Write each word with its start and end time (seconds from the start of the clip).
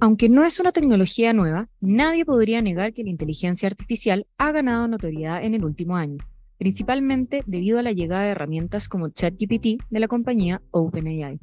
Aunque 0.00 0.28
no 0.28 0.44
es 0.44 0.60
una 0.60 0.72
tecnología 0.72 1.32
nueva, 1.32 1.68
nadie 1.80 2.24
podría 2.24 2.60
negar 2.60 2.92
que 2.92 3.04
la 3.04 3.10
inteligencia 3.10 3.68
artificial 3.68 4.26
ha 4.38 4.52
ganado 4.52 4.88
notoriedad 4.88 5.44
en 5.44 5.54
el 5.54 5.64
último 5.64 5.96
año, 5.96 6.18
principalmente 6.58 7.40
debido 7.46 7.78
a 7.78 7.82
la 7.82 7.92
llegada 7.92 8.22
de 8.22 8.30
herramientas 8.30 8.88
como 8.88 9.08
ChatGPT 9.08 9.82
de 9.90 10.00
la 10.00 10.08
compañía 10.08 10.60
OpenAI. 10.72 11.40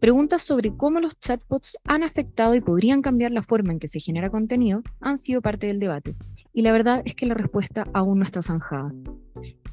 Preguntas 0.00 0.42
sobre 0.42 0.76
cómo 0.76 1.00
los 1.00 1.18
chatbots 1.18 1.78
han 1.84 2.02
afectado 2.02 2.54
y 2.54 2.60
podrían 2.60 3.02
cambiar 3.02 3.32
la 3.32 3.42
forma 3.42 3.72
en 3.72 3.78
que 3.78 3.88
se 3.88 4.00
genera 4.00 4.30
contenido 4.30 4.82
han 5.00 5.18
sido 5.18 5.42
parte 5.42 5.66
del 5.66 5.80
debate, 5.80 6.14
y 6.52 6.62
la 6.62 6.72
verdad 6.72 7.02
es 7.04 7.14
que 7.14 7.26
la 7.26 7.34
respuesta 7.34 7.86
aún 7.92 8.18
no 8.20 8.24
está 8.24 8.42
zanjada. 8.42 8.92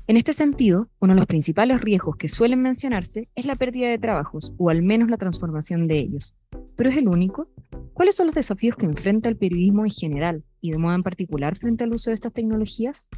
En 0.08 0.16
este 0.16 0.32
sentido, 0.32 0.88
uno 1.00 1.14
de 1.14 1.20
los 1.20 1.28
principales 1.28 1.82
riesgos 1.82 2.16
que 2.16 2.30
suelen 2.30 2.62
mencionarse 2.62 3.28
es 3.36 3.46
la 3.46 3.56
pérdida 3.56 3.90
de 3.90 3.98
trabajos, 3.98 4.54
o 4.58 4.70
al 4.70 4.82
menos 4.82 5.10
la 5.10 5.18
transformación 5.18 5.88
de 5.88 6.00
ellos. 6.00 6.34
¿Pero 6.78 6.90
es 6.90 6.98
el 6.98 7.10
único? 7.10 7.50
¿Cuáles 7.94 8.16
son 8.16 8.28
los 8.28 8.36
desafíos 8.36 8.76
que 8.76 8.86
enfrenta 8.86 9.30
el 9.30 9.38
periodismo 9.38 9.84
en 9.84 9.92
general 9.92 10.44
y 10.62 10.72
de 10.72 10.78
moda 10.78 10.96
en 10.96 11.04
particular 11.04 11.58
frente 11.58 11.84
al 11.84 11.94
uso 11.94 12.10
de 12.10 12.16
estas 12.16 12.34
tecnologías? 12.34 13.10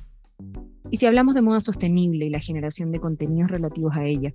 Y 0.89 0.97
si 0.97 1.05
hablamos 1.05 1.35
de 1.35 1.41
moda 1.41 1.59
sostenible 1.59 2.25
y 2.25 2.29
la 2.29 2.39
generación 2.39 2.91
de 2.91 2.99
contenidos 2.99 3.51
relativos 3.51 3.95
a 3.95 4.05
ella, 4.05 4.33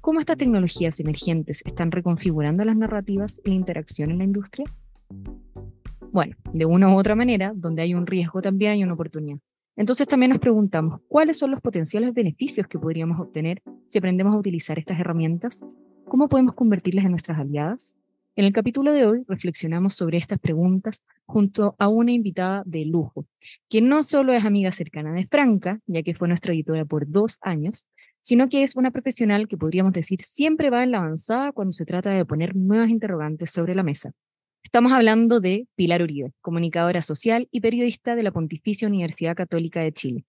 ¿cómo 0.00 0.20
estas 0.20 0.38
tecnologías 0.38 1.00
emergentes 1.00 1.62
están 1.66 1.90
reconfigurando 1.90 2.64
las 2.64 2.76
narrativas 2.76 3.40
y 3.44 3.50
la 3.50 3.54
interacción 3.56 4.10
en 4.10 4.18
la 4.18 4.24
industria? 4.24 4.66
Bueno, 6.12 6.36
de 6.52 6.66
una 6.66 6.92
u 6.92 6.98
otra 6.98 7.14
manera, 7.14 7.52
donde 7.54 7.82
hay 7.82 7.94
un 7.94 8.06
riesgo 8.06 8.42
también 8.42 8.72
hay 8.72 8.82
una 8.82 8.94
oportunidad. 8.94 9.38
Entonces 9.76 10.08
también 10.08 10.30
nos 10.30 10.40
preguntamos, 10.40 11.00
¿cuáles 11.08 11.38
son 11.38 11.50
los 11.50 11.60
potenciales 11.60 12.12
beneficios 12.12 12.66
que 12.66 12.78
podríamos 12.78 13.20
obtener 13.20 13.62
si 13.86 13.98
aprendemos 13.98 14.34
a 14.34 14.38
utilizar 14.38 14.78
estas 14.78 14.98
herramientas? 14.98 15.64
¿Cómo 16.06 16.28
podemos 16.28 16.54
convertirlas 16.54 17.04
en 17.04 17.12
nuestras 17.12 17.38
aliadas? 17.38 17.99
En 18.36 18.44
el 18.44 18.52
capítulo 18.52 18.92
de 18.92 19.06
hoy 19.06 19.24
reflexionamos 19.26 19.94
sobre 19.94 20.16
estas 20.16 20.38
preguntas 20.38 21.02
junto 21.26 21.74
a 21.80 21.88
una 21.88 22.12
invitada 22.12 22.62
de 22.64 22.84
lujo, 22.84 23.26
que 23.68 23.82
no 23.82 24.04
solo 24.04 24.32
es 24.32 24.44
amiga 24.44 24.70
cercana 24.70 25.12
de 25.12 25.26
Franca, 25.26 25.80
ya 25.86 26.04
que 26.04 26.14
fue 26.14 26.28
nuestra 26.28 26.54
editora 26.54 26.84
por 26.84 27.10
dos 27.10 27.38
años, 27.40 27.86
sino 28.20 28.48
que 28.48 28.62
es 28.62 28.76
una 28.76 28.92
profesional 28.92 29.48
que 29.48 29.56
podríamos 29.56 29.92
decir 29.92 30.22
siempre 30.22 30.70
va 30.70 30.84
en 30.84 30.92
la 30.92 30.98
avanzada 30.98 31.50
cuando 31.50 31.72
se 31.72 31.84
trata 31.84 32.10
de 32.10 32.24
poner 32.24 32.54
nuevas 32.54 32.90
interrogantes 32.90 33.50
sobre 33.50 33.74
la 33.74 33.82
mesa. 33.82 34.12
Estamos 34.62 34.92
hablando 34.92 35.40
de 35.40 35.66
Pilar 35.74 36.00
Uribe, 36.00 36.32
comunicadora 36.40 37.02
social 37.02 37.48
y 37.50 37.60
periodista 37.60 38.14
de 38.14 38.22
la 38.22 38.30
Pontificia 38.30 38.86
Universidad 38.86 39.34
Católica 39.34 39.80
de 39.80 39.92
Chile. 39.92 40.24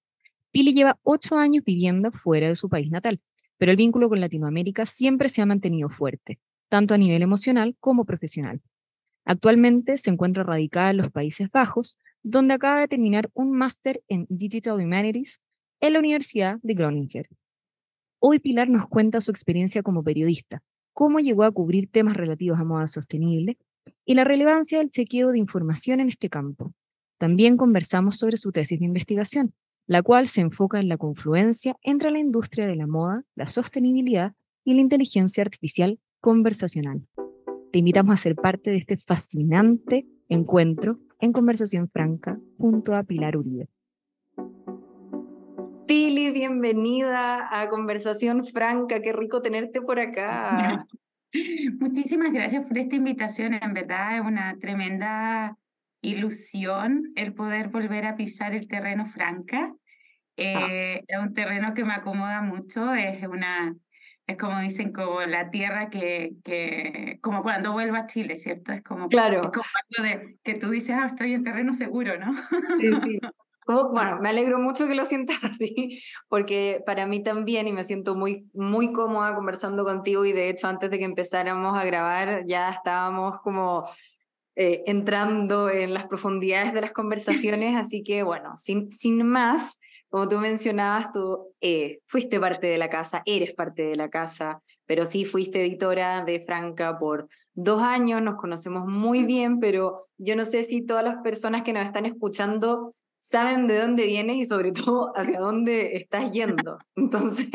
Pili 0.49 0.73
lleva 0.73 0.97
ocho 1.03 1.37
años 1.37 1.63
viviendo 1.63 2.11
fuera 2.11 2.47
de 2.47 2.55
su 2.55 2.67
país 2.67 2.89
natal, 2.89 3.21
pero 3.57 3.71
el 3.71 3.77
vínculo 3.77 4.09
con 4.09 4.19
Latinoamérica 4.19 4.87
siempre 4.87 5.29
se 5.29 5.43
ha 5.43 5.45
mantenido 5.45 5.87
fuerte 5.87 6.39
tanto 6.71 6.93
a 6.93 6.97
nivel 6.97 7.21
emocional 7.21 7.75
como 7.81 8.05
profesional. 8.05 8.61
Actualmente 9.25 9.97
se 9.97 10.09
encuentra 10.09 10.45
radicada 10.45 10.91
en 10.91 10.97
los 10.97 11.11
Países 11.11 11.51
Bajos, 11.51 11.97
donde 12.23 12.53
acaba 12.53 12.79
de 12.79 12.87
terminar 12.87 13.29
un 13.33 13.51
máster 13.51 14.01
en 14.07 14.25
Digital 14.29 14.79
Humanities 14.79 15.41
en 15.81 15.93
la 15.93 15.99
Universidad 15.99 16.59
de 16.63 16.73
Groningen. 16.73 17.25
Hoy 18.19 18.39
Pilar 18.39 18.69
nos 18.69 18.87
cuenta 18.87 19.19
su 19.19 19.31
experiencia 19.31 19.83
como 19.83 20.01
periodista, 20.01 20.63
cómo 20.93 21.19
llegó 21.19 21.43
a 21.43 21.51
cubrir 21.51 21.91
temas 21.91 22.15
relativos 22.15 22.57
a 22.57 22.63
moda 22.63 22.87
sostenible 22.87 23.57
y 24.05 24.13
la 24.13 24.23
relevancia 24.23 24.77
del 24.77 24.91
chequeo 24.91 25.33
de 25.33 25.39
información 25.39 25.99
en 25.99 26.07
este 26.07 26.29
campo. 26.29 26.73
También 27.17 27.57
conversamos 27.57 28.15
sobre 28.15 28.37
su 28.37 28.53
tesis 28.53 28.79
de 28.79 28.85
investigación, 28.85 29.53
la 29.87 30.01
cual 30.03 30.29
se 30.29 30.39
enfoca 30.39 30.79
en 30.79 30.87
la 30.87 30.95
confluencia 30.95 31.75
entre 31.81 32.11
la 32.11 32.19
industria 32.19 32.65
de 32.65 32.77
la 32.77 32.87
moda, 32.87 33.25
la 33.35 33.49
sostenibilidad 33.49 34.35
y 34.63 34.75
la 34.75 34.81
inteligencia 34.81 35.43
artificial 35.43 35.99
conversacional. 36.21 37.01
Te 37.71 37.79
invitamos 37.79 38.13
a 38.13 38.17
ser 38.17 38.35
parte 38.35 38.69
de 38.69 38.77
este 38.77 38.95
fascinante 38.95 40.05
encuentro 40.29 40.99
en 41.19 41.33
conversación 41.33 41.89
franca 41.89 42.39
junto 42.57 42.95
a 42.95 43.03
Pilar 43.03 43.35
Uribe. 43.35 43.67
Pili, 45.87 46.31
bienvenida 46.31 47.49
a 47.51 47.67
Conversación 47.67 48.45
Franca. 48.45 49.01
Qué 49.01 49.11
rico 49.11 49.41
tenerte 49.41 49.81
por 49.81 49.99
acá. 49.99 50.85
Muchísimas 51.79 52.31
gracias 52.31 52.65
por 52.65 52.77
esta 52.77 52.95
invitación. 52.95 53.55
En 53.55 53.73
verdad 53.73 54.17
es 54.17 54.21
una 54.21 54.55
tremenda 54.59 55.57
ilusión 56.01 57.11
el 57.15 57.33
poder 57.33 57.69
volver 57.69 58.05
a 58.05 58.15
pisar 58.15 58.53
el 58.53 58.67
terreno 58.67 59.05
franca. 59.05 59.73
Ah. 59.73 60.67
Eh, 60.69 61.03
es 61.07 61.19
un 61.19 61.33
terreno 61.33 61.73
que 61.73 61.83
me 61.83 61.93
acomoda 61.93 62.41
mucho, 62.41 62.93
es 62.93 63.27
una 63.27 63.75
es 64.27 64.37
como 64.37 64.59
dicen, 64.59 64.93
como 64.93 65.21
la 65.21 65.49
tierra 65.49 65.89
que, 65.89 66.33
que 66.43 67.19
como 67.21 67.43
cuando 67.43 67.73
vuelva 67.73 67.99
a 67.99 68.07
Chile, 68.07 68.37
¿cierto? 68.37 68.71
Es 68.71 68.83
como, 68.83 69.09
claro. 69.09 69.43
es 69.43 69.51
como 69.51 69.65
algo 69.97 70.09
de 70.09 70.37
que 70.43 70.55
tú 70.55 70.69
dices, 70.69 70.95
ah, 70.97 71.07
estoy 71.07 71.33
en 71.33 71.43
terreno 71.43 71.73
seguro, 71.73 72.17
¿no? 72.17 72.33
Sí, 72.79 72.91
sí. 73.03 73.19
bueno, 73.91 74.19
me 74.21 74.29
alegro 74.29 74.59
mucho 74.59 74.87
que 74.87 74.95
lo 74.95 75.05
sientas 75.05 75.37
así, 75.43 76.01
porque 76.27 76.81
para 76.85 77.05
mí 77.05 77.23
también, 77.23 77.67
y 77.67 77.73
me 77.73 77.83
siento 77.83 78.15
muy, 78.15 78.49
muy 78.53 78.91
cómoda 78.91 79.35
conversando 79.35 79.83
contigo, 79.83 80.25
y 80.25 80.33
de 80.33 80.49
hecho 80.49 80.67
antes 80.67 80.89
de 80.89 80.99
que 80.99 81.05
empezáramos 81.05 81.77
a 81.77 81.85
grabar 81.85 82.43
ya 82.45 82.69
estábamos 82.69 83.39
como 83.41 83.89
eh, 84.55 84.83
entrando 84.85 85.69
en 85.69 85.93
las 85.93 86.05
profundidades 86.05 86.73
de 86.73 86.81
las 86.81 86.91
conversaciones, 86.93 87.75
así 87.75 88.03
que 88.03 88.23
bueno, 88.23 88.57
sin, 88.57 88.91
sin 88.91 89.23
más, 89.25 89.79
como 90.11 90.27
tú 90.27 90.39
mencionabas, 90.39 91.13
tú 91.13 91.55
eh, 91.61 92.01
fuiste 92.05 92.37
parte 92.37 92.67
de 92.67 92.77
la 92.77 92.89
casa, 92.89 93.23
eres 93.25 93.53
parte 93.53 93.83
de 93.83 93.95
la 93.95 94.09
casa, 94.09 94.61
pero 94.85 95.05
sí 95.05 95.23
fuiste 95.23 95.61
editora 95.61 96.25
de 96.25 96.41
Franca 96.41 96.99
por 96.99 97.29
dos 97.53 97.81
años, 97.81 98.21
nos 98.21 98.35
conocemos 98.35 98.85
muy 98.85 99.23
bien, 99.23 99.61
pero 99.61 100.09
yo 100.17 100.35
no 100.35 100.43
sé 100.43 100.65
si 100.65 100.85
todas 100.85 101.05
las 101.05 101.23
personas 101.23 101.63
que 101.63 101.71
nos 101.71 101.85
están 101.85 102.05
escuchando 102.05 102.93
saben 103.21 103.67
de 103.67 103.79
dónde 103.79 104.05
vienes 104.05 104.35
y 104.35 104.45
sobre 104.45 104.73
todo 104.73 105.13
hacia 105.15 105.39
dónde 105.39 105.95
estás 105.95 106.29
yendo. 106.33 106.77
Entonces, 106.97 107.47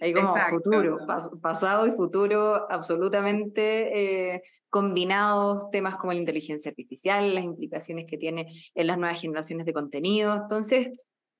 hay 0.00 0.14
como 0.14 0.34
futuro, 0.48 0.96
pasado 1.42 1.86
y 1.86 1.90
futuro 1.90 2.72
absolutamente 2.72 4.32
eh, 4.34 4.42
combinados, 4.70 5.70
temas 5.70 5.96
como 5.96 6.14
la 6.14 6.20
inteligencia 6.20 6.70
artificial, 6.70 7.34
las 7.34 7.44
implicaciones 7.44 8.06
que 8.06 8.16
tiene 8.16 8.50
en 8.74 8.86
las 8.86 8.96
nuevas 8.96 9.20
generaciones 9.20 9.66
de 9.66 9.74
contenido. 9.74 10.34
Entonces, 10.34 10.88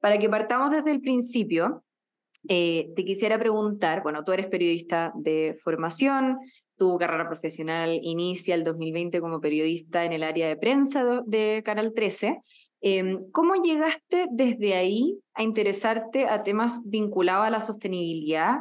para 0.00 0.18
que 0.18 0.28
partamos 0.28 0.70
desde 0.70 0.90
el 0.90 1.00
principio, 1.00 1.84
eh, 2.48 2.90
te 2.94 3.04
quisiera 3.04 3.38
preguntar, 3.38 4.02
bueno, 4.02 4.24
tú 4.24 4.32
eres 4.32 4.46
periodista 4.46 5.12
de 5.16 5.56
formación, 5.62 6.38
tu 6.76 6.96
carrera 6.96 7.28
profesional 7.28 7.98
inicia 8.02 8.54
el 8.54 8.64
2020 8.64 9.20
como 9.20 9.40
periodista 9.40 10.04
en 10.04 10.12
el 10.12 10.22
área 10.22 10.48
de 10.48 10.56
prensa 10.56 11.22
de 11.26 11.62
Canal 11.64 11.92
13. 11.94 12.40
Em, 12.80 13.28
¿Cómo 13.32 13.56
llegaste 13.56 14.26
desde 14.30 14.74
ahí 14.74 15.18
a 15.34 15.42
interesarte 15.42 16.26
a 16.26 16.44
temas 16.44 16.80
vinculados 16.84 17.46
a 17.46 17.50
la 17.50 17.60
sostenibilidad? 17.60 18.58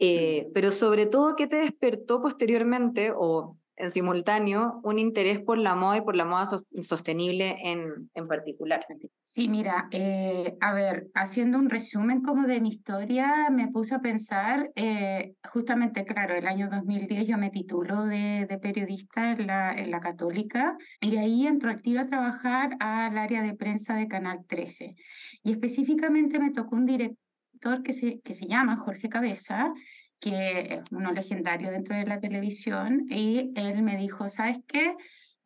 Eh, 0.00 0.48
pero 0.52 0.72
sobre 0.72 1.06
todo, 1.06 1.36
¿qué 1.36 1.46
te 1.46 1.56
despertó 1.56 2.20
posteriormente 2.20 3.12
o 3.16 3.56
en 3.80 3.90
simultáneo 3.90 4.80
un 4.84 4.98
interés 4.98 5.40
por 5.40 5.58
la 5.58 5.74
moda 5.74 5.98
y 5.98 6.00
por 6.02 6.16
la 6.16 6.24
moda 6.24 6.44
sostenible 6.80 7.56
en, 7.64 8.10
en 8.14 8.28
particular. 8.28 8.84
Sí, 9.22 9.48
mira, 9.48 9.88
eh, 9.90 10.56
a 10.60 10.72
ver, 10.74 11.08
haciendo 11.14 11.58
un 11.58 11.70
resumen 11.70 12.20
como 12.20 12.46
de 12.46 12.60
mi 12.60 12.68
historia, 12.68 13.48
me 13.50 13.68
puse 13.68 13.94
a 13.94 14.00
pensar, 14.00 14.70
eh, 14.74 15.34
justamente, 15.52 16.04
claro, 16.04 16.34
el 16.34 16.46
año 16.46 16.68
2010 16.70 17.26
yo 17.26 17.38
me 17.38 17.50
titulo 17.50 18.04
de, 18.04 18.46
de, 18.48 18.58
periodista 18.58 19.32
en 19.32 19.46
la, 19.46 19.72
en 19.72 19.90
la 19.90 20.00
Católica 20.00 20.76
y 21.00 21.16
ahí 21.16 21.46
entro 21.46 21.70
activa 21.70 22.02
a 22.02 22.06
trabajar 22.06 22.76
al 22.80 23.16
área 23.16 23.42
de 23.42 23.54
prensa 23.54 23.94
de 23.94 24.08
Canal 24.08 24.40
13. 24.46 24.94
Y 25.42 25.52
específicamente 25.52 26.38
me 26.38 26.50
tocó 26.50 26.76
un 26.76 26.86
director 26.86 27.82
que 27.84 27.92
se, 27.92 28.20
que 28.20 28.34
se 28.34 28.46
llama 28.46 28.76
Jorge 28.76 29.08
Cabeza, 29.08 29.72
que 30.20 30.74
es 30.74 30.80
uno 30.92 31.12
legendario 31.12 31.70
dentro 31.70 31.96
de 31.96 32.06
la 32.06 32.20
televisión, 32.20 33.06
y 33.08 33.52
él 33.56 33.82
me 33.82 33.96
dijo, 33.96 34.28
¿sabes 34.28 34.58
qué? 34.66 34.94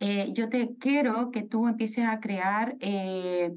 Eh, 0.00 0.32
yo 0.32 0.48
te 0.48 0.76
quiero 0.78 1.30
que 1.30 1.42
tú 1.42 1.68
empieces 1.68 2.04
a 2.04 2.20
crear 2.20 2.76
eh, 2.80 3.52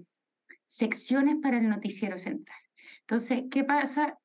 secciones 0.67 1.37
para 1.41 1.57
el 1.57 1.67
noticiero 1.67 2.17
central. 2.17 2.59
Entonces, 3.01 3.43
¿qué 3.49 3.63
pasa? 3.63 4.17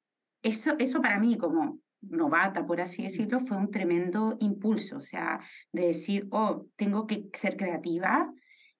Eso, 0.43 0.75
eso 0.79 1.01
para 1.01 1.19
mí 1.19 1.39
como 1.39 1.81
novata, 2.03 2.67
por 2.67 2.81
así 2.81 3.05
decirlo, 3.05 3.41
fue 3.47 3.57
un 3.57 3.71
tremendo 3.71 4.37
impulso, 4.41 4.99
o 4.99 5.03
sea, 5.03 5.41
de 5.73 5.87
decir, 5.87 6.27
oh, 6.31 6.67
tengo 6.77 7.07
que 7.07 7.29
ser 7.33 7.57
creativa, 7.57 8.33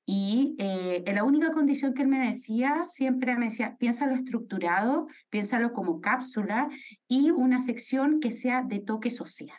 y 0.05 0.57
eh, 0.59 1.05
la 1.15 1.25
única 1.25 1.53
condición 1.53 1.95
que 1.95 2.03
él 2.03 2.09
me 2.09 2.27
decía, 2.27 2.85
siempre 2.89 3.37
me 3.37 3.47
decía, 3.47 3.77
piénsalo 3.79 4.15
estructurado, 4.15 5.07
piénsalo 5.31 5.73
como 5.73 6.01
cápsula 6.01 6.69
y 7.07 7.31
una 7.31 7.61
sección 7.61 8.19
que 8.21 8.31
sea 8.31 8.63
de 8.63 8.81
toque 8.81 9.11
social. 9.11 9.57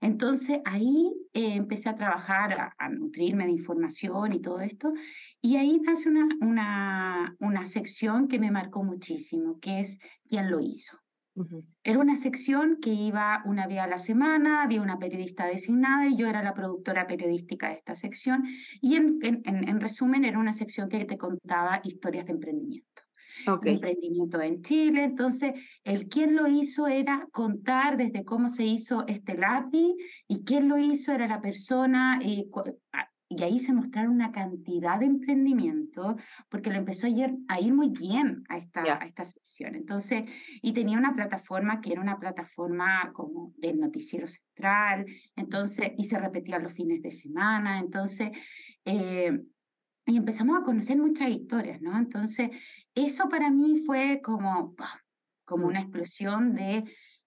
Entonces 0.00 0.60
ahí 0.64 1.12
eh, 1.32 1.54
empecé 1.54 1.88
a 1.88 1.96
trabajar, 1.96 2.74
a, 2.78 2.88
nutrirme 2.90 3.44
de 3.44 3.52
información 3.52 4.32
y 4.32 4.40
todo 4.40 4.60
esto, 4.60 4.92
y 5.40 5.56
ahí 5.56 5.80
nace 5.80 6.08
una, 6.08 6.28
una, 6.40 7.36
una 7.38 7.66
sección 7.66 8.28
que 8.28 8.38
me 8.38 8.50
marcó 8.50 8.84
muchísimo, 8.84 9.58
que 9.60 9.80
es 9.80 9.98
quién 10.28 10.50
lo 10.50 10.60
hizo. 10.60 10.98
Era 11.84 11.98
una 11.98 12.16
sección 12.16 12.78
que 12.82 12.90
iba 12.90 13.42
una 13.46 13.66
vez 13.66 13.78
a 13.78 13.86
la 13.86 13.98
semana, 13.98 14.62
había 14.62 14.82
una 14.82 14.98
periodista 14.98 15.46
designada 15.46 16.06
y 16.06 16.16
yo 16.16 16.26
era 16.26 16.42
la 16.42 16.54
productora 16.54 17.06
periodística 17.06 17.68
de 17.68 17.74
esta 17.74 17.94
sección. 17.94 18.44
Y 18.80 18.96
en, 18.96 19.18
en, 19.22 19.42
en 19.46 19.80
resumen, 19.80 20.24
era 20.24 20.38
una 20.38 20.52
sección 20.52 20.88
que 20.88 21.04
te 21.04 21.16
contaba 21.16 21.80
historias 21.84 22.26
de 22.26 22.32
emprendimiento. 22.32 23.02
Okay. 23.46 23.74
emprendimiento 23.74 24.40
en 24.40 24.62
Chile. 24.62 25.04
Entonces, 25.04 25.52
el 25.84 26.08
quién 26.08 26.36
lo 26.36 26.46
hizo 26.46 26.88
era 26.88 27.26
contar 27.32 27.96
desde 27.96 28.24
cómo 28.24 28.48
se 28.48 28.64
hizo 28.64 29.06
este 29.06 29.36
lápiz 29.36 29.94
y 30.28 30.44
quién 30.44 30.68
lo 30.68 30.78
hizo 30.78 31.12
era 31.12 31.26
la 31.26 31.40
persona, 31.40 32.18
eh, 32.22 32.46
y 33.32 33.44
ahí 33.44 33.60
se 33.60 33.72
mostraron 33.72 34.12
una 34.12 34.32
cantidad 34.32 34.98
de 34.98 35.06
emprendimientos, 35.06 36.16
porque 36.48 36.68
lo 36.68 36.76
empezó 36.76 37.06
a 37.06 37.10
ir, 37.10 37.32
a 37.46 37.60
ir 37.60 37.72
muy 37.72 37.88
bien 37.88 38.42
a 38.48 38.58
esta, 38.58 38.82
a 38.82 39.06
esta 39.06 39.24
sección. 39.24 39.76
Entonces, 39.76 40.24
y 40.60 40.72
tenía 40.72 40.98
una 40.98 41.14
plataforma 41.14 41.80
que 41.80 41.92
era 41.92 42.00
una 42.00 42.18
plataforma 42.18 43.12
como 43.12 43.54
del 43.56 43.78
noticiero 43.78 44.26
central, 44.26 45.06
entonces, 45.36 45.92
y 45.96 46.04
se 46.04 46.18
repetía 46.18 46.58
los 46.58 46.72
fines 46.72 47.02
de 47.02 47.12
semana, 47.12 47.78
entonces, 47.78 48.30
eh, 48.84 49.40
y 50.06 50.16
empezamos 50.16 50.60
a 50.60 50.64
conocer 50.64 50.98
muchas 50.98 51.30
historias, 51.30 51.80
¿no? 51.80 51.96
Entonces, 51.96 52.50
eso 52.96 53.28
para 53.28 53.48
mí 53.48 53.78
fue 53.86 54.20
como, 54.24 54.74
como 55.44 55.68
una 55.68 55.82
explosión 55.82 56.52
de 56.56 56.82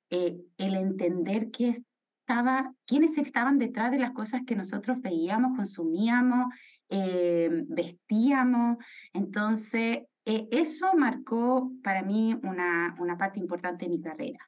eh, 0.10 0.38
el 0.58 0.76
entender 0.76 1.50
que 1.50 1.82
estaba, 2.24 2.74
quiénes 2.86 3.18
estaban 3.18 3.58
detrás 3.58 3.92
de 3.92 4.00
las 4.00 4.12
cosas 4.12 4.44
que 4.48 4.56
nosotros 4.56 5.02
veíamos, 5.02 5.58
consumíamos, 5.58 6.54
eh, 6.90 7.50
vestíamos. 7.68 8.78
Entonces, 9.12 10.04
eh, 10.26 10.48
eso 10.52 10.88
marcó 10.96 11.72
para 11.84 12.02
mí 12.02 12.34
una, 12.44 12.96
una 13.00 13.18
parte 13.18 13.40
importante 13.40 13.86
de 13.86 13.92
mi 13.92 14.02
carrera. 14.02 14.40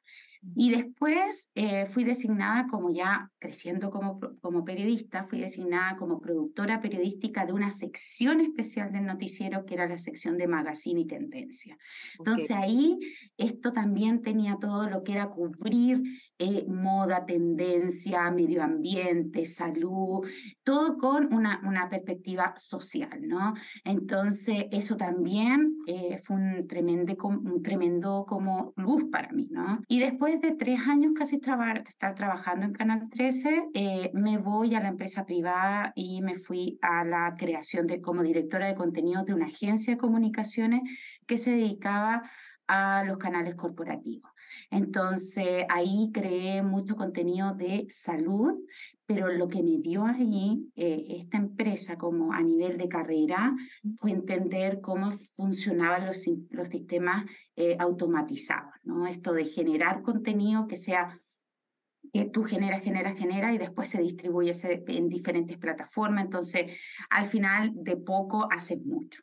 Y 0.54 0.70
después 0.70 1.50
eh, 1.54 1.86
fui 1.86 2.04
designada 2.04 2.66
como 2.68 2.90
ya 2.92 3.30
creciendo 3.38 3.90
como, 3.90 4.20
como 4.40 4.64
periodista, 4.64 5.24
fui 5.24 5.40
designada 5.40 5.96
como 5.96 6.20
productora 6.20 6.80
periodística 6.80 7.44
de 7.44 7.52
una 7.52 7.72
sección 7.72 8.40
especial 8.40 8.92
del 8.92 9.06
noticiero 9.06 9.66
que 9.66 9.74
era 9.74 9.88
la 9.88 9.98
sección 9.98 10.36
de 10.36 10.46
magazine 10.46 11.00
y 11.00 11.06
tendencia. 11.06 11.76
Entonces 12.18 12.50
ahí 12.52 12.98
esto 13.36 13.72
también 13.72 14.22
tenía 14.22 14.56
todo 14.60 14.88
lo 14.88 15.02
que 15.02 15.12
era 15.12 15.30
cubrir 15.30 16.02
eh, 16.38 16.66
moda, 16.68 17.24
tendencia, 17.24 18.30
medio 18.30 18.62
ambiente, 18.62 19.44
salud, 19.44 20.26
todo 20.62 20.98
con 20.98 21.32
una, 21.32 21.60
una 21.64 21.88
perspectiva 21.88 22.52
social, 22.56 23.26
¿no? 23.26 23.54
Entonces 23.84 24.66
eso 24.70 24.96
también 24.96 25.76
eh, 25.86 26.18
fue 26.22 26.36
un 26.36 26.66
tremendo, 26.66 27.14
un 27.26 27.62
tremendo 27.62 28.24
como 28.28 28.72
luz 28.76 29.04
para 29.10 29.32
mí, 29.32 29.48
¿no? 29.50 29.80
Y 29.88 30.00
después 30.00 30.40
de 30.40 30.54
tres 30.54 30.80
años 30.86 31.12
casi 31.16 31.36
estar 31.36 32.14
trabajando 32.14 32.66
en 32.66 32.72
Canal 32.72 33.08
13, 33.10 33.68
eh, 33.74 34.10
me 34.14 34.38
voy 34.38 34.74
a 34.74 34.80
la 34.80 34.88
empresa 34.88 35.24
privada 35.24 35.92
y 35.94 36.20
me 36.22 36.34
fui 36.34 36.78
a 36.82 37.04
la 37.04 37.34
creación 37.36 37.86
de 37.86 38.00
como 38.00 38.22
directora 38.22 38.66
de 38.66 38.74
contenido 38.74 39.24
de 39.24 39.34
una 39.34 39.46
agencia 39.46 39.94
de 39.94 39.98
comunicaciones 39.98 40.82
que 41.26 41.38
se 41.38 41.52
dedicaba 41.52 42.22
a 42.68 43.04
los 43.04 43.18
canales 43.18 43.54
corporativos. 43.54 44.30
Entonces 44.70 45.64
ahí 45.68 46.10
creé 46.12 46.62
mucho 46.62 46.96
contenido 46.96 47.54
de 47.54 47.86
salud, 47.88 48.54
pero 49.06 49.32
lo 49.32 49.48
que 49.48 49.62
me 49.62 49.78
dio 49.78 50.04
ahí 50.04 50.70
eh, 50.74 51.04
esta 51.10 51.38
empresa 51.38 51.96
como 51.96 52.32
a 52.32 52.42
nivel 52.42 52.76
de 52.76 52.88
carrera 52.88 53.54
fue 53.96 54.10
entender 54.10 54.80
cómo 54.80 55.12
funcionaban 55.36 56.06
los, 56.06 56.24
los 56.50 56.68
sistemas 56.68 57.24
eh, 57.54 57.76
automatizados, 57.78 58.74
¿no? 58.82 59.06
Esto 59.06 59.32
de 59.32 59.44
generar 59.44 60.02
contenido 60.02 60.66
que 60.66 60.76
sea 60.76 61.20
que 62.12 62.24
tú 62.26 62.44
generas, 62.44 62.82
generas, 62.82 63.18
generas 63.18 63.54
y 63.54 63.58
después 63.58 63.88
se 63.88 64.00
distribuye 64.00 64.52
en 64.62 65.08
diferentes 65.08 65.58
plataformas. 65.58 66.24
Entonces, 66.24 66.78
al 67.10 67.26
final, 67.26 67.72
de 67.74 67.96
poco 67.96 68.48
haces 68.50 68.80
mucho. 68.84 69.22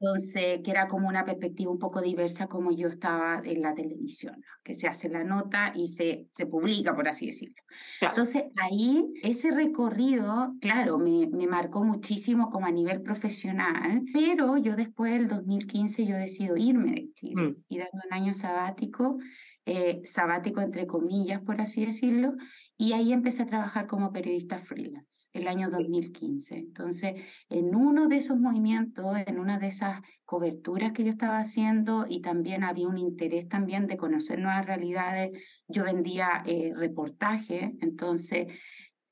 Entonces, 0.00 0.60
que 0.64 0.70
era 0.70 0.88
como 0.88 1.08
una 1.08 1.24
perspectiva 1.24 1.70
un 1.70 1.78
poco 1.78 2.00
diversa 2.00 2.46
como 2.46 2.70
yo 2.72 2.88
estaba 2.88 3.42
en 3.44 3.60
la 3.60 3.74
televisión, 3.74 4.42
que 4.64 4.74
se 4.74 4.88
hace 4.88 5.08
la 5.08 5.24
nota 5.24 5.72
y 5.74 5.88
se, 5.88 6.26
se 6.30 6.46
publica, 6.46 6.94
por 6.94 7.08
así 7.08 7.26
decirlo. 7.26 7.62
Entonces, 8.00 8.44
ahí 8.56 9.04
ese 9.22 9.50
recorrido, 9.50 10.54
claro, 10.60 10.98
me, 10.98 11.28
me 11.28 11.46
marcó 11.46 11.84
muchísimo 11.84 12.50
como 12.50 12.66
a 12.66 12.70
nivel 12.70 13.02
profesional, 13.02 14.02
pero 14.12 14.56
yo 14.56 14.76
después 14.76 15.12
del 15.12 15.28
2015 15.28 16.06
yo 16.06 16.16
decido 16.16 16.56
irme 16.56 16.92
de 16.92 17.12
Chile 17.14 17.42
mm. 17.42 17.56
y 17.68 17.78
darme 17.78 18.00
un 18.06 18.14
año 18.14 18.32
sabático 18.32 19.18
eh, 19.68 20.00
sabático 20.04 20.60
entre 20.60 20.86
comillas, 20.86 21.42
por 21.42 21.60
así 21.60 21.84
decirlo, 21.84 22.34
y 22.78 22.92
ahí 22.92 23.12
empecé 23.12 23.42
a 23.42 23.46
trabajar 23.46 23.88
como 23.88 24.12
periodista 24.12 24.58
freelance, 24.58 25.28
el 25.32 25.48
año 25.48 25.70
2015. 25.70 26.56
Entonces, 26.56 27.14
en 27.48 27.74
uno 27.74 28.06
de 28.06 28.16
esos 28.18 28.38
movimientos, 28.38 29.04
en 29.26 29.40
una 29.40 29.58
de 29.58 29.66
esas 29.66 30.02
coberturas 30.24 30.92
que 30.92 31.02
yo 31.02 31.10
estaba 31.10 31.38
haciendo, 31.38 32.06
y 32.08 32.20
también 32.20 32.62
había 32.62 32.86
un 32.86 32.96
interés 32.96 33.48
también 33.48 33.88
de 33.88 33.96
conocer 33.96 34.38
nuevas 34.38 34.66
realidades, 34.66 35.32
yo 35.66 35.82
vendía 35.82 36.44
eh, 36.46 36.72
reportajes, 36.76 37.72
entonces 37.80 38.46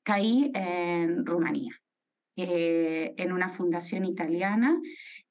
caí 0.03 0.51
en 0.53 1.25
Rumanía. 1.25 1.73
Eh, 2.37 3.13
en 3.15 3.31
una 3.31 3.47
fundación 3.47 4.03
italiana 4.03 4.77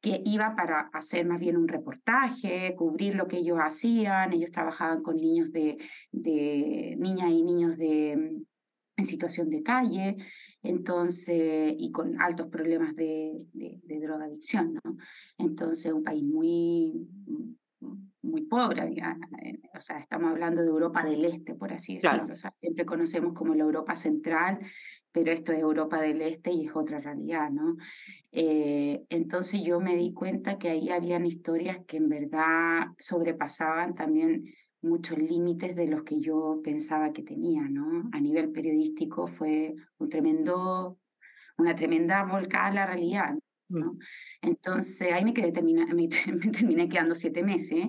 que 0.04 0.20
iba 0.26 0.54
para 0.54 0.90
hacer 0.92 1.24
más 1.24 1.40
bien 1.40 1.56
un 1.56 1.66
reportaje, 1.66 2.74
cubrir 2.76 3.14
lo 3.14 3.26
que 3.26 3.38
ellos 3.38 3.58
hacían. 3.58 4.34
Ellos 4.34 4.50
trabajaban 4.50 5.02
con 5.02 5.16
niños 5.16 5.50
de, 5.50 5.78
de 6.12 6.94
niñas 6.98 7.30
y 7.30 7.42
niños 7.42 7.78
de, 7.78 8.12
en 8.96 9.06
situación 9.06 9.48
de 9.48 9.62
calle, 9.62 10.16
entonces, 10.62 11.74
y 11.78 11.90
con 11.90 12.20
altos 12.20 12.48
problemas 12.48 12.94
de, 12.94 13.46
de, 13.54 13.80
de 13.82 14.00
drogadicción, 14.00 14.74
¿no? 14.74 14.96
Entonces, 15.38 15.90
un 15.90 16.04
país 16.04 16.22
muy, 16.22 17.08
muy 18.22 18.42
pobre, 18.42 18.82
eh, 18.82 19.60
o 19.74 19.80
sea, 19.80 19.98
estamos 19.98 20.30
hablando 20.30 20.62
de 20.62 20.68
Europa 20.68 21.02
del 21.02 21.24
Este, 21.24 21.54
por 21.54 21.72
así 21.72 21.94
decirlo, 21.94 22.24
o 22.30 22.36
sea, 22.36 22.50
siempre 22.52 22.84
conocemos 22.84 23.32
como 23.32 23.54
la 23.54 23.64
Europa 23.64 23.96
Central, 23.96 24.58
pero 25.14 25.30
esto 25.30 25.52
es 25.52 25.60
Europa 25.60 26.00
del 26.02 26.20
Este 26.22 26.50
y 26.50 26.66
es 26.66 26.74
otra 26.74 26.98
realidad, 26.98 27.48
¿no? 27.48 27.76
Eh, 28.32 29.04
entonces 29.08 29.62
yo 29.62 29.78
me 29.78 29.96
di 29.96 30.12
cuenta 30.12 30.58
que 30.58 30.70
ahí 30.70 30.90
habían 30.90 31.24
historias 31.24 31.78
que 31.86 31.98
en 31.98 32.08
verdad 32.08 32.88
sobrepasaban 32.98 33.94
también 33.94 34.52
muchos 34.82 35.16
límites 35.16 35.76
de 35.76 35.86
los 35.86 36.02
que 36.02 36.18
yo 36.18 36.60
pensaba 36.64 37.12
que 37.12 37.22
tenía, 37.22 37.62
¿no? 37.62 38.10
A 38.12 38.20
nivel 38.20 38.50
periodístico 38.50 39.28
fue 39.28 39.76
un 39.98 40.08
tremendo, 40.08 40.98
una 41.58 41.76
tremenda 41.76 42.24
volcada 42.24 42.66
a 42.66 42.72
la 42.72 42.86
realidad, 42.86 43.34
¿no? 43.68 43.92
Mm. 43.92 43.98
Entonces 44.42 45.12
ahí 45.12 45.24
me, 45.24 45.32
quedé, 45.32 45.52
termina, 45.52 45.86
me, 45.86 46.08
me 46.34 46.50
terminé 46.50 46.88
quedando 46.88 47.14
siete 47.14 47.44
meses 47.44 47.86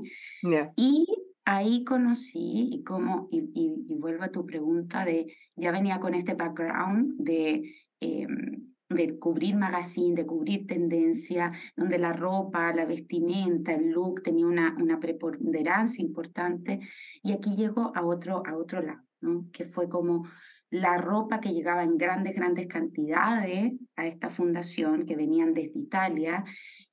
y 0.76 1.08
ahí 1.46 1.84
conocí 1.84 2.70
y 2.72 2.84
como, 2.84 3.28
y, 3.32 3.50
y, 3.54 3.96
vuelvo 3.96 4.24
a 4.24 4.32
tu 4.32 4.46
pregunta 4.46 5.06
de, 5.06 5.28
ya 5.56 5.72
venía 5.72 6.00
con 6.00 6.14
este 6.16 6.34
background 6.34 7.16
de, 7.18 7.72
em, 8.00 8.74
de 8.90 9.18
cubrir 9.20 9.56
magazine, 9.56 10.16
de 10.16 10.26
cubrir 10.26 10.68
tendencia, 10.68 11.52
donde 11.76 11.98
la 11.98 12.14
ropa, 12.14 12.74
la 12.74 12.86
vestimenta, 12.86 13.74
el 13.74 13.92
look 13.92 14.22
tenía 14.24 14.46
una, 14.48 14.76
una 14.80 15.00
preponderancia 15.00 16.04
importante. 16.04 16.80
Y 17.24 17.32
aquí 17.32 17.56
llego 17.56 17.92
a 17.96 18.04
otro, 18.06 18.44
a 18.46 18.56
otro 18.58 18.82
lado, 18.82 19.02
¿no? 19.22 19.48
que 19.52 19.66
fue 19.66 19.90
como 19.90 20.28
la 20.70 20.98
ropa 20.98 21.40
que 21.40 21.54
llegaba 21.54 21.84
en 21.84 21.98
grandes, 21.98 22.36
grandes 22.36 22.68
cantidades 22.68 23.74
a 23.96 24.08
esta 24.08 24.30
fundación, 24.30 25.06
que 25.06 25.16
venían 25.16 25.54
desde 25.54 25.80
Italia, 25.80 26.44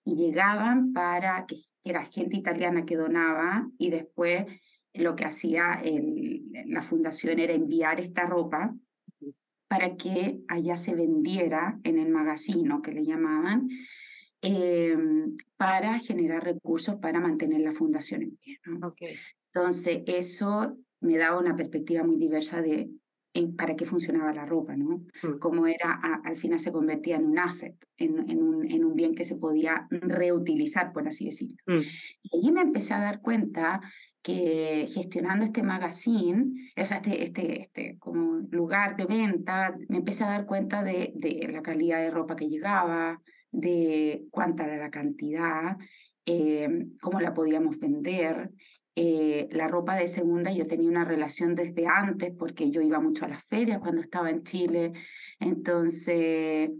y 0.04 0.16
llegaban 0.16 0.92
para 0.92 1.46
que 1.46 1.56
era 1.84 2.04
gente 2.04 2.36
italiana 2.36 2.84
que 2.84 2.96
donaba 2.96 3.68
y 3.78 3.90
después 3.90 4.46
lo 4.94 5.16
que 5.16 5.24
hacía 5.24 5.80
el, 5.82 6.42
la 6.66 6.82
fundación 6.82 7.38
era 7.38 7.54
enviar 7.54 8.00
esta 8.00 8.26
ropa 8.26 8.74
para 9.68 9.96
que 9.96 10.40
allá 10.48 10.76
se 10.76 10.94
vendiera 10.94 11.80
en 11.82 11.98
el 11.98 12.10
magazino 12.10 12.82
que 12.82 12.92
le 12.92 13.06
llamaban, 13.06 13.68
eh, 14.42 14.94
para 15.56 15.98
generar 16.00 16.44
recursos 16.44 16.96
para 16.96 17.20
mantener 17.20 17.60
la 17.60 17.72
fundación 17.72 18.22
en 18.22 18.36
pie. 18.36 18.58
Entonces, 19.54 20.02
eso 20.06 20.76
me 21.00 21.16
daba 21.16 21.38
una 21.38 21.56
perspectiva 21.56 22.02
muy 22.04 22.16
diversa 22.16 22.60
de 22.60 22.90
para 23.56 23.76
qué 23.76 23.84
funcionaba 23.84 24.32
la 24.32 24.44
ropa, 24.44 24.76
¿no? 24.76 25.04
Mm. 25.22 25.38
Cómo 25.38 25.66
era, 25.66 26.00
al 26.24 26.36
final 26.36 26.58
se 26.58 26.72
convertía 26.72 27.16
en 27.16 27.24
un 27.24 27.38
asset, 27.38 27.74
en, 27.96 28.30
en, 28.30 28.42
un, 28.42 28.70
en, 28.70 28.84
un, 28.84 28.94
bien 28.94 29.14
que 29.14 29.24
se 29.24 29.36
podía 29.36 29.86
reutilizar, 29.90 30.92
por 30.92 31.08
así 31.08 31.26
decirlo. 31.26 31.56
Mm. 31.66 31.80
Y 32.22 32.36
ahí 32.36 32.52
me 32.52 32.60
empecé 32.60 32.94
a 32.94 33.00
dar 33.00 33.20
cuenta 33.20 33.80
que 34.22 34.86
gestionando 34.92 35.44
este 35.44 35.62
magazine, 35.62 36.72
o 36.76 36.86
sea, 36.86 36.98
este, 36.98 37.24
este, 37.24 37.62
este 37.62 37.98
como 37.98 38.40
lugar 38.50 38.96
de 38.96 39.06
venta, 39.06 39.74
me 39.88 39.98
empecé 39.98 40.24
a 40.24 40.30
dar 40.30 40.46
cuenta 40.46 40.84
de, 40.84 41.12
de 41.16 41.48
la 41.50 41.62
calidad 41.62 41.98
de 41.98 42.10
ropa 42.10 42.36
que 42.36 42.48
llegaba, 42.48 43.20
de 43.50 44.24
cuánta 44.30 44.64
era 44.64 44.76
la 44.76 44.90
cantidad, 44.90 45.76
eh, 46.24 46.86
cómo 47.00 47.20
la 47.20 47.34
podíamos 47.34 47.78
vender 47.78 48.50
eh, 48.94 49.48
la 49.52 49.68
ropa 49.68 49.96
de 49.96 50.06
segunda, 50.06 50.52
yo 50.52 50.66
tenía 50.66 50.90
una 50.90 51.04
relación 51.04 51.54
desde 51.54 51.86
antes 51.86 52.34
porque 52.38 52.70
yo 52.70 52.82
iba 52.82 53.00
mucho 53.00 53.24
a 53.24 53.28
las 53.28 53.44
ferias 53.44 53.80
cuando 53.80 54.02
estaba 54.02 54.30
en 54.30 54.42
Chile, 54.42 54.92
entonces, 55.40 56.70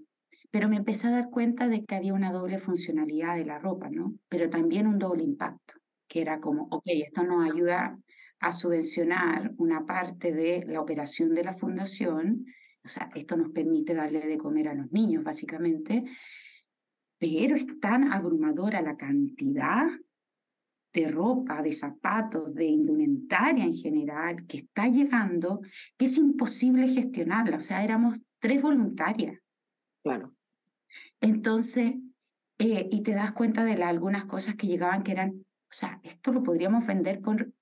pero 0.50 0.68
me 0.68 0.76
empecé 0.76 1.08
a 1.08 1.12
dar 1.12 1.30
cuenta 1.30 1.68
de 1.68 1.84
que 1.84 1.94
había 1.94 2.12
una 2.12 2.30
doble 2.30 2.58
funcionalidad 2.58 3.36
de 3.36 3.46
la 3.46 3.58
ropa, 3.58 3.88
¿no? 3.88 4.14
Pero 4.28 4.50
también 4.50 4.86
un 4.86 4.98
doble 4.98 5.22
impacto, 5.22 5.74
que 6.06 6.20
era 6.20 6.38
como, 6.38 6.68
ok, 6.70 6.84
esto 6.86 7.22
nos 7.22 7.50
ayuda 7.50 7.98
a 8.40 8.52
subvencionar 8.52 9.52
una 9.56 9.86
parte 9.86 10.32
de 10.32 10.64
la 10.66 10.82
operación 10.82 11.34
de 11.34 11.44
la 11.44 11.54
fundación, 11.54 12.44
o 12.84 12.88
sea, 12.88 13.08
esto 13.14 13.36
nos 13.36 13.52
permite 13.52 13.94
darle 13.94 14.20
de 14.20 14.36
comer 14.36 14.68
a 14.68 14.74
los 14.74 14.92
niños, 14.92 15.24
básicamente, 15.24 16.04
pero 17.18 17.56
es 17.56 17.64
tan 17.80 18.12
abrumadora 18.12 18.82
la 18.82 18.96
cantidad 18.96 19.86
de 20.92 21.08
ropa, 21.08 21.62
de 21.62 21.72
zapatos, 21.72 22.54
de 22.54 22.66
indumentaria 22.66 23.64
en 23.64 23.72
general 23.72 24.46
que 24.46 24.58
está 24.58 24.88
llegando, 24.88 25.60
que 25.96 26.06
es 26.06 26.18
imposible 26.18 26.88
gestionarla. 26.88 27.56
O 27.56 27.60
sea, 27.60 27.82
éramos 27.82 28.20
tres 28.40 28.60
voluntarias. 28.60 29.38
Claro. 30.04 30.34
Entonces, 31.20 31.94
eh, 32.58 32.88
y 32.90 33.02
te 33.02 33.12
das 33.12 33.32
cuenta 33.32 33.64
de 33.64 33.82
algunas 33.82 34.26
cosas 34.26 34.56
que 34.56 34.66
llegaban 34.66 35.02
que 35.02 35.12
eran, 35.12 35.30
o 35.30 35.72
sea, 35.72 36.00
esto 36.02 36.32
lo 36.32 36.42
podríamos 36.42 36.86
vender 36.86 37.20
por 37.20 37.52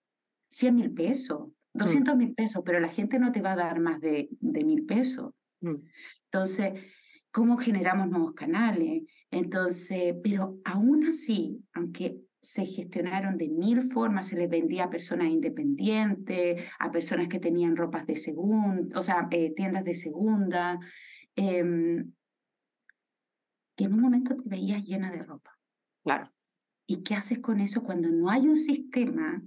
100 0.51 0.75
mil 0.75 0.93
pesos, 0.93 1.51
200 1.75 2.15
mm. 2.15 2.19
mil 2.19 2.35
pesos, 2.35 2.63
pero 2.65 2.81
la 2.81 2.89
gente 2.89 3.19
no 3.19 3.31
te 3.31 3.43
va 3.43 3.53
a 3.53 3.57
dar 3.57 3.79
más 3.81 4.01
de, 4.01 4.29
de 4.41 4.65
mil 4.65 4.85
pesos. 4.85 5.33
Mm. 5.61 5.77
Entonces, 6.25 6.73
¿cómo 7.31 7.59
generamos 7.59 8.09
nuevos 8.09 8.35
canales? 8.35 9.05
Entonces, 9.31 10.17
pero 10.23 10.59
aún 10.65 11.05
así, 11.07 11.63
aunque 11.73 12.21
se 12.43 12.65
gestionaron 12.65 13.37
de 13.37 13.49
mil 13.49 13.83
formas, 13.93 14.29
se 14.29 14.37
les 14.37 14.49
vendía 14.49 14.85
a 14.85 14.91
personas 14.91 15.29
independientes, 15.29 16.63
a 16.79 16.91
personas 16.91 17.29
que 17.29 17.39
tenían 17.39 17.77
ropas 17.77 18.07
de 18.07 18.17
segunda, 18.17 18.99
o 18.99 19.03
sea, 19.03 19.29
eh, 19.31 19.53
tiendas 19.55 19.85
de 19.85 19.95
segunda, 19.95 20.79
em, 21.37 22.13
que 23.77 23.85
en 23.85 23.93
un 23.95 24.01
momento 24.01 24.37
te 24.37 24.49
veías 24.49 24.85
llena 24.85 25.11
de 25.11 25.23
ropa. 25.23 25.59
Claro. 26.03 26.33
¿Y 26.87 27.03
qué 27.03 27.15
haces 27.15 27.39
con 27.39 27.61
eso 27.61 27.83
cuando 27.83 28.09
no 28.09 28.31
hay 28.31 28.47
un 28.47 28.57
sistema, 28.57 29.43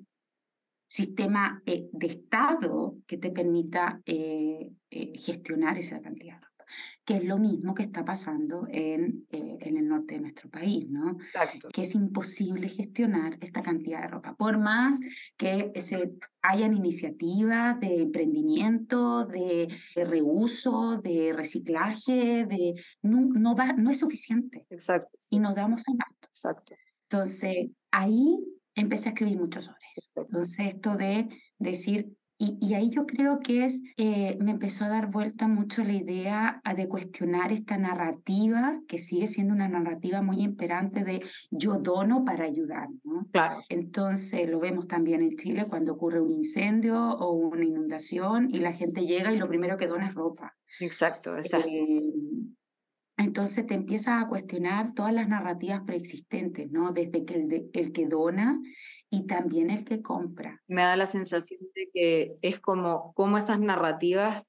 sistema 0.88 1.62
eh, 1.66 1.90
de 1.92 2.08
Estado 2.08 2.96
que 3.08 3.18
te 3.18 3.32
permita 3.32 4.02
eh, 4.06 4.72
gestionar 5.16 5.78
esa 5.78 6.00
cantidad? 6.00 6.42
Que 7.06 7.18
es 7.18 7.24
lo 7.24 7.38
mismo 7.38 7.74
que 7.74 7.84
está 7.84 8.06
pasando 8.06 8.68
en, 8.70 9.26
eh, 9.30 9.58
en 9.60 9.78
el 9.78 9.88
norte 9.88 10.16
de 10.16 10.22
nuestro 10.22 10.50
país, 10.50 10.90
¿no? 10.90 11.18
Que 11.74 11.82
es 11.82 11.96
imposible 11.96 12.70
gestionar 12.70 13.38
esta 13.42 13.62
cantidad 13.62 14.02
de 14.02 14.08
ropa. 14.08 14.36
Por 14.36 14.58
más 14.58 15.00
que 15.38 15.72
se 15.80 16.14
hayan 16.42 16.76
iniciativas 16.76 17.80
de 17.80 18.02
emprendimiento, 18.02 19.26
de, 19.26 19.68
reuso, 19.96 21.02
de 21.02 21.34
reciclaje, 21.34 22.46
de, 22.46 22.74
no, 23.02 23.22
no, 23.22 23.56
va, 23.56 23.74
no 23.74 23.90
es 23.90 24.00
suficiente. 24.00 24.66
Exacto. 24.70 25.18
Y 25.30 25.40
nos 25.40 25.56
damos 25.56 25.84
abasto. 25.88 26.28
Exacto. 26.28 26.76
Entonces, 27.04 27.70
ahí 27.92 28.40
empecé 28.76 29.10
a 29.10 29.12
escribir 29.12 29.38
mucho 29.38 29.62
sobre 29.62 29.86
eso. 29.96 30.22
Entonces, 30.22 30.68
esto 30.68 30.96
de 30.96 31.30
decir, 31.60 32.16
y, 32.60 32.74
ahí 32.74 32.90
yo 32.90 33.06
creo 33.06 33.40
que 33.40 33.64
es, 33.64 33.82
eh, 33.98 34.38
me 34.40 34.52
empezó 34.52 34.86
a 34.86 34.90
dar 34.90 35.12
vuelta 35.12 35.48
mucho 35.48 35.84
la 35.84 35.94
idea 35.94 36.62
de 36.76 36.88
cuestionar 36.88 37.52
esta 37.52 37.78
narrativa, 37.78 38.80
que 38.88 38.98
sigue 38.98 39.28
siendo 39.28 39.54
una 39.54 39.70
narrativa 39.70 40.22
muy 40.22 40.42
imperante 40.42 41.04
de 41.04 41.22
yo 41.52 41.78
dono 41.78 42.26
para 42.26 42.46
ayudar, 42.46 42.90
¿no? 43.04 43.28
Claro. 43.32 43.62
Entonces 43.70 44.50
lo 44.50 44.60
vemos 44.60 44.88
también 44.88 45.22
en 45.22 45.36
Chile 45.38 45.68
cuando 45.70 45.94
ocurre 45.94 46.22
un 46.22 46.32
incendio 46.32 46.98
o 46.98 47.32
una 47.32 47.66
inundación 47.66 48.50
y 48.50 48.60
la 48.60 48.74
gente 48.74 49.06
llega 49.06 49.32
y 49.32 49.38
lo 49.38 49.48
primero 49.48 49.78
que 49.78 49.88
dona 49.88 50.10
es 50.10 50.16
ropa. 50.16 50.56
Exacto, 50.80 51.38
exacto. 51.38 51.70
Eh, 51.70 52.02
entonces 53.18 53.68
te 53.68 53.76
empiezas 53.76 54.24
a 54.24 54.28
cuestionar 54.28 54.94
todas 54.94 55.14
las 55.14 55.30
narrativas 55.30 55.82
preexistentes, 55.86 56.72
¿no? 56.72 56.92
Desde 56.92 57.26
que 57.26 57.36
el, 57.36 57.70
el 57.72 57.92
que 57.92 58.08
dona 58.08 58.60
y 59.14 59.28
también 59.28 59.70
el 59.70 59.86
que 59.86 60.02
compra. 60.02 60.60
Me 60.68 60.82
da 60.82 60.96
la 60.96 61.06
sensación 61.06 61.60
de 61.76 61.90
que 61.94 62.36
es 62.42 62.60
como, 62.60 63.14
como 63.14 63.38
esas 63.38 63.60
narrativas 63.60 64.44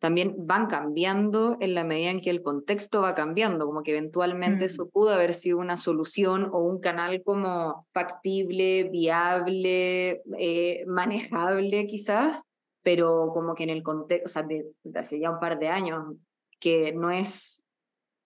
también 0.00 0.34
van 0.36 0.66
cambiando 0.66 1.56
en 1.60 1.74
la 1.74 1.84
medida 1.84 2.10
en 2.10 2.20
que 2.20 2.30
el 2.30 2.42
contexto 2.42 3.02
va 3.02 3.14
cambiando, 3.14 3.66
como 3.66 3.84
que 3.84 3.92
eventualmente 3.92 4.64
eso 4.64 4.86
mm. 4.86 4.88
pudo 4.90 5.10
haber 5.10 5.32
sido 5.32 5.58
una 5.58 5.76
solución 5.76 6.48
o 6.52 6.58
un 6.58 6.80
canal 6.80 7.22
como 7.22 7.86
factible, 7.92 8.84
viable, 8.90 10.22
eh, 10.38 10.84
manejable 10.88 11.86
quizás, 11.86 12.42
pero 12.82 13.30
como 13.32 13.54
que 13.54 13.62
en 13.62 13.70
el 13.70 13.84
contexto, 13.84 14.24
o 14.24 14.28
sea, 14.28 14.42
de, 14.42 14.66
hace 14.96 15.20
ya 15.20 15.30
un 15.30 15.38
par 15.38 15.60
de 15.60 15.68
años, 15.68 16.16
que 16.58 16.92
no 16.94 17.12
es 17.12 17.62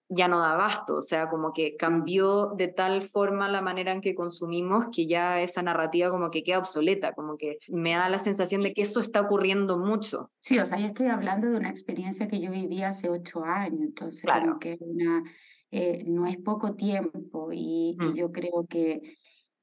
ya 0.09 0.29
no 0.29 0.41
da 0.41 0.53
abasto, 0.53 0.97
o 0.97 1.03
sea, 1.03 1.29
como 1.29 1.53
que 1.53 1.77
cambió 1.77 2.53
de 2.57 2.69
tal 2.69 3.03
forma 3.03 3.49
la 3.49 3.63
manera 3.63 3.93
en 3.93 4.01
que 4.01 4.15
consumimos 4.15 4.87
que 4.93 5.07
ya 5.07 5.41
esa 5.41 5.63
narrativa 5.63 6.11
como 6.11 6.31
que 6.31 6.43
queda 6.43 6.59
obsoleta, 6.59 7.13
como 7.13 7.37
que 7.37 7.59
me 7.69 7.93
da 7.93 8.09
la 8.09 8.19
sensación 8.19 8.63
de 8.63 8.75
que 8.75 8.83
eso 8.83 9.01
está 9.01 9.23
ocurriendo 9.23 9.79
mucho. 9.79 10.31
Sí, 10.39 10.59
o 10.59 10.65
sea, 10.65 10.79
yo 10.79 10.87
estoy 10.87 11.07
hablando 11.07 11.49
de 11.49 11.57
una 11.57 11.71
experiencia 11.71 12.29
que 12.29 12.41
yo 12.41 12.51
viví 12.51 12.83
hace 12.83 13.09
ocho 13.09 13.45
años, 13.45 13.81
entonces 13.81 14.23
claro. 14.23 14.59
que 14.59 14.77
una, 14.81 15.23
eh, 15.71 16.05
no 16.07 16.27
es 16.27 16.37
poco 16.39 16.75
tiempo 16.75 17.51
y, 17.53 17.97
mm. 17.99 18.15
yo 18.15 18.31
creo 18.31 18.67
que 18.69 19.01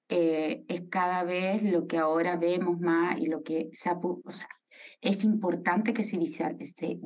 eh, 0.09 0.65
es 0.67 0.81
cada 0.89 1.23
vez 1.23 1.63
lo 1.63 1.87
que 1.87 1.97
ahora 1.97 2.35
vemos 2.35 2.79
más 2.79 3.17
y 3.19 3.27
lo 3.27 3.43
que 3.43 3.69
se 3.73 3.89
ha, 3.89 3.93
o 3.93 4.31
sea, 4.31 4.49
es 5.01 5.23
importante 5.23 5.93
que 5.93 6.03
se 6.03 6.17
este, 6.21 6.99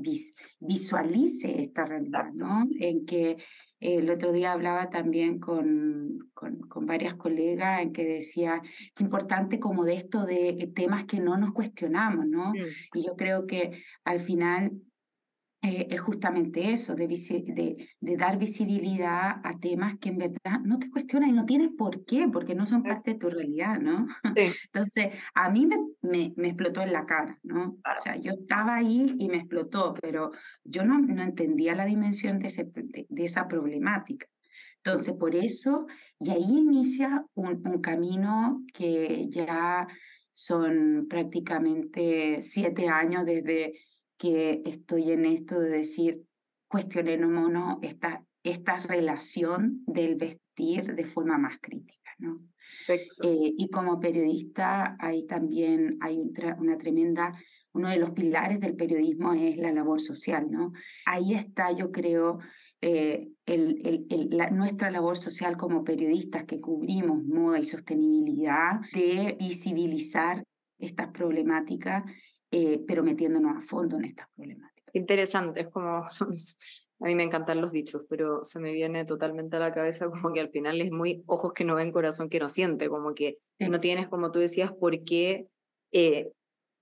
visualice 0.59 1.63
esta 1.63 1.85
realidad, 1.85 2.31
¿no? 2.33 2.67
En 2.77 3.05
que 3.05 3.31
eh, 3.31 3.37
el 3.79 4.09
otro 4.09 4.33
día 4.33 4.51
hablaba 4.51 4.89
también 4.89 5.39
con, 5.39 6.29
con, 6.33 6.59
con, 6.59 6.85
varias 6.85 7.15
colegas 7.15 7.81
en 7.81 7.93
que 7.93 8.03
decía 8.05 8.61
que 8.93 9.03
importante 9.03 9.59
como 9.59 9.85
de 9.85 9.95
esto 9.95 10.25
de 10.25 10.71
temas 10.75 11.05
que 11.05 11.21
no 11.21 11.37
nos 11.37 11.53
cuestionamos, 11.53 12.27
¿no? 12.27 12.51
Y 12.93 13.05
yo 13.05 13.15
creo 13.15 13.47
que 13.47 13.81
al 14.03 14.19
final 14.19 14.73
eh, 15.65 15.87
es 15.89 15.99
justamente 15.99 16.71
eso, 16.71 16.93
de, 16.93 17.07
de, 17.07 17.89
de, 17.99 18.17
dar 18.17 18.37
visibilidad 18.37 19.41
a 19.43 19.59
temas 19.59 19.97
que 19.99 20.09
en 20.09 20.19
verdad 20.19 20.59
no 20.63 20.77
te 20.77 20.91
cuestionan 20.91 21.29
y 21.29 21.33
no 21.33 21.45
tienes 21.45 21.71
por 21.75 22.05
qué, 22.05 22.27
porque 22.31 22.53
no 22.53 22.67
son 22.67 22.83
parte 22.83 23.13
de 23.13 23.19
tu 23.19 23.31
realidad, 23.31 23.79
¿no? 23.79 24.05
Entonces, 24.71 25.07
a 25.33 25.49
mí 25.49 25.65
me, 25.65 25.77
me, 26.03 26.33
me, 26.35 26.49
explotó 26.49 26.81
en 26.81 26.93
la 26.93 27.07
cara, 27.07 27.39
¿no? 27.41 27.79
O 27.83 28.01
sea, 28.01 28.15
yo 28.15 28.33
estaba 28.33 28.75
ahí 28.75 29.15
y 29.17 29.27
me 29.27 29.37
explotó, 29.37 29.95
pero 29.99 30.29
yo 30.63 30.85
no, 30.85 30.99
no 30.99 31.23
entendía 31.23 31.73
la 31.73 31.85
dimensión 31.85 32.37
de, 32.37 32.47
ese, 32.47 32.65
de, 32.65 33.23
esa 33.23 33.47
problemática. 33.47 34.27
Entonces, 34.77 35.15
por 35.15 35.35
eso, 35.35 35.87
y 36.19 36.29
ahí 36.29 36.43
inicia 36.43 37.25
un, 37.33 37.67
un 37.67 37.81
camino 37.81 38.63
que 38.71 39.25
ya 39.29 39.87
son 40.29 41.07
prácticamente 41.09 42.43
siete 42.43 42.87
años 42.87 43.25
desde 43.25 43.73
que 44.17 44.61
estoy 44.65 45.11
en 45.11 45.25
esto 45.25 45.59
de 45.59 45.69
decir, 45.69 46.23
cuestionémonos 46.67 47.77
esta, 47.81 48.23
esta 48.43 48.77
relación 48.77 49.83
del 49.85 50.15
vestir 50.15 50.95
de 50.95 51.03
forma 51.03 51.37
más 51.37 51.57
crítica, 51.61 52.11
¿no? 52.17 52.41
Eh, 52.87 53.53
y 53.57 53.69
como 53.69 53.99
periodista, 53.99 54.95
ahí 54.99 55.25
también 55.25 55.97
hay 56.01 56.19
una 56.57 56.77
tremenda, 56.77 57.33
uno 57.73 57.89
de 57.89 57.97
los 57.97 58.11
pilares 58.11 58.59
del 58.59 58.75
periodismo 58.75 59.33
es 59.33 59.57
la 59.57 59.71
labor 59.71 59.99
social, 59.99 60.49
¿no? 60.49 60.71
Ahí 61.05 61.33
está, 61.33 61.71
yo 61.71 61.91
creo, 61.91 62.39
eh, 62.81 63.29
el, 63.45 64.05
el, 64.09 64.29
la, 64.31 64.49
nuestra 64.49 64.91
labor 64.91 65.17
social 65.17 65.57
como 65.57 65.83
periodistas 65.83 66.45
que 66.45 66.61
cubrimos 66.61 67.23
moda 67.23 67.59
y 67.59 67.63
sostenibilidad, 67.63 68.81
de 68.93 69.35
visibilizar 69.39 70.43
estas 70.77 71.09
problemáticas 71.09 72.03
eh, 72.51 72.83
pero 72.87 73.03
metiéndonos 73.03 73.57
a 73.57 73.61
fondo 73.61 73.97
en 73.97 74.05
estas 74.05 74.27
problemáticas. 74.35 74.95
Interesante, 74.95 75.61
es 75.61 75.67
como, 75.67 76.05
a 76.99 77.05
mí 77.05 77.15
me 77.15 77.23
encantan 77.23 77.61
los 77.61 77.71
dichos, 77.71 78.03
pero 78.09 78.43
se 78.43 78.59
me 78.59 78.71
viene 78.71 79.05
totalmente 79.05 79.57
a 79.57 79.59
la 79.59 79.73
cabeza 79.73 80.09
como 80.09 80.33
que 80.33 80.39
al 80.39 80.49
final 80.49 80.79
es 80.81 80.91
muy 80.91 81.23
ojos 81.25 81.53
que 81.53 81.65
no 81.65 81.75
ven, 81.75 81.91
corazón 81.91 82.29
que 82.29 82.39
no 82.39 82.49
siente, 82.49 82.89
como 82.89 83.13
que 83.13 83.39
no 83.59 83.79
tienes, 83.79 84.07
como 84.07 84.31
tú 84.31 84.39
decías, 84.39 84.71
por 84.71 85.03
qué... 85.03 85.47
Eh, 85.91 86.31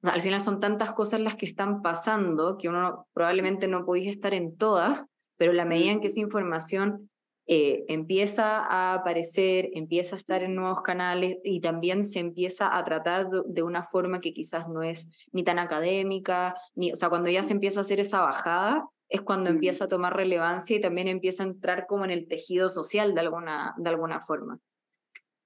al 0.03 0.21
final 0.21 0.41
son 0.41 0.59
tantas 0.59 0.93
cosas 0.93 1.21
las 1.21 1.35
que 1.35 1.45
están 1.45 1.81
pasando 1.81 2.57
que 2.57 2.67
uno 2.67 3.07
probablemente 3.13 3.69
no 3.69 3.85
podéis 3.85 4.09
estar 4.09 4.33
en 4.33 4.57
todas, 4.57 5.05
pero 5.37 5.53
la 5.53 5.63
medida 5.63 5.91
en 5.91 6.01
que 6.01 6.07
esa 6.07 6.19
información 6.19 7.09
eh, 7.45 7.83
empieza 7.87 8.59
a 8.59 8.93
aparecer, 8.93 9.69
empieza 9.73 10.15
a 10.15 10.19
estar 10.19 10.43
en 10.43 10.55
nuevos 10.55 10.81
canales 10.81 11.37
y 11.43 11.59
también 11.59 12.03
se 12.03 12.19
empieza 12.19 12.75
a 12.75 12.83
tratar 12.83 13.29
de 13.29 13.63
una 13.63 13.83
forma 13.83 14.21
que 14.21 14.33
quizás 14.33 14.69
no 14.69 14.81
es 14.81 15.09
ni 15.31 15.43
tan 15.43 15.59
académica, 15.59 16.55
ni, 16.75 16.91
o 16.91 16.95
sea, 16.95 17.09
cuando 17.09 17.29
ya 17.29 17.43
se 17.43 17.53
empieza 17.53 17.79
a 17.79 17.81
hacer 17.81 17.99
esa 17.99 18.21
bajada, 18.21 18.85
es 19.09 19.21
cuando 19.21 19.49
empieza 19.49 19.85
a 19.85 19.89
tomar 19.89 20.15
relevancia 20.15 20.75
y 20.75 20.81
también 20.81 21.07
empieza 21.07 21.43
a 21.43 21.47
entrar 21.47 21.85
como 21.87 22.05
en 22.05 22.11
el 22.11 22.27
tejido 22.27 22.69
social 22.69 23.13
de 23.13 23.21
alguna, 23.21 23.75
de 23.77 23.89
alguna 23.89 24.21
forma. 24.21 24.59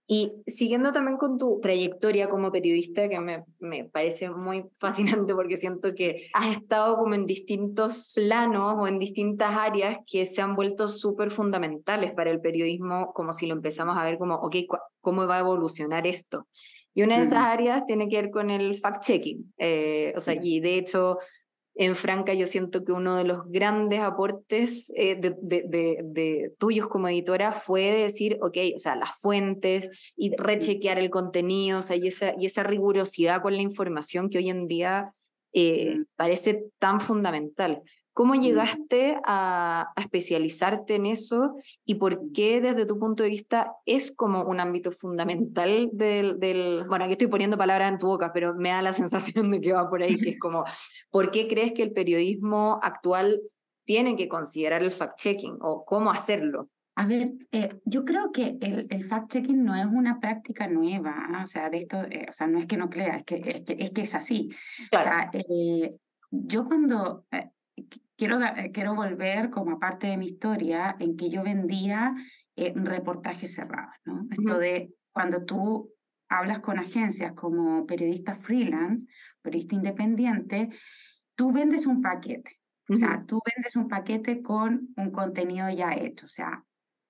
Y 0.09 0.31
siguiendo 0.47 0.93
también 0.93 1.17
con 1.17 1.37
tu 1.37 1.59
trayectoria 1.59 2.29
como 2.29 2.49
periodista, 2.49 3.09
que 3.09 3.19
me, 3.19 3.43
me, 3.59 3.83
parece 3.83 4.29
muy 4.29 4.63
fascinante 4.77 5.35
porque 5.35 5.57
siento 5.57 5.93
que 5.93 6.29
has 6.33 6.55
estado 6.55 6.97
como 6.97 7.13
en 7.13 7.25
distintos 7.25 8.13
planos 8.15 8.75
o 8.79 8.87
en 8.87 8.99
distintas 8.99 9.55
áreas 9.57 9.97
que 10.07 10.25
se 10.25 10.41
han 10.41 10.55
vuelto 10.55 10.87
súper 10.87 11.29
fundamentales 11.29 12.13
para 12.13 12.31
el 12.31 12.39
periodismo, 12.39 13.11
como 13.13 13.33
si 13.33 13.47
lo 13.47 13.53
empezamos 13.53 13.97
a 13.97 14.03
ver 14.05 14.17
como, 14.17 14.35
ok, 14.35 14.55
¿cómo 15.01 15.27
va 15.27 15.35
a 15.35 15.39
evolucionar 15.39 16.07
esto? 16.07 16.47
Y 16.93 17.03
una 17.03 17.17
de 17.17 17.23
esas 17.23 17.45
áreas 17.45 17.85
tiene 17.85 18.09
que 18.09 18.19
ver 18.19 18.31
con 18.31 18.49
el 18.49 18.75
fact-checking. 18.81 19.53
Eh, 19.59 20.13
o 20.15 20.19
sea, 20.19 20.33
y 20.41 20.59
de 20.61 20.79
hecho, 20.79 21.19
en 21.77 21.95
Franca 21.95 22.33
yo 22.33 22.47
siento 22.47 22.83
que 22.83 22.91
uno 22.91 23.15
de 23.15 23.23
los 23.23 23.41
grandes 23.47 24.01
aportes 24.01 24.91
eh, 24.95 25.15
de, 25.15 25.35
de, 25.41 25.99
de, 26.03 26.51
tuyos 26.57 26.87
como 26.87 27.07
editora 27.07 27.51
fue 27.51 27.91
decir, 27.91 28.37
ok, 28.41 28.57
o 28.75 28.79
sea, 28.79 28.95
las 28.95 29.19
fuentes 29.19 29.89
y 30.15 30.35
rechequear 30.35 30.97
el 30.97 31.11
contenido, 31.11 31.79
o 31.79 31.81
sea, 31.83 31.95
y 31.95 32.07
esa, 32.07 32.33
y 32.39 32.47
esa 32.47 32.63
rigurosidad 32.63 33.41
con 33.41 33.55
la 33.55 33.61
información 33.61 34.29
que 34.29 34.39
hoy 34.39 34.49
en 34.49 34.67
día 34.67 35.13
eh, 35.53 36.03
parece 36.15 36.65
tan 36.79 36.99
fundamental. 36.99 37.81
¿Cómo 38.17 38.33
llegaste 38.33 39.15
a, 39.25 39.93
especializarte 39.95 40.95
en 40.95 41.05
eso 41.05 41.55
y 41.85 41.95
por 41.95 42.31
qué 42.31 42.61
desde 42.61 42.87
tu 42.87 42.97
punto 42.97 43.21
de 43.21 43.29
vista 43.29 43.75
es 43.85 44.11
como 44.11 44.41
un 44.41 44.59
ámbito 44.59 44.89
fundamental 44.89 45.91
del, 45.93 46.39
del, 46.39 46.83
bueno, 46.87 47.05
aquí 47.05 47.11
estoy 47.11 47.27
poniendo 47.27 47.59
palabras 47.59 47.91
en 47.91 47.99
tu 47.99 48.07
boca, 48.07 48.31
pero 48.33 48.55
me 48.55 48.69
da 48.69 48.81
la 48.81 48.93
sensación 48.93 49.51
de 49.51 49.61
que 49.61 49.71
va 49.71 49.87
por 49.87 50.01
ahí, 50.01 50.17
que 50.17 50.31
es 50.31 50.39
como, 50.39 50.63
¿por 51.11 51.29
qué 51.29 51.47
crees 51.47 51.73
que 51.73 51.83
el 51.83 51.91
periodismo 51.91 52.79
actual 52.81 53.39
tiene 53.85 54.15
que 54.15 54.27
considerar 54.27 54.81
el 54.81 54.91
fact-checking 54.91 55.59
o 55.61 55.85
cómo 55.85 56.09
hacerlo? 56.09 56.71
A 56.95 57.05
ver, 57.05 57.33
eh, 57.51 57.77
yo 57.85 58.03
creo 58.03 58.31
que 58.31 58.57
el, 58.59 58.87
el 58.89 59.07
fact-checking 59.07 59.57
no 59.57 59.75
es 59.75 59.85
una 59.85 60.19
práctica 60.19 60.67
nueva, 60.67 61.29
o 61.39 61.45
sea, 61.45 61.69
de 61.69 61.77
esto, 61.77 62.01
eh, 62.09 62.25
o 62.27 62.33
sea, 62.33 62.47
no 62.47 62.57
es 62.57 62.65
que 62.65 62.77
no 62.77 62.89
crea, 62.89 63.17
es 63.17 63.25
que 63.25 63.35
es, 63.35 63.61
que, 63.61 63.75
es, 63.77 63.91
que 63.91 64.01
es 64.01 64.15
así. 64.15 64.49
O 64.91 64.97
sea, 64.97 65.29
eh, 65.33 65.95
yo 66.31 66.65
cuando 66.65 67.23
quiero, 68.17 68.43
eh, 68.43 68.71
quiero 68.73 68.95
volver 68.95 69.49
como 69.49 69.79
parte 69.79 70.07
de 70.07 70.17
mi 70.17 70.25
historia 70.25 70.95
en 70.99 71.15
que 71.15 71.29
yo 71.29 71.43
vendía 71.43 72.15
eh, 72.55 72.73
reportajes 72.75 73.53
cerrados, 73.53 73.95
¿no? 74.03 74.27
Esto 74.31 74.57
de 74.57 74.93
cuando 75.13 75.45
tú 75.45 75.93
hablas 76.29 76.59
con 76.59 76.79
agencias 76.79 77.33
como 77.33 77.85
periodista 77.85 78.35
freelance, 78.35 79.07
periodista 79.41 79.75
independiente, 79.75 80.69
tú 81.35 81.51
vendes 81.51 81.85
un 81.85 82.01
paquete. 82.01 82.59
O 82.89 82.95
sea, 82.95 83.25
tú 83.27 83.41
vendes 83.55 83.75
un 83.75 83.89
paquete 83.89 84.41
con 84.41 84.89
un 84.95 85.11
contenido 85.11 85.69
ya 85.69 85.93
hecho. 85.93 86.25
O 86.25 86.29
sea, 86.29 86.63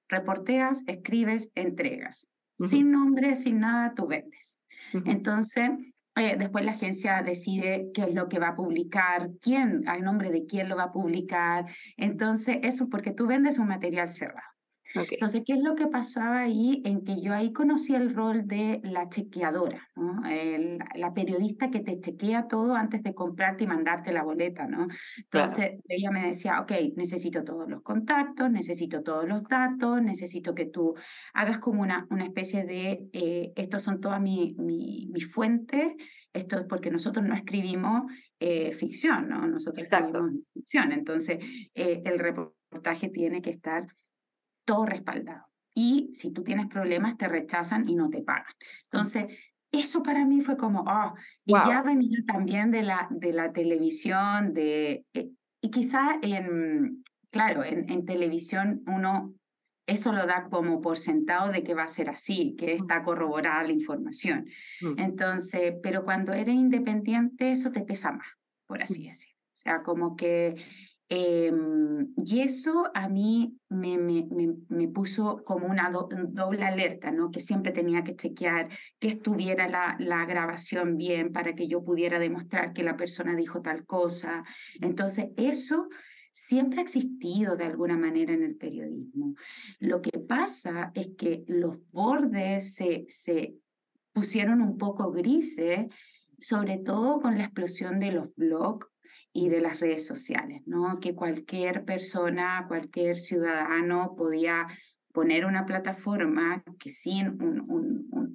reporteas, 0.09 0.83
escribes, 0.87 1.51
entregas. 1.53 2.29
Sin 2.57 2.91
nombre, 2.91 3.35
sin 3.35 3.59
nada, 3.59 3.93
tú 3.93 4.07
vendes. 4.07 4.59
Entonces, 5.05 5.69
eh, 6.17 6.36
después 6.38 6.65
la 6.65 6.71
agencia 6.71 7.21
decide 7.24 7.89
qué 7.93 8.03
es 8.03 8.13
lo 8.13 8.27
que 8.27 8.39
va 8.39 8.50
a 8.50 8.55
publicar, 8.55 9.29
quién, 9.41 9.88
al 9.88 10.03
nombre 10.03 10.31
de 10.31 10.45
quién 10.45 10.69
lo 10.69 10.75
va 10.75 10.86
a 10.86 10.91
publicar. 10.91 11.65
Entonces, 11.95 12.57
eso 12.63 12.89
porque 12.89 13.12
tú 13.12 13.27
vendes 13.27 13.59
un 13.59 13.67
material 13.67 14.09
cerrado. 14.09 14.56
Entonces, 14.96 15.44
¿qué 15.46 15.53
es 15.53 15.62
lo 15.62 15.75
que 15.75 15.88
pasaba 15.88 16.41
ahí? 16.41 16.82
En 16.86 17.03
que 17.03 17.22
yo 17.22 17.34
ahí 17.34 17.51
conocí 17.51 17.96
el 17.96 18.13
rol 18.13 18.48
de 18.48 18.79
la 18.84 19.10
chequeadora, 19.10 19.89
¿no? 19.96 20.22
la 20.96 21.13
periodista 21.13 21.70
que 21.70 21.79
te 21.79 22.00
chequea 22.00 22.48
todo 22.48 22.75
antes 22.75 23.03
de 23.03 23.13
comprarte 23.13 23.63
y 23.63 23.67
mandarte 23.67 24.12
la 24.12 24.24
boleta, 24.24 24.67
¿no? 24.67 24.88
Entonces, 25.17 25.79
ella 25.88 26.12
me 26.12 26.27
decía, 26.27 26.62
ok, 26.62 26.72
necesito 26.96 27.44
todos 27.44 27.70
los 27.70 27.82
contactos, 27.82 28.50
necesito 28.50 29.01
todos 29.01 29.27
los 29.27 29.44
datos, 29.44 30.01
necesito 30.01 30.53
que 30.53 30.65
tú 30.65 30.96
hagas 31.34 31.60
como 31.60 31.82
una, 31.82 32.08
una 32.10 32.25
especie 32.25 32.65
de, 32.65 33.08
eh, 33.13 33.53
estos 33.56 33.84
son 33.84 34.00
todas 34.00 34.22
mis 34.22 34.58
mi, 34.58 35.08
mi 35.12 35.22
fuentes, 35.22 35.94
esto 36.34 36.60
es 36.60 36.65
porque 36.67 36.91
nosotros 36.91 37.25
no 37.25 37.36
escribimos 37.36 38.12
eh, 38.39 38.72
ficción, 38.74 39.29
¿no? 39.29 39.48
Nosotros 39.48 39.91
escribimos 39.91 40.32
ficción, 40.53 40.91
entonces 40.91 41.39
eh, 41.74 42.01
el 42.06 42.20
reportaje 42.20 43.10
tiene 43.10 43.41
que 43.41 43.50
estar 43.50 43.88
todo 44.67 44.86
respaldado. 44.86 45.45
Y 45.74 46.09
si 46.12 46.31
tú 46.31 46.43
tienes 46.43 46.67
problemas, 46.67 47.17
te 47.17 47.27
rechazan 47.27 47.87
y 47.87 47.96
no 47.96 48.09
te 48.09 48.22
pagan. 48.22 48.53
Entonces, 48.92 49.25
eso 49.72 50.03
para 50.03 50.25
mí 50.25 50.42
fue 50.42 50.57
como, 50.57 50.81
oh, 50.81 51.13
y 51.46 51.53
ya 51.53 51.81
venía 51.81 52.20
también 52.27 52.72
de 52.72 52.83
la, 52.83 53.07
de 53.09 53.31
la 53.31 53.53
televisión, 53.53 54.53
de, 54.53 55.05
eh, 55.13 55.29
y 55.61 55.72
quizá 55.72 56.18
en, 56.22 57.03
claro, 57.31 57.63
en, 57.63 57.89
en 57.89 58.05
televisión 58.05 58.83
uno 58.87 59.33
eso 59.87 60.11
lo 60.11 60.27
da 60.27 60.50
como 60.50 60.81
por 60.81 60.98
sentado 60.98 61.51
de 61.51 61.63
que 61.63 61.74
va 61.74 61.83
a 61.83 61.87
ser 61.87 62.09
así, 62.09 62.55
que 62.57 62.74
está 62.74 63.03
corroborada 63.03 63.63
la 63.63 63.72
información. 63.72 64.46
Mm. 64.81 65.00
Entonces, 65.00 65.75
pero 65.81 66.03
cuando 66.03 66.33
eres 66.33 66.55
independiente, 66.55 67.51
eso 67.51 67.72
te 67.72 67.81
pesa 67.81 68.11
más, 68.11 68.27
por 68.68 68.83
así 68.83 69.03
mm. 69.03 69.07
decirlo. 69.07 69.37
O 69.39 69.59
sea, 69.59 69.83
como 69.83 70.15
que 70.18 70.55
Em, 71.09 72.13
y 72.17 72.41
eso 72.41 72.91
a 72.93 73.07
mí 73.07 73.57
me, 73.70 73.98
me, 73.98 74.27
me, 74.67 74.87
puso 74.89 75.41
como 75.46 75.67
una 75.67 75.89
doble 75.89 76.65
alerta, 76.65 77.11
¿no? 77.11 77.31
Que 77.31 77.39
siempre 77.39 77.72
tenía 77.72 78.03
que 78.03 78.15
chequear 78.15 78.67
que 79.00 79.07
estuviera 79.09 79.70
la, 79.70 79.96
la, 80.00 80.25
grabación 80.25 80.98
bien 80.98 81.31
para 81.31 81.55
que 81.55 81.70
yo 81.70 81.81
pudiera 81.85 82.20
demostrar 82.20 82.74
que 82.74 82.83
la 82.83 82.98
persona 82.98 83.35
dijo 83.35 83.61
tal 83.61 83.85
cosa. 83.85 84.43
Entonces, 84.81 85.27
eso 85.37 85.87
siempre 86.33 86.79
ha 86.79 86.83
existido 86.83 87.55
de 87.55 87.65
alguna 87.65 87.98
manera 87.98 88.33
en 88.33 88.43
el 88.43 88.57
periodismo. 88.57 89.35
Lo 89.79 90.01
que 90.01 90.20
pasa 90.20 90.91
es 90.93 91.11
que 91.17 91.46
los 91.48 91.89
bordes 91.93 92.75
se, 92.75 93.05
se 93.07 93.55
pusieron 94.11 94.61
un 94.61 94.77
poco 94.77 95.11
grises, 95.11 95.87
sobre 96.37 96.77
todo 96.79 97.22
con 97.22 97.37
la 97.37 97.46
explosión 97.46 98.00
de 98.00 98.11
los 98.11 98.35
blogs 98.35 98.87
y 99.37 99.50
de 99.50 99.61
las 99.61 99.79
redes 99.81 100.03
sociales, 100.03 100.63
¿no? 100.65 101.00
Que 101.00 101.13
cualquier 101.13 101.85
persona, 101.85 102.65
cualquier 102.67 103.17
ciudadano 103.17 104.15
podía 104.17 104.65
poner 105.13 105.45
una 105.45 105.63
plataforma 105.63 106.63
que 106.79 106.89
sin 106.89 107.37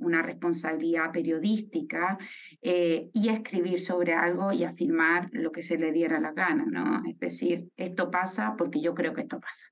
una 0.00 0.22
responsabilidad 0.22 1.10
periodística 1.10 2.18
eh, 2.60 3.10
y 3.12 3.30
escribir 3.30 3.80
sobre 3.80 4.14
algo 4.14 4.52
y 4.52 4.62
afirmar 4.62 5.28
lo 5.32 5.50
que 5.50 5.62
se 5.62 5.76
le 5.76 5.90
diera 5.90 6.20
la 6.20 6.32
gana, 6.32 6.66
¿no? 6.66 7.02
Es 7.08 7.18
decir, 7.18 7.68
esto 7.76 8.08
pasa 8.08 8.54
porque 8.56 8.80
yo 8.80 8.94
creo 8.94 9.12
que 9.12 9.22
esto 9.22 9.40
pasa. 9.40 9.66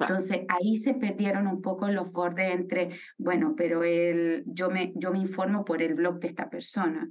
Entonces, 0.00 0.40
ahí 0.48 0.76
se 0.76 0.94
perdieron 0.94 1.46
un 1.46 1.62
poco 1.62 1.88
los 1.88 2.10
bordes 2.10 2.52
entre, 2.52 2.88
bueno, 3.18 3.54
pero 3.56 3.84
el, 3.84 4.42
yo, 4.46 4.68
me, 4.68 4.92
yo 4.96 5.12
me 5.12 5.20
informo 5.20 5.64
por 5.64 5.80
el 5.80 5.94
blog 5.94 6.18
de 6.18 6.26
esta 6.26 6.50
persona, 6.50 7.08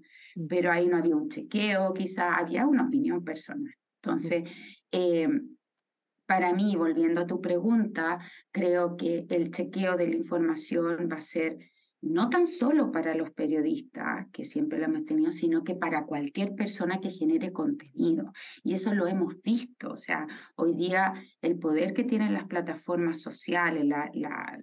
pero 0.50 0.72
ahí 0.72 0.88
no 0.88 0.98
había 0.98 1.16
un 1.16 1.30
chequeo, 1.30 1.94
quizá 1.94 2.36
había 2.36 2.66
una 2.66 2.88
opinión 2.88 3.24
personal. 3.24 3.74
Entonces, 4.02 4.44
eh, 4.92 5.28
para 6.26 6.54
mí, 6.54 6.76
volviendo 6.76 7.22
a 7.22 7.28
tu 7.28 7.42
pregunta, 7.42 8.20
creo 8.52 8.96
que 8.96 9.26
el 9.30 9.52
chequeo 9.52 9.98
de 9.98 10.08
la 10.08 10.16
información 10.16 11.10
va 11.12 11.18
a 11.18 11.22
ser 11.22 11.58
no 12.02 12.30
tan 12.30 12.48
solo 12.48 12.92
para 12.92 13.16
los 13.16 13.32
periodistas, 13.32 14.28
que 14.32 14.44
siempre 14.44 14.80
lo 14.80 14.86
hemos 14.86 15.06
tenido, 15.06 15.32
sino 15.32 15.64
que 15.64 15.76
para 15.76 16.06
cualquier 16.06 16.56
persona 16.56 17.00
que 17.00 17.12
genere 17.12 17.52
contenido. 17.52 18.34
Y 18.64 18.74
eso 18.74 18.94
lo 18.94 19.08
hemos 19.08 19.42
visto. 19.42 19.92
O 19.92 19.98
sea, 19.98 20.26
hoy 20.56 20.74
día 20.74 21.14
el 21.42 21.60
poder 21.60 21.94
que 21.94 22.04
tienen 22.04 22.34
las 22.34 22.48
plataformas 22.48 23.22
sociales, 23.22 23.86
la, 23.86 24.10
la, 24.14 24.60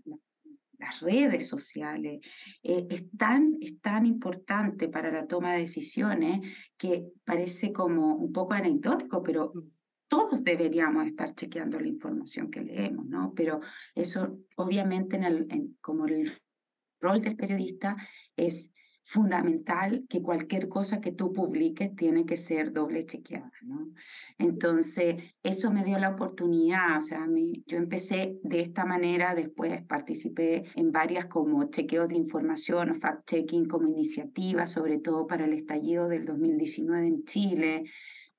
las 0.79 1.01
redes 1.01 1.49
sociales, 1.49 2.21
eh, 2.63 2.87
es, 2.89 3.05
tan, 3.17 3.57
es 3.61 3.81
tan 3.81 4.07
importante 4.07 4.89
para 4.89 5.11
la 5.11 5.27
toma 5.27 5.55
de 5.55 5.61
decisiones 5.61 6.41
que 6.77 7.07
parece 7.25 7.73
como 7.73 8.17
un 8.17 8.33
poco 8.33 8.55
anecdótico, 8.55 9.23
pero 9.23 9.53
todos 10.09 10.43
deberíamos 10.43 11.07
estar 11.07 11.35
chequeando 11.35 11.79
la 11.79 11.89
información 11.89 12.51
que 12.51 12.63
leemos, 12.63 13.07
¿no? 13.07 13.33
Pero 13.35 13.61
eso 13.95 14.39
obviamente 14.57 15.17
en 15.17 15.25
el, 15.25 15.77
como 15.81 16.07
el 16.07 16.31
rol 17.01 17.21
del 17.21 17.37
periodista 17.37 17.97
es 18.37 18.73
fundamental 19.09 20.05
que 20.07 20.21
cualquier 20.21 20.69
cosa 20.69 21.01
que 21.01 21.13
tú 21.13 21.33
publiques 21.33 21.97
tiene 21.97 22.27
que 22.27 22.37
ser 22.37 22.75
doble 22.75 23.07
chequeada, 23.07 23.51
¿no? 23.63 23.89
Entonces, 24.37 25.17
eso 25.43 25.73
me 25.73 25.83
dio 25.83 25.99
la 25.99 26.11
oportunidad, 26.11 26.99
o 26.99 27.01
sea, 27.01 27.27
yo 27.65 27.79
empecé 27.79 28.39
de 28.43 28.61
esta 28.61 28.85
manera, 28.85 29.35
después 29.35 29.83
participé 29.87 30.65
en 30.75 30.93
varias 30.93 31.25
como 31.25 31.71
chequeos 31.71 32.09
de 32.09 32.17
información 32.17 32.91
o 32.91 32.95
fact-checking 32.97 33.67
como 33.67 33.89
iniciativa, 33.89 34.67
sobre 34.67 34.99
todo 34.99 35.27
para 35.27 35.47
el 35.47 35.55
estallido 35.55 36.07
del 36.07 36.27
2019 36.27 37.07
en 37.07 37.25
Chile, 37.25 37.85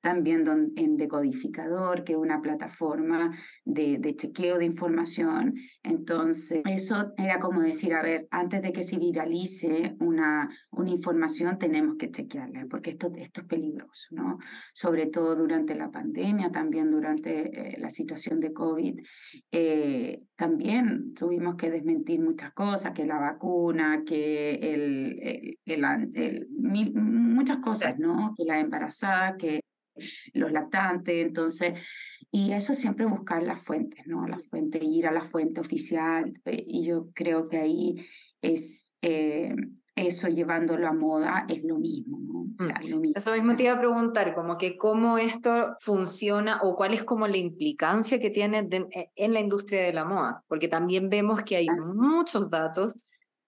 también 0.02 0.46
en 0.76 0.98
Decodificador, 0.98 2.04
que 2.04 2.14
es 2.14 2.18
una 2.18 2.42
plataforma 2.42 3.36
de, 3.66 3.98
de, 4.00 4.16
chequeo 4.16 4.58
de 4.58 4.66
información. 4.66 5.56
Entonces, 5.84 6.62
eso 6.66 7.14
era 7.18 7.40
como 7.40 7.62
decir, 7.62 7.94
a 7.94 8.02
ver, 8.02 8.28
antes 8.32 8.62
de 8.62 8.72
que 8.72 8.84
se 8.84 8.98
viralice 8.98 9.96
una, 10.00 10.50
una 10.72 10.90
información, 10.90 11.58
tenemos 11.58 11.98
que 11.98 12.12
chequearla, 12.12 12.66
porque 12.70 12.92
esto, 12.92 13.12
esto 13.18 13.42
es 13.42 13.48
peligroso, 13.48 14.08
¿no? 14.12 14.38
Sobre 14.74 15.08
todo 15.08 15.36
durante 15.36 15.76
la 15.76 15.92
pandemia, 15.92 16.52
también 16.52 16.92
durante 16.92 17.74
eh, 17.74 17.78
la 17.80 17.90
situación 17.90 18.40
de 18.40 18.54
COVID. 18.54 18.96
Eh, 19.52 20.22
también 20.36 21.14
tuvimos 21.14 21.56
que 21.56 21.70
desmentir 21.70 22.22
muchas 22.22 22.54
cosas, 22.54 22.94
que 22.94 23.06
la 23.06 23.20
vacuna, 23.20 24.04
que 24.06 24.56
el, 24.56 25.58
el, 25.66 25.84
el, 26.14 26.48
muchas 26.94 27.58
cosas, 27.58 28.00
¿no? 28.00 28.34
Que 28.38 28.46
la 28.46 28.60
embarazada, 28.60 29.36
que 29.38 29.62
los 30.34 30.52
lactantes, 30.52 31.26
entonces, 31.26 31.80
y 32.32 32.52
eso 32.52 32.74
siempre 32.74 33.06
buscar 33.06 33.44
las 33.44 33.62
fuentes, 33.62 34.06
¿no? 34.08 34.28
La 34.28 34.40
fuente, 34.40 34.84
ir 34.84 35.08
a 35.08 35.12
la 35.12 35.22
fuente 35.22 35.60
oficial, 35.62 36.40
eh, 36.46 36.64
y 36.68 36.86
yo 36.86 37.10
creo 37.14 37.48
que 37.48 37.58
ahí 37.58 38.06
es 38.42 38.92
eh, 39.02 39.56
eso 40.08 40.28
llevándolo 40.28 40.88
a 40.88 40.94
moda 40.94 41.46
es 41.50 41.64
lo 41.64 41.78
mismo, 41.78 42.20
¿no? 42.22 42.40
O 42.42 42.64
sea, 42.64 42.80
mm. 42.82 42.90
lo 42.90 42.98
mismo. 42.98 43.14
Eso 43.18 43.34
mismo 43.34 43.56
te 43.56 43.64
iba 43.64 43.74
a 43.74 43.80
preguntar, 43.80 44.34
como 44.34 44.58
que 44.58 44.78
cómo 44.78 45.18
esto 45.18 45.76
funciona 45.80 46.62
o 46.64 46.76
cuál 46.76 46.94
es 46.94 47.04
como 47.04 47.28
la 47.28 47.38
implicancia 47.38 48.20
que 48.20 48.30
tiene 48.30 48.68
eh, 48.72 49.12
en 49.16 49.34
la 49.34 49.40
industria 49.40 49.84
de 49.84 49.94
la 49.94 50.06
moda, 50.06 50.44
porque 50.48 50.68
también 50.68 51.10
vemos 51.10 51.44
que 51.44 51.58
hay 51.58 51.68
muchos 51.70 52.50
datos 52.50 52.96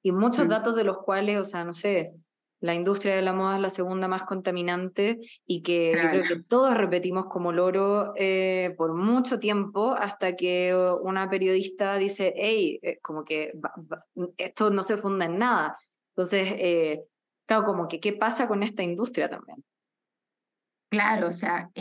y 0.04 0.12
muchos 0.12 0.45
mm. 0.45 0.49
datos 0.49 0.75
de 0.75 0.84
los 0.84 0.97
cuales, 0.99 1.38
o 1.38 1.45
sea, 1.45 1.63
no 1.63 1.73
sé, 1.73 2.13
la 2.62 2.76
industria 2.76 3.15
de 3.15 3.24
la 3.24 3.34
moda 3.34 3.56
es 3.56 3.62
la 3.62 3.69
segunda 3.71 4.08
más 4.08 4.24
contaminante 4.24 5.19
y 5.47 5.63
que 5.63 5.93
yo 5.93 6.10
creo 6.10 6.24
que 6.28 6.43
todos 6.47 6.76
repetimos 6.76 7.26
como 7.26 7.52
loro 7.52 8.13
eh, 8.15 8.76
por 8.78 8.93
mucho 8.93 9.39
tiempo 9.39 9.93
hasta 9.93 10.36
que 10.36 10.74
una 11.02 11.28
periodista 11.30 11.97
dice, 11.97 12.34
hey, 12.38 12.80
eh, 12.84 13.00
como 13.02 13.26
que 13.26 13.52
esto 14.38 14.69
no 14.69 14.84
se 14.84 14.97
funda 14.97 15.26
en 15.26 15.39
nada. 15.39 15.76
Entonces, 16.15 16.54
eh, 16.60 17.04
claro, 17.47 17.63
como 17.63 17.88
que 17.88 18.00
qué 18.00 18.13
pasa 18.13 18.47
con 18.47 18.62
esta 18.62 18.84
industria 18.84 19.28
también. 19.28 19.63
Claro, 20.91 21.30
o 21.30 21.32
sea, 21.32 21.71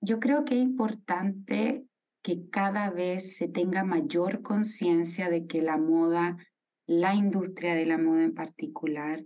yo 0.00 0.18
creo 0.18 0.44
que 0.44 0.54
es 0.54 0.62
importante 0.62 1.84
que 2.22 2.48
cada 2.48 2.90
vez 2.90 3.36
se 3.36 3.48
tenga 3.48 3.84
mayor 3.84 4.40
conciencia 4.40 5.28
de 5.28 5.46
que 5.46 5.60
la 5.60 5.76
moda, 5.76 6.38
la 6.86 7.14
industria 7.14 7.74
de 7.74 7.84
la 7.84 7.98
moda 7.98 8.22
en 8.22 8.34
particular, 8.34 9.22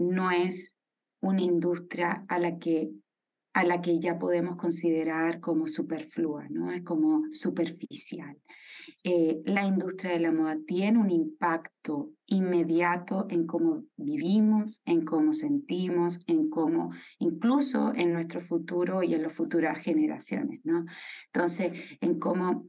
no 0.00 0.30
es 0.30 0.74
una 1.20 1.42
industria 1.42 2.24
a 2.28 2.38
la 2.38 2.58
que, 2.58 2.90
a 3.52 3.64
la 3.64 3.82
que 3.82 4.00
ya 4.00 4.18
podemos 4.18 4.56
considerar 4.56 5.40
como 5.40 5.66
superflua, 5.66 6.46
¿no? 6.48 6.72
es 6.72 6.82
como 6.82 7.24
superficial. 7.30 8.38
Eh, 9.04 9.42
la 9.44 9.64
industria 9.64 10.12
de 10.12 10.20
la 10.20 10.32
moda 10.32 10.56
tiene 10.66 10.98
un 10.98 11.10
impacto 11.10 12.12
inmediato 12.26 13.26
en 13.28 13.46
cómo 13.46 13.84
vivimos, 13.96 14.80
en 14.86 15.04
cómo 15.04 15.34
sentimos, 15.34 16.20
en 16.26 16.48
cómo, 16.48 16.90
incluso 17.18 17.92
en 17.94 18.14
nuestro 18.14 18.40
futuro 18.40 19.02
y 19.02 19.14
en 19.14 19.22
las 19.22 19.34
futuras 19.34 19.78
generaciones, 19.78 20.60
¿no? 20.64 20.86
Entonces, 21.26 21.72
en 22.00 22.18
cómo 22.18 22.66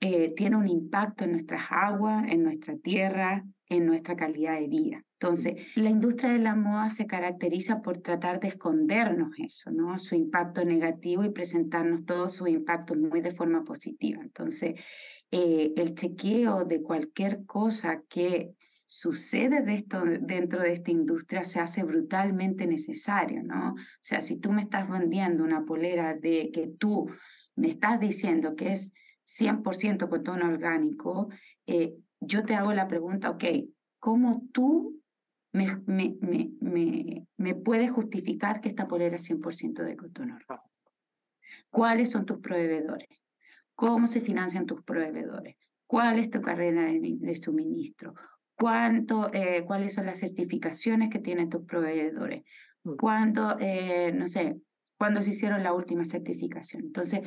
eh, 0.00 0.32
tiene 0.34 0.56
un 0.56 0.68
impacto 0.68 1.24
en 1.24 1.32
nuestras 1.32 1.64
aguas, 1.70 2.24
en 2.28 2.42
nuestra 2.42 2.76
tierra, 2.78 3.44
en 3.68 3.86
nuestra 3.86 4.16
calidad 4.16 4.58
de 4.58 4.68
vida. 4.68 5.04
Entonces, 5.22 5.56
la 5.74 5.90
industria 5.90 6.32
de 6.32 6.38
la 6.38 6.54
moda 6.54 6.88
se 6.88 7.06
caracteriza 7.06 7.82
por 7.82 7.98
tratar 7.98 8.40
de 8.40 8.48
escondernos 8.48 9.32
eso, 9.36 9.70
¿no? 9.70 9.98
Su 9.98 10.14
impacto 10.14 10.64
negativo 10.64 11.24
y 11.24 11.30
presentarnos 11.30 12.06
todos 12.06 12.32
sus 12.32 12.48
impactos 12.48 12.96
muy 12.96 13.20
de 13.20 13.30
forma 13.30 13.62
positiva. 13.62 14.22
Entonces, 14.22 14.80
eh, 15.30 15.74
el 15.76 15.94
chequeo 15.94 16.64
de 16.64 16.80
cualquier 16.80 17.44
cosa 17.44 18.02
que 18.08 18.54
sucede 18.86 19.62
dentro 20.22 20.62
de 20.62 20.72
esta 20.72 20.90
industria 20.90 21.44
se 21.44 21.60
hace 21.60 21.82
brutalmente 21.82 22.66
necesario, 22.66 23.42
¿no? 23.42 23.74
O 23.74 23.76
sea, 24.00 24.22
si 24.22 24.36
tú 24.36 24.52
me 24.52 24.62
estás 24.62 24.88
vendiendo 24.88 25.44
una 25.44 25.66
polera 25.66 26.14
de 26.14 26.50
que 26.50 26.66
tú 26.66 27.10
me 27.56 27.68
estás 27.68 28.00
diciendo 28.00 28.56
que 28.56 28.72
es 28.72 28.90
100% 29.26 30.08
cotono 30.08 30.46
orgánico, 30.46 31.28
eh, 31.66 31.94
yo 32.20 32.42
te 32.46 32.54
hago 32.54 32.72
la 32.72 32.88
pregunta, 32.88 33.28
ok, 33.28 33.44
¿cómo 33.98 34.48
tú 34.52 34.99
me, 35.52 35.66
me, 35.86 36.16
me, 36.60 37.26
me, 37.36 37.54
puedes 37.54 37.90
justificar 37.90 38.60
que 38.60 38.68
esta 38.68 38.86
polera 38.86 39.16
es 39.16 39.28
100% 39.28 39.82
de 39.82 39.92
orgánico? 39.92 40.70
¿Cuáles 41.68 42.10
son 42.10 42.24
tus 42.26 42.38
proveedores? 42.38 43.08
¿Cómo 43.74 44.06
se 44.06 44.20
financian 44.20 44.66
tus 44.66 44.82
proveedores? 44.82 45.56
¿Cuál 45.86 46.18
es 46.18 46.30
tu 46.30 46.40
carrera 46.40 46.84
de, 46.84 47.34
suministro? 47.34 48.14
¿Cuánto, 48.54 49.32
eh, 49.32 49.64
¿Cuáles 49.66 49.94
son 49.94 50.06
las 50.06 50.20
certificaciones 50.20 51.10
que 51.10 51.18
tienen 51.18 51.48
tus 51.48 51.64
proveedores? 51.64 52.44
Mm. 52.84 52.96
¿Cuándo, 52.96 53.56
eh, 53.58 54.12
no 54.12 54.26
sé, 54.26 54.56
cuándo 54.98 55.22
se 55.22 55.30
hicieron 55.30 55.62
la 55.62 55.72
última 55.72 56.04
certificación? 56.04 56.84
Entonces, 56.84 57.22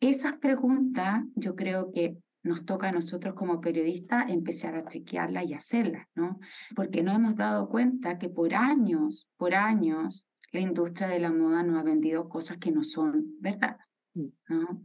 esas 0.00 0.34
preguntas 0.38 1.22
yo 1.34 1.54
creo 1.54 1.92
que 1.92 2.16
nos 2.44 2.64
toca 2.64 2.90
a 2.90 2.92
nosotros 2.92 3.34
como 3.34 3.60
periodistas 3.60 4.30
empezar 4.30 4.76
a 4.76 4.84
chequearlas 4.84 5.46
y 5.46 5.54
hacerlas, 5.54 6.06
¿no? 6.14 6.38
Porque 6.76 7.02
no 7.02 7.12
hemos 7.12 7.34
dado 7.34 7.68
cuenta 7.68 8.18
que 8.18 8.28
por 8.28 8.54
años, 8.54 9.30
por 9.36 9.54
años, 9.54 10.28
la 10.52 10.60
industria 10.60 11.08
de 11.08 11.18
la 11.18 11.32
moda 11.32 11.62
nos 11.62 11.80
ha 11.80 11.82
vendido 11.82 12.28
cosas 12.28 12.58
que 12.58 12.70
no 12.70 12.84
son 12.84 13.34
verdad, 13.40 13.78
mm. 14.12 14.26
¿no? 14.48 14.82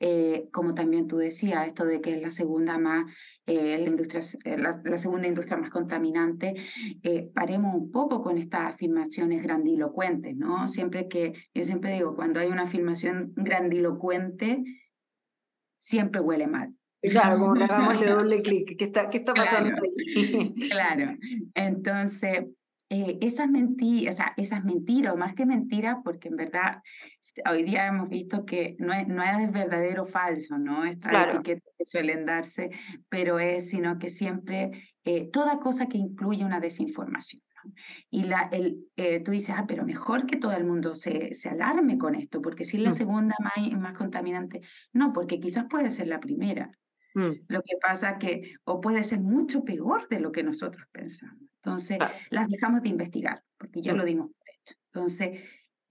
Eh, 0.00 0.48
como 0.52 0.74
también 0.74 1.06
tú 1.06 1.18
decías, 1.18 1.68
esto 1.68 1.84
de 1.84 2.00
que 2.00 2.16
es 2.16 2.22
la 2.22 2.30
segunda 2.30 2.78
más, 2.78 3.10
eh, 3.46 3.78
la, 3.78 3.88
industria, 3.88 4.20
eh, 4.44 4.58
la, 4.58 4.98
segunda 4.98 5.28
industria 5.28 5.56
más 5.56 5.70
contaminante, 5.70 6.54
paremos 7.32 7.74
un 7.74 7.90
poco 7.90 8.22
con 8.22 8.36
estas 8.36 8.74
afirmaciones 8.74 9.42
grandilocuentes, 9.42 10.36
¿no? 10.36 10.66
Siempre 10.68 11.06
que, 11.06 11.34
yo 11.54 11.62
siempre 11.62 11.92
digo, 11.92 12.16
cuando 12.16 12.40
hay 12.40 12.48
una 12.48 12.62
afirmación 12.62 13.32
grandilocuente, 13.36 14.64
siempre 15.76 16.20
huele 16.20 16.48
mal. 16.48 16.74
Claro, 17.10 17.38
como 17.38 17.54
que 17.54 17.64
hagámosle 17.64 18.06
doble 18.06 18.42
clic, 18.42 18.76
¿qué 18.78 18.84
está, 18.84 19.10
qué 19.10 19.18
está 19.18 19.34
pasando 19.34 19.70
claro, 19.70 19.82
ahí? 20.16 20.54
Claro, 20.70 21.16
entonces 21.54 22.44
eh, 22.90 23.18
esas, 23.22 23.48
mentiras, 23.48 24.14
o 24.14 24.16
sea, 24.18 24.34
esas 24.36 24.62
mentiras, 24.62 25.14
o 25.14 25.16
más 25.16 25.34
que 25.34 25.46
mentiras, 25.46 25.96
porque 26.04 26.28
en 26.28 26.36
verdad 26.36 26.82
hoy 27.50 27.64
día 27.64 27.86
hemos 27.86 28.08
visto 28.08 28.44
que 28.44 28.76
no 28.78 28.92
es, 28.92 29.08
no 29.08 29.22
es 29.22 29.50
verdadero 29.50 30.02
o 30.02 30.06
falso, 30.06 30.58
¿no? 30.58 30.84
Esta 30.84 31.08
claro. 31.08 31.32
etiqueta 31.32 31.66
que 31.76 31.84
suelen 31.84 32.26
darse, 32.26 32.70
pero 33.08 33.38
es, 33.38 33.70
sino 33.70 33.98
que 33.98 34.08
siempre, 34.08 34.70
eh, 35.04 35.28
toda 35.30 35.58
cosa 35.60 35.86
que 35.86 35.98
incluye 35.98 36.44
una 36.44 36.60
desinformación. 36.60 37.42
Y 38.10 38.24
la, 38.24 38.48
el, 38.52 38.86
eh, 38.96 39.20
tú 39.20 39.30
dices, 39.30 39.54
ah, 39.56 39.64
pero 39.66 39.84
mejor 39.86 40.26
que 40.26 40.36
todo 40.36 40.52
el 40.52 40.64
mundo 40.64 40.94
se, 40.94 41.32
se 41.32 41.48
alarme 41.48 41.96
con 41.96 42.14
esto, 42.14 42.42
porque 42.42 42.64
si 42.64 42.76
es 42.76 42.82
la 42.82 42.90
mm. 42.90 42.94
segunda 42.94 43.34
más, 43.40 43.72
más 43.80 43.94
contaminante, 43.94 44.60
no, 44.92 45.12
porque 45.14 45.40
quizás 45.40 45.64
puede 45.68 45.90
ser 45.90 46.08
la 46.08 46.20
primera. 46.20 46.70
Mm. 47.14 47.32
Lo 47.48 47.62
que 47.62 47.76
pasa 47.80 48.18
que, 48.18 48.54
o 48.64 48.80
puede 48.80 49.02
ser 49.04 49.20
mucho 49.20 49.64
peor 49.64 50.08
de 50.08 50.20
lo 50.20 50.32
que 50.32 50.42
nosotros 50.42 50.86
pensamos. 50.92 51.42
Entonces, 51.56 51.98
ah. 52.00 52.12
las 52.30 52.48
dejamos 52.48 52.82
de 52.82 52.90
investigar, 52.90 53.42
porque 53.56 53.82
ya 53.82 53.94
mm. 53.94 53.96
lo 53.96 54.04
dimos 54.04 54.26
por 54.26 54.48
hecho. 54.48 54.74
Entonces, 54.92 55.40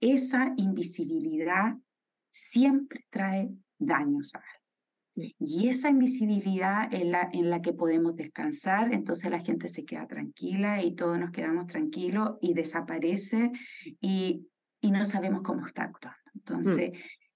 esa 0.00 0.52
invisibilidad 0.56 1.74
siempre 2.30 3.06
trae 3.10 3.50
daños 3.78 4.34
a 4.34 4.38
alguien. 4.38 4.64
Y 5.38 5.68
esa 5.68 5.90
invisibilidad 5.90 6.92
es 6.92 7.06
la 7.06 7.28
en 7.32 7.48
la 7.48 7.62
que 7.62 7.72
podemos 7.72 8.16
descansar, 8.16 8.92
entonces 8.92 9.30
la 9.30 9.38
gente 9.38 9.68
se 9.68 9.84
queda 9.84 10.08
tranquila 10.08 10.82
y 10.82 10.96
todos 10.96 11.20
nos 11.20 11.30
quedamos 11.30 11.68
tranquilos 11.68 12.36
y 12.40 12.52
desaparece 12.52 13.52
y, 14.00 14.48
y 14.80 14.90
no 14.90 15.04
sabemos 15.04 15.42
cómo 15.42 15.66
está 15.66 15.84
actuando. 15.84 16.18
Mm. 16.24 16.38
Entonces, 16.38 16.90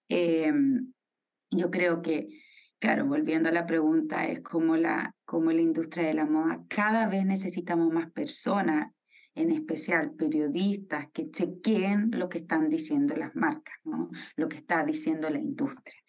em, 0.08 0.92
yo 1.52 1.70
creo 1.70 2.02
que 2.02 2.26
Claro, 2.80 3.06
volviendo 3.06 3.48
a 3.48 3.52
la 3.52 3.66
pregunta, 3.66 4.28
es 4.28 4.40
como 4.40 4.76
la, 4.76 5.14
como 5.24 5.50
la 5.50 5.60
industria 5.60 6.06
de 6.06 6.14
la 6.14 6.26
moda, 6.26 6.64
cada 6.68 7.08
vez 7.08 7.26
necesitamos 7.26 7.92
más 7.92 8.10
personas, 8.12 8.92
en 9.34 9.50
especial 9.50 10.12
periodistas, 10.12 11.08
que 11.12 11.30
chequeen 11.30 12.10
lo 12.12 12.28
que 12.28 12.38
están 12.38 12.68
diciendo 12.68 13.16
las 13.16 13.34
marcas, 13.34 13.74
¿no? 13.84 14.10
lo 14.36 14.48
que 14.48 14.56
está 14.56 14.84
diciendo 14.84 15.28
la 15.28 15.38
industria. 15.38 16.00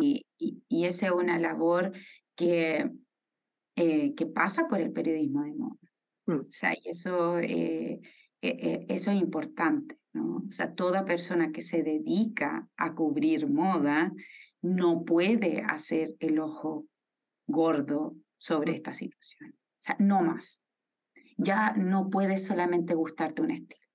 Y, 0.00 0.26
y, 0.38 0.84
esa 0.84 1.06
es 1.06 1.12
una 1.12 1.38
labor 1.38 1.92
que, 2.34 2.90
eh, 3.76 4.14
que 4.14 4.26
pasa 4.26 4.66
por 4.68 4.80
el 4.80 4.92
periodismo 4.92 5.42
de 5.42 5.54
moda. 5.54 5.78
Mm. 6.26 6.40
O 6.40 6.50
sea, 6.50 6.74
y 6.74 6.88
eso, 6.88 7.38
eh, 7.38 8.00
eh, 8.40 8.86
eso 8.88 9.10
es 9.10 9.20
importante. 9.20 9.98
¿no? 10.12 10.44
O 10.48 10.52
sea, 10.52 10.74
toda 10.74 11.04
persona 11.04 11.50
que 11.50 11.62
se 11.62 11.82
dedica 11.82 12.68
a 12.76 12.94
cubrir 12.94 13.48
moda, 13.48 14.12
no 14.64 15.04
puede 15.04 15.62
hacer 15.62 16.14
el 16.20 16.38
ojo 16.38 16.86
gordo 17.46 18.16
sobre 18.38 18.72
esta 18.72 18.94
situación. 18.94 19.50
O 19.52 19.82
sea, 19.82 19.96
no 19.98 20.22
más. 20.22 20.62
Ya 21.36 21.72
no 21.72 22.08
puede 22.08 22.38
solamente 22.38 22.94
gustarte 22.94 23.42
un 23.42 23.50
estilo. 23.50 23.86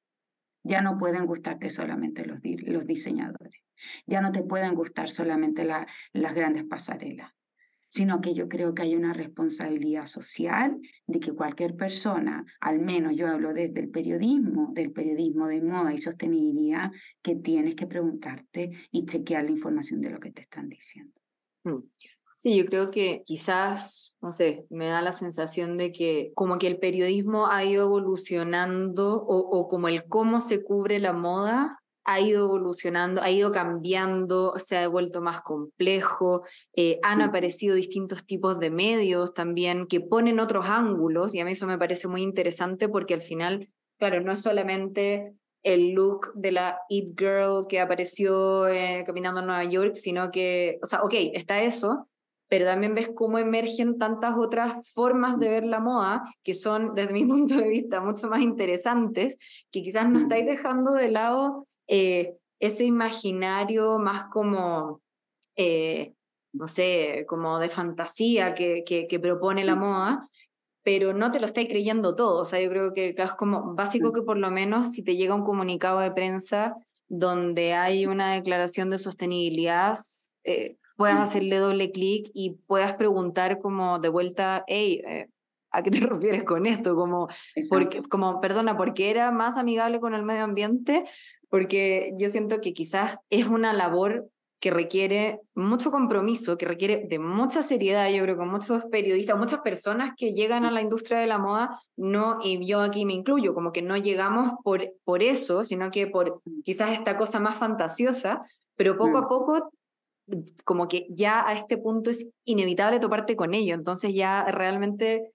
Ya 0.64 0.84
no 0.84 1.00
pueden 1.00 1.26
gustarte 1.26 1.72
solamente 1.72 2.24
los, 2.24 2.40
los 2.44 2.86
diseñadores. 2.86 3.64
Ya 4.06 4.22
no 4.22 4.32
te 4.32 4.44
pueden 4.44 4.76
gustar 4.76 5.10
solamente 5.10 5.64
las 5.66 6.36
grandes 6.36 6.66
pasarelas 6.66 7.34
sino 7.90 8.22
que 8.22 8.34
yo 8.34 8.48
creo 8.48 8.74
que 8.74 8.84
hay 8.84 8.96
una 8.96 9.14
responsabilidad 9.14 10.06
social 10.06 10.80
de 11.08 11.20
que 11.20 11.34
cualquier 11.34 11.76
persona, 11.76 12.46
al 12.62 12.80
menos 12.80 13.16
yo 13.16 13.28
hablo 13.28 13.54
desde 13.54 13.80
el 13.82 13.90
periodismo, 13.90 14.70
del 14.74 14.92
periodismo 14.92 15.48
de 15.48 15.62
moda 15.62 15.94
y 15.94 15.98
sostenibilidad, 15.98 16.92
que 17.22 17.36
tienes 17.36 17.76
que 17.76 17.88
preguntarte 17.88 18.70
y 18.92 19.06
chequear 19.06 19.46
la 19.46 19.52
información 19.52 20.02
de 20.02 20.12
lo 20.12 20.20
que 20.20 20.32
te 20.32 20.44
están 20.44 20.70
diciendo. 20.70 21.14
Mm. 21.64 21.80
Sí, 22.38 22.56
yo 22.56 22.66
creo 22.68 22.90
que 22.90 23.24
quizás, 23.26 24.16
no 24.22 24.32
sé, 24.32 24.66
me 24.70 24.88
da 24.88 25.02
la 25.02 25.12
sensación 25.12 25.76
de 25.76 25.92
que 25.92 26.32
como 26.36 26.58
que 26.58 26.68
el 26.68 26.80
periodismo 26.80 27.48
ha 27.48 27.66
ido 27.66 27.84
evolucionando 27.84 29.22
o, 29.22 29.38
o 29.40 29.68
como 29.68 29.90
el 29.90 30.06
cómo 30.06 30.40
se 30.40 30.64
cubre 30.64 31.00
la 31.00 31.12
moda 31.12 31.80
ha 32.04 32.20
ido 32.20 32.46
evolucionando, 32.46 33.22
ha 33.22 33.30
ido 33.30 33.52
cambiando, 33.52 34.54
se 34.58 34.78
ha 34.78 34.88
vuelto 34.88 35.22
más 35.22 35.42
complejo, 35.42 36.44
eh, 36.76 37.00
han 37.04 37.22
aparecido 37.22 37.76
distintos 37.76 38.26
tipos 38.26 38.60
de 38.60 38.72
medios 38.72 39.34
también 39.34 39.86
que 39.88 40.02
ponen 40.02 40.40
otros 40.40 40.66
ángulos 40.68 41.36
y 41.36 41.40
a 41.40 41.46
mí 41.46 41.52
eso 41.52 41.68
me 41.68 41.78
parece 41.78 42.08
muy 42.08 42.22
interesante 42.22 42.90
porque 42.90 43.14
al 43.14 43.22
final, 43.22 43.70
claro, 43.98 44.22
no 44.22 44.32
es 44.32 44.42
solamente 44.42 45.34
el 45.64 45.92
look 45.92 46.32
de 46.36 46.52
la 46.52 46.80
It 46.90 47.20
Girl 47.20 47.68
que 47.68 47.80
apareció 47.80 48.68
eh, 48.68 49.04
caminando 49.06 49.42
en 49.42 49.48
Nueva 49.48 49.66
York, 49.66 49.96
sino 49.96 50.32
que, 50.32 50.80
o 50.82 50.86
sea, 50.86 51.02
ok, 51.04 51.14
está 51.34 51.62
eso, 51.62 52.10
pero 52.50 52.66
también 52.66 52.96
ves 52.96 53.12
cómo 53.16 53.38
emergen 53.38 53.98
tantas 53.98 54.36
otras 54.36 54.92
formas 54.94 55.38
de 55.38 55.50
ver 55.50 55.64
la 55.64 55.80
moda 55.80 56.24
que 56.44 56.54
son, 56.54 56.96
desde 56.96 57.14
mi 57.14 57.26
punto 57.26 57.56
de 57.56 57.70
vista, 57.70 58.02
mucho 58.02 58.28
más 58.28 58.42
interesantes, 58.42 59.38
que 59.72 59.84
quizás 59.84 60.10
no 60.10 60.20
estáis 60.20 60.46
dejando 60.46 60.94
de 60.94 61.12
lado 61.12 61.68
eh, 61.90 62.38
ese 62.60 62.86
imaginario 62.86 63.98
más 63.98 64.28
como, 64.30 65.02
eh, 65.56 66.14
no 66.54 66.68
sé, 66.68 67.26
como 67.28 67.58
de 67.58 67.70
fantasía 67.70 68.54
que, 68.54 68.84
que, 68.86 69.20
propone 69.20 69.64
la 69.64 69.76
moda, 69.76 70.30
pero 70.84 71.14
no 71.14 71.32
te 71.32 71.40
lo 71.40 71.48
estáis 71.48 71.68
creyendo 71.68 72.16
todo. 72.16 72.42
O 72.42 72.46
sea, 72.46 72.62
yo 72.62 72.70
creo 72.70 72.94
que 72.94 73.16
es 73.18 73.32
como 73.34 73.74
básico 73.74 74.14
que 74.14 74.22
por 74.22 74.38
lo 74.38 74.52
menos 74.52 74.90
si 74.90 75.04
te 75.04 75.16
llega 75.16 75.34
un 75.34 75.44
comunicado 75.44 76.00
de 76.00 76.12
prensa 76.12 76.76
donde 77.08 77.74
hay 77.74 78.06
una 78.06 78.34
declaración 78.34 78.92
de 78.92 79.00
sostenibilidad, 79.00 79.98
eh, 80.44 80.78
puedas 80.96 81.20
hacerle 81.20 81.58
doble 81.58 81.92
clic 81.92 82.30
y 82.34 82.52
puedas 82.68 82.94
preguntar 82.94 83.60
como 83.60 83.98
de 83.98 84.10
vuelta, 84.10 84.64
hey, 84.68 85.02
¿a 85.72 85.82
qué 85.82 85.92
te 85.92 86.00
refieres 86.06 86.44
con 86.44 86.68
esto? 86.68 86.96
Como, 86.96 87.30
porque, 87.70 88.02
como, 88.04 88.42
perdona, 88.42 88.78
porque 88.78 89.10
era 89.10 89.32
más 89.32 89.58
amigable 89.58 90.00
con 90.00 90.14
el 90.14 90.24
medio 90.24 90.44
ambiente 90.44 91.06
porque 91.50 92.14
yo 92.18 92.30
siento 92.30 92.62
que 92.62 92.74
quizás 92.74 93.18
es 93.30 93.48
una 93.48 93.74
labor 93.74 94.30
que 94.60 94.72
requiere 94.72 95.40
mucho 95.56 95.90
compromiso, 95.90 96.58
que 96.58 96.66
requiere 96.66 97.06
de 97.10 97.18
mucha 97.18 97.64
seriedad, 97.64 98.10
yo 98.10 98.22
creo 98.24 98.38
que 98.38 98.46
muchos 98.46 98.84
periodistas, 98.92 99.38
muchas 99.38 99.62
personas 99.62 100.12
que 100.18 100.34
llegan 100.34 100.66
a 100.66 100.72
la 100.72 100.82
industria 100.82 101.20
de 101.20 101.28
la 101.28 101.38
moda, 101.38 101.82
no, 101.96 102.40
y 102.44 102.66
yo 102.68 102.82
aquí 102.82 103.06
me 103.06 103.14
incluyo, 103.14 103.54
como 103.54 103.72
que 103.72 103.82
no 103.82 103.96
llegamos 103.96 104.52
por, 104.64 104.94
por 105.06 105.24
eso, 105.24 105.64
sino 105.64 105.92
que 105.92 106.08
por 106.08 106.42
quizás 106.66 106.92
esta 106.92 107.18
cosa 107.18 107.40
más 107.40 107.58
fantasiosa, 107.58 108.42
pero 108.76 108.98
poco 108.98 109.18
a 109.18 109.22
mm. 109.22 109.28
poco 109.28 109.72
como 110.64 110.88
que 110.88 111.08
ya 111.10 111.48
a 111.48 111.54
este 111.54 111.78
punto 111.78 112.10
es 112.10 112.30
inevitable 112.46 113.00
toparte 113.00 113.36
con 113.36 113.54
ello, 113.54 113.74
entonces 113.74 114.14
ya 114.14 114.44
realmente 114.44 115.32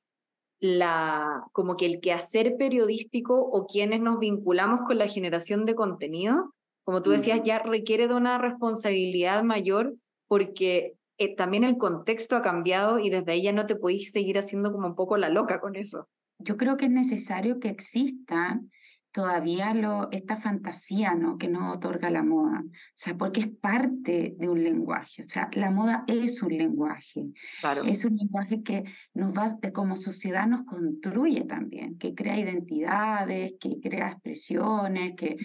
la, 0.65 1.45
como 1.53 1.77
que 1.77 1.85
el 1.85 2.01
quehacer 2.01 2.57
periodístico 2.57 3.39
o 3.39 3.67
quienes 3.67 4.01
nos 4.01 4.19
vinculamos 4.19 4.81
con 4.87 4.97
la 4.97 5.09
generación 5.09 5.67
de 5.67 5.75
contenido, 5.75 6.55
como 6.85 7.03
tú 7.03 7.11
decías, 7.11 7.43
ya 7.45 7.59
requiere 7.59 8.09
de 8.09 8.15
una 8.15 8.39
responsabilidad 8.39 9.43
mayor 9.43 9.95
porque 10.27 10.95
eh, 11.19 11.37
también 11.37 11.65
el 11.65 11.77
contexto 11.77 12.35
ha 12.35 12.41
cambiado 12.41 12.99
y 12.99 13.11
desde 13.11 13.33
ahí 13.33 13.43
ya 13.43 13.53
no 13.53 13.67
te 13.67 13.77
podéis 13.77 14.11
seguir 14.11 14.39
haciendo 14.39 14.73
como 14.73 14.87
un 14.87 14.95
poco 14.95 15.19
la 15.19 15.29
loca 15.29 15.61
con 15.61 15.77
eso. 15.77 16.09
Yo 16.39 16.57
creo 16.57 16.79
que 16.79 16.87
es 16.87 16.91
necesario 16.91 17.61
que 17.61 17.69
existan 17.69 18.71
todavía 19.15 19.73
lo, 19.75 20.11
esta 20.11 20.37
fantasía 20.37 21.15
¿no? 21.15 21.39
que 21.39 21.47
nos 21.47 21.77
otorga 21.77 22.11
la 22.11 22.25
moda, 22.25 22.65
o 22.67 22.71
sea, 22.95 23.17
porque 23.17 23.43
es 23.43 23.49
parte 23.49 24.35
de 24.37 24.49
un 24.49 24.65
lenguaje, 24.65 25.23
o 25.23 25.25
sea, 25.25 25.49
la 25.53 25.71
moda 25.71 26.03
es 26.09 26.43
un 26.43 26.59
lenguaje, 26.59 27.29
claro. 27.61 27.85
es 27.85 28.05
un 28.05 28.17
lenguaje 28.17 28.65
que 28.65 28.83
nos 29.15 29.33
va, 29.33 29.47
como 29.73 29.95
sociedad 29.95 30.49
nos 30.49 30.67
construye 30.67 31.45
también, 31.45 31.97
que 31.97 32.13
crea 32.13 32.41
identidades, 32.41 33.55
que 33.61 33.79
crea 33.81 34.09
expresiones, 34.09 35.15
que, 35.17 35.37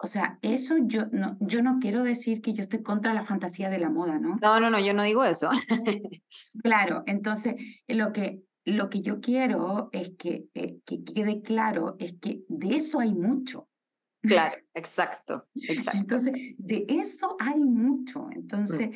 o 0.00 0.06
sea, 0.06 0.38
eso 0.42 0.76
yo 0.80 1.06
no, 1.10 1.36
yo 1.40 1.60
no 1.60 1.80
quiero 1.80 2.04
decir 2.04 2.40
que 2.40 2.52
yo 2.52 2.62
estoy 2.62 2.84
contra 2.84 3.14
la 3.14 3.22
fantasía 3.22 3.68
de 3.68 3.80
la 3.80 3.90
moda, 3.90 4.20
¿no? 4.20 4.36
No, 4.40 4.60
no, 4.60 4.70
no, 4.70 4.78
yo 4.78 4.94
no 4.94 5.02
digo 5.02 5.24
eso. 5.24 5.50
claro, 6.62 7.02
entonces 7.06 7.56
lo 7.88 8.12
que 8.12 8.42
lo 8.68 8.90
que 8.90 9.00
yo 9.00 9.20
quiero 9.20 9.88
es 9.92 10.12
que, 10.18 10.46
eh, 10.54 10.78
que 10.84 11.02
quede 11.02 11.42
claro, 11.42 11.96
es 11.98 12.14
que 12.20 12.42
de 12.48 12.76
eso 12.76 13.00
hay 13.00 13.14
mucho. 13.14 13.68
Claro, 14.20 14.56
exacto, 14.74 15.46
exacto. 15.54 15.98
Entonces, 15.98 16.32
de 16.58 16.84
eso 16.88 17.36
hay 17.38 17.60
mucho. 17.60 18.26
Mm. 18.26 18.32
Entonces, 18.32 18.90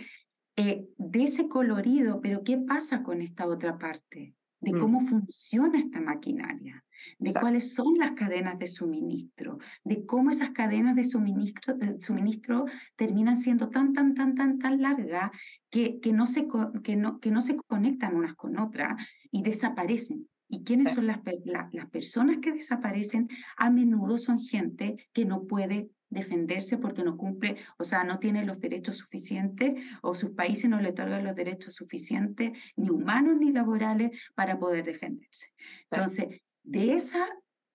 eh, 0.56 0.88
de 0.98 1.24
ese 1.24 1.48
colorido, 1.48 2.20
pero 2.20 2.42
¿qué 2.42 2.58
pasa 2.58 3.02
con 3.02 3.22
esta 3.22 3.46
otra 3.46 3.78
parte? 3.78 4.34
De 4.60 4.72
mm. 4.72 4.78
cómo 4.78 5.00
funciona 5.00 5.78
esta 5.78 6.00
maquinaria, 6.00 6.84
de 7.18 7.32
cuáles 7.32 7.74
son 7.74 7.94
las 7.98 8.12
cadenas 8.12 8.58
de 8.58 8.66
suministro, 8.66 9.58
de 9.84 10.04
cómo 10.06 10.30
esas 10.30 10.50
cadenas 10.50 10.96
de 10.96 11.04
suministro, 11.04 11.74
de 11.74 12.00
suministro 12.00 12.66
terminan 12.96 13.36
siendo 13.36 13.68
tan, 13.68 13.92
tan, 13.92 14.14
tan, 14.14 14.34
tan, 14.34 14.58
tan 14.58 14.80
largas 14.80 15.30
que, 15.70 16.00
que, 16.00 16.12
no 16.12 16.26
se, 16.26 16.46
que, 16.82 16.96
no, 16.96 17.20
que 17.20 17.30
no 17.30 17.40
se 17.40 17.56
conectan 17.56 18.16
unas 18.16 18.34
con 18.34 18.58
otras 18.58 19.02
y 19.30 19.42
desaparecen. 19.42 20.28
¿Y 20.48 20.64
quiénes 20.64 20.94
son 20.94 21.06
las, 21.06 21.20
las 21.44 21.88
personas 21.88 22.38
que 22.42 22.52
desaparecen? 22.52 23.28
A 23.56 23.70
menudo 23.70 24.18
son 24.18 24.38
gente 24.38 24.96
que 25.14 25.24
no 25.24 25.46
puede 25.46 25.88
defenderse 26.12 26.76
porque 26.76 27.02
no 27.02 27.16
cumple, 27.16 27.56
o 27.78 27.84
sea, 27.84 28.04
no 28.04 28.18
tiene 28.18 28.44
los 28.44 28.60
derechos 28.60 28.98
suficientes 28.98 29.82
o 30.02 30.12
sus 30.12 30.30
países 30.30 30.68
no 30.68 30.78
le 30.78 30.90
otorgan 30.90 31.24
los 31.24 31.34
derechos 31.34 31.74
suficientes, 31.74 32.52
ni 32.76 32.90
humanos 32.90 33.38
ni 33.40 33.50
laborales, 33.50 34.10
para 34.34 34.58
poder 34.58 34.84
defenderse. 34.84 35.54
Entonces, 35.90 36.42
de 36.62 36.94
esa 36.94 37.28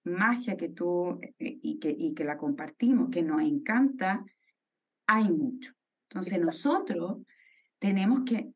magia 0.03 0.57
que 0.57 0.69
tú 0.69 1.19
eh, 1.21 1.59
y 1.61 1.79
que, 1.79 1.89
y 1.89 2.13
que 2.13 2.23
la 2.23 2.37
compartimos, 2.37 3.09
que 3.09 3.23
nos 3.23 3.41
encanta, 3.41 4.23
hay 5.05 5.29
mucho. 5.29 5.73
Entonces, 6.09 6.41
nosotros 6.41 7.21
tenemos 7.79 8.21
que 8.25 8.51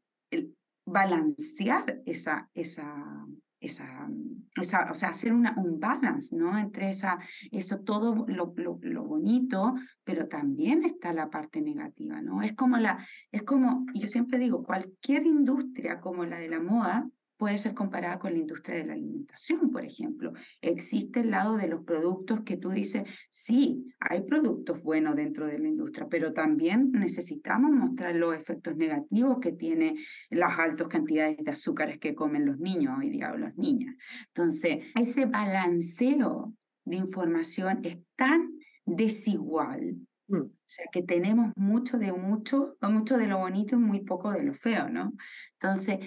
balancear 0.85 2.01
esa, 2.05 2.49
esa, 2.53 3.27
esa, 3.59 4.09
esa, 4.55 4.91
o 4.91 4.95
sea, 4.95 5.09
hacer 5.09 5.33
una, 5.33 5.53
un 5.57 5.79
balance, 5.79 6.35
¿no? 6.35 6.57
Entre 6.57 6.89
esa, 6.89 7.19
eso 7.51 7.79
todo 7.81 8.25
lo, 8.27 8.53
lo, 8.55 8.79
lo, 8.81 9.03
bonito, 9.03 9.75
pero 10.03 10.27
también 10.27 10.83
está 10.83 11.13
la 11.13 11.29
parte 11.29 11.61
negativa, 11.61 12.21
¿no? 12.21 12.41
Es 12.41 12.53
como 12.53 12.77
la, 12.77 13.05
es 13.31 13.43
como, 13.43 13.85
yo 13.93 14.07
siempre 14.07 14.39
digo, 14.39 14.63
cualquier 14.63 15.25
industria 15.25 16.01
como 16.01 16.25
la 16.25 16.39
de 16.39 16.49
la 16.49 16.59
moda 16.59 17.07
puede 17.41 17.57
ser 17.57 17.73
comparada 17.73 18.19
con 18.19 18.33
la 18.33 18.37
industria 18.37 18.77
de 18.77 18.85
la 18.85 18.93
alimentación, 18.93 19.71
por 19.71 19.83
ejemplo. 19.83 20.31
Existe 20.61 21.21
el 21.21 21.31
lado 21.31 21.57
de 21.57 21.67
los 21.67 21.83
productos 21.83 22.41
que 22.41 22.55
tú 22.55 22.69
dices, 22.69 23.01
sí, 23.31 23.91
hay 23.99 24.21
productos 24.21 24.83
buenos 24.83 25.15
dentro 25.15 25.47
de 25.47 25.57
la 25.57 25.67
industria, 25.67 26.05
pero 26.07 26.33
también 26.33 26.91
necesitamos 26.91 27.71
mostrar 27.71 28.13
los 28.13 28.35
efectos 28.35 28.75
negativos 28.75 29.39
que 29.41 29.53
tiene 29.53 29.95
las 30.29 30.59
altas 30.59 30.87
cantidades 30.87 31.37
de 31.43 31.49
azúcares 31.49 31.97
que 31.97 32.13
comen 32.13 32.45
los 32.45 32.59
niños 32.59 32.93
hoy 32.99 33.09
día 33.09 33.31
o 33.33 33.37
las 33.39 33.57
niñas. 33.57 33.95
Entonces, 34.27 34.85
ese 34.93 35.25
balanceo 35.25 36.53
de 36.85 36.97
información 36.97 37.79
es 37.81 37.97
tan 38.15 38.51
desigual 38.85 39.95
mm. 40.27 40.41
o 40.41 40.51
sea, 40.63 40.85
que 40.91 41.01
tenemos 41.01 41.53
mucho 41.55 41.97
de 41.97 42.13
mucho, 42.13 42.77
mucho 42.81 43.17
de 43.17 43.25
lo 43.25 43.39
bonito 43.39 43.77
y 43.77 43.79
muy 43.79 44.01
poco 44.01 44.31
de 44.31 44.43
lo 44.43 44.53
feo, 44.53 44.89
¿no? 44.89 45.13
Entonces, 45.53 45.97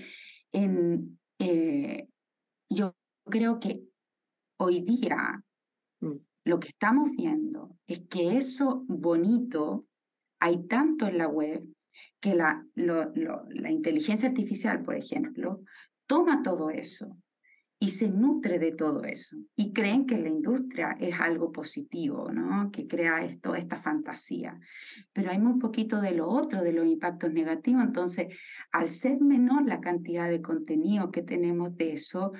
en, 0.52 1.18
eh, 1.38 2.08
yo 2.70 2.94
creo 3.24 3.58
que 3.58 3.82
hoy 4.58 4.80
día 4.80 5.42
mm. 6.00 6.16
lo 6.44 6.60
que 6.60 6.68
estamos 6.68 7.10
viendo 7.16 7.76
es 7.86 8.00
que 8.08 8.36
eso 8.36 8.84
bonito 8.88 9.86
hay 10.40 10.66
tanto 10.66 11.06
en 11.06 11.18
la 11.18 11.28
web 11.28 11.64
que 12.20 12.34
la, 12.34 12.66
la 12.74 13.70
inteligencia 13.70 14.28
artificial, 14.28 14.82
por 14.82 14.96
ejemplo, 14.96 15.60
toma 16.06 16.42
todo 16.42 16.70
eso 16.70 17.16
y 17.84 17.90
se 17.90 18.08
nutre 18.08 18.58
de 18.58 18.72
todo 18.72 19.04
eso. 19.04 19.36
Y 19.56 19.74
creen 19.74 20.06
que 20.06 20.16
la 20.16 20.30
industria 20.30 20.96
es 20.98 21.20
algo 21.20 21.52
positivo, 21.52 22.32
¿no? 22.32 22.70
Que 22.70 22.86
crea 22.86 23.22
esto, 23.26 23.54
esta 23.54 23.76
fantasía. 23.76 24.58
Pero 25.12 25.30
hay 25.30 25.38
muy 25.38 25.58
poquito 25.60 26.00
de 26.00 26.12
lo 26.12 26.26
otro, 26.26 26.62
de 26.62 26.72
los 26.72 26.86
impactos 26.86 27.30
negativos. 27.34 27.84
Entonces, 27.84 28.28
al 28.72 28.88
ser 28.88 29.20
menor 29.20 29.66
la 29.66 29.82
cantidad 29.82 30.30
de 30.30 30.40
contenido 30.40 31.10
que 31.10 31.20
tenemos 31.20 31.76
de 31.76 31.92
eso, 31.92 32.32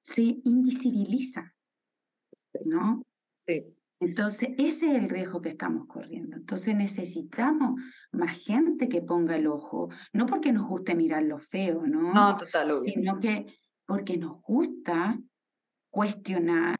se 0.00 0.40
invisibiliza, 0.44 1.54
¿no? 2.64 3.02
Sí. 3.46 3.66
Entonces, 4.00 4.50
ese 4.56 4.90
es 4.90 4.94
el 4.96 5.10
riesgo 5.10 5.42
que 5.42 5.50
estamos 5.50 5.86
corriendo. 5.86 6.38
Entonces, 6.38 6.74
necesitamos 6.74 7.80
más 8.12 8.42
gente 8.42 8.88
que 8.88 9.02
ponga 9.02 9.36
el 9.36 9.46
ojo, 9.46 9.90
no 10.14 10.24
porque 10.24 10.52
nos 10.52 10.66
guste 10.66 10.94
mirar 10.94 11.22
lo 11.22 11.38
feo, 11.38 11.86
¿no? 11.86 12.14
No, 12.14 12.36
total, 12.38 12.80
Sino 12.80 13.18
que 13.18 13.46
porque 13.86 14.16
nos 14.16 14.40
gusta 14.42 15.18
cuestionar 15.90 16.76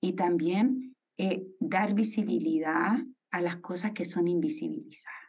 y 0.00 0.14
también 0.14 0.96
eh, 1.18 1.46
dar 1.60 1.94
visibilidad 1.94 2.98
a 3.30 3.40
las 3.40 3.56
cosas 3.56 3.92
que 3.92 4.04
son 4.04 4.28
invisibilizadas. 4.28 5.22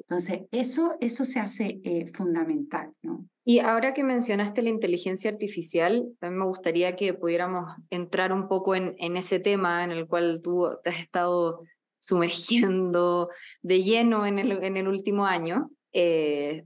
Entonces, 0.00 0.40
eso, 0.50 0.96
eso 1.00 1.24
se 1.24 1.40
hace 1.40 1.80
eh, 1.84 2.06
fundamental, 2.12 2.92
¿no? 3.02 3.26
Y 3.44 3.60
ahora 3.60 3.94
que 3.94 4.04
mencionaste 4.04 4.60
la 4.60 4.68
inteligencia 4.68 5.30
artificial, 5.30 6.06
también 6.20 6.40
me 6.40 6.46
gustaría 6.46 6.96
que 6.96 7.14
pudiéramos 7.14 7.74
entrar 7.88 8.32
un 8.32 8.46
poco 8.46 8.74
en, 8.74 8.94
en 8.98 9.16
ese 9.16 9.40
tema 9.40 9.84
en 9.84 9.90
el 9.90 10.06
cual 10.06 10.40
tú 10.42 10.68
te 10.84 10.90
has 10.90 11.00
estado 11.00 11.62
sumergiendo 12.00 13.30
de 13.62 13.82
lleno 13.82 14.26
en 14.26 14.38
el, 14.38 14.52
en 14.62 14.76
el 14.76 14.88
último 14.88 15.24
año. 15.24 15.70
Eh, 15.92 16.64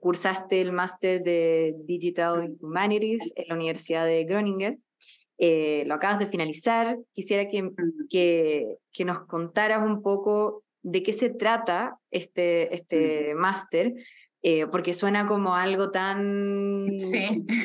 cursaste 0.00 0.60
el 0.60 0.72
máster 0.72 1.22
de 1.22 1.74
Digital 1.84 2.56
Humanities 2.60 3.32
en 3.36 3.44
la 3.48 3.54
Universidad 3.54 4.06
de 4.06 4.24
Groningen. 4.24 4.82
Eh, 5.38 5.84
lo 5.86 5.94
acabas 5.94 6.18
de 6.18 6.26
finalizar. 6.26 6.98
Quisiera 7.12 7.48
que, 7.48 7.70
que, 8.08 8.76
que, 8.92 9.04
nos 9.04 9.26
contaras 9.26 9.82
un 9.82 10.02
poco 10.02 10.62
de 10.82 11.02
qué 11.02 11.12
se 11.12 11.30
trata 11.30 11.98
este, 12.10 12.74
este 12.74 13.34
máster, 13.34 13.94
eh, 14.42 14.66
porque 14.66 14.92
suena 14.92 15.26
como 15.26 15.56
algo 15.56 15.90
tan, 15.90 16.88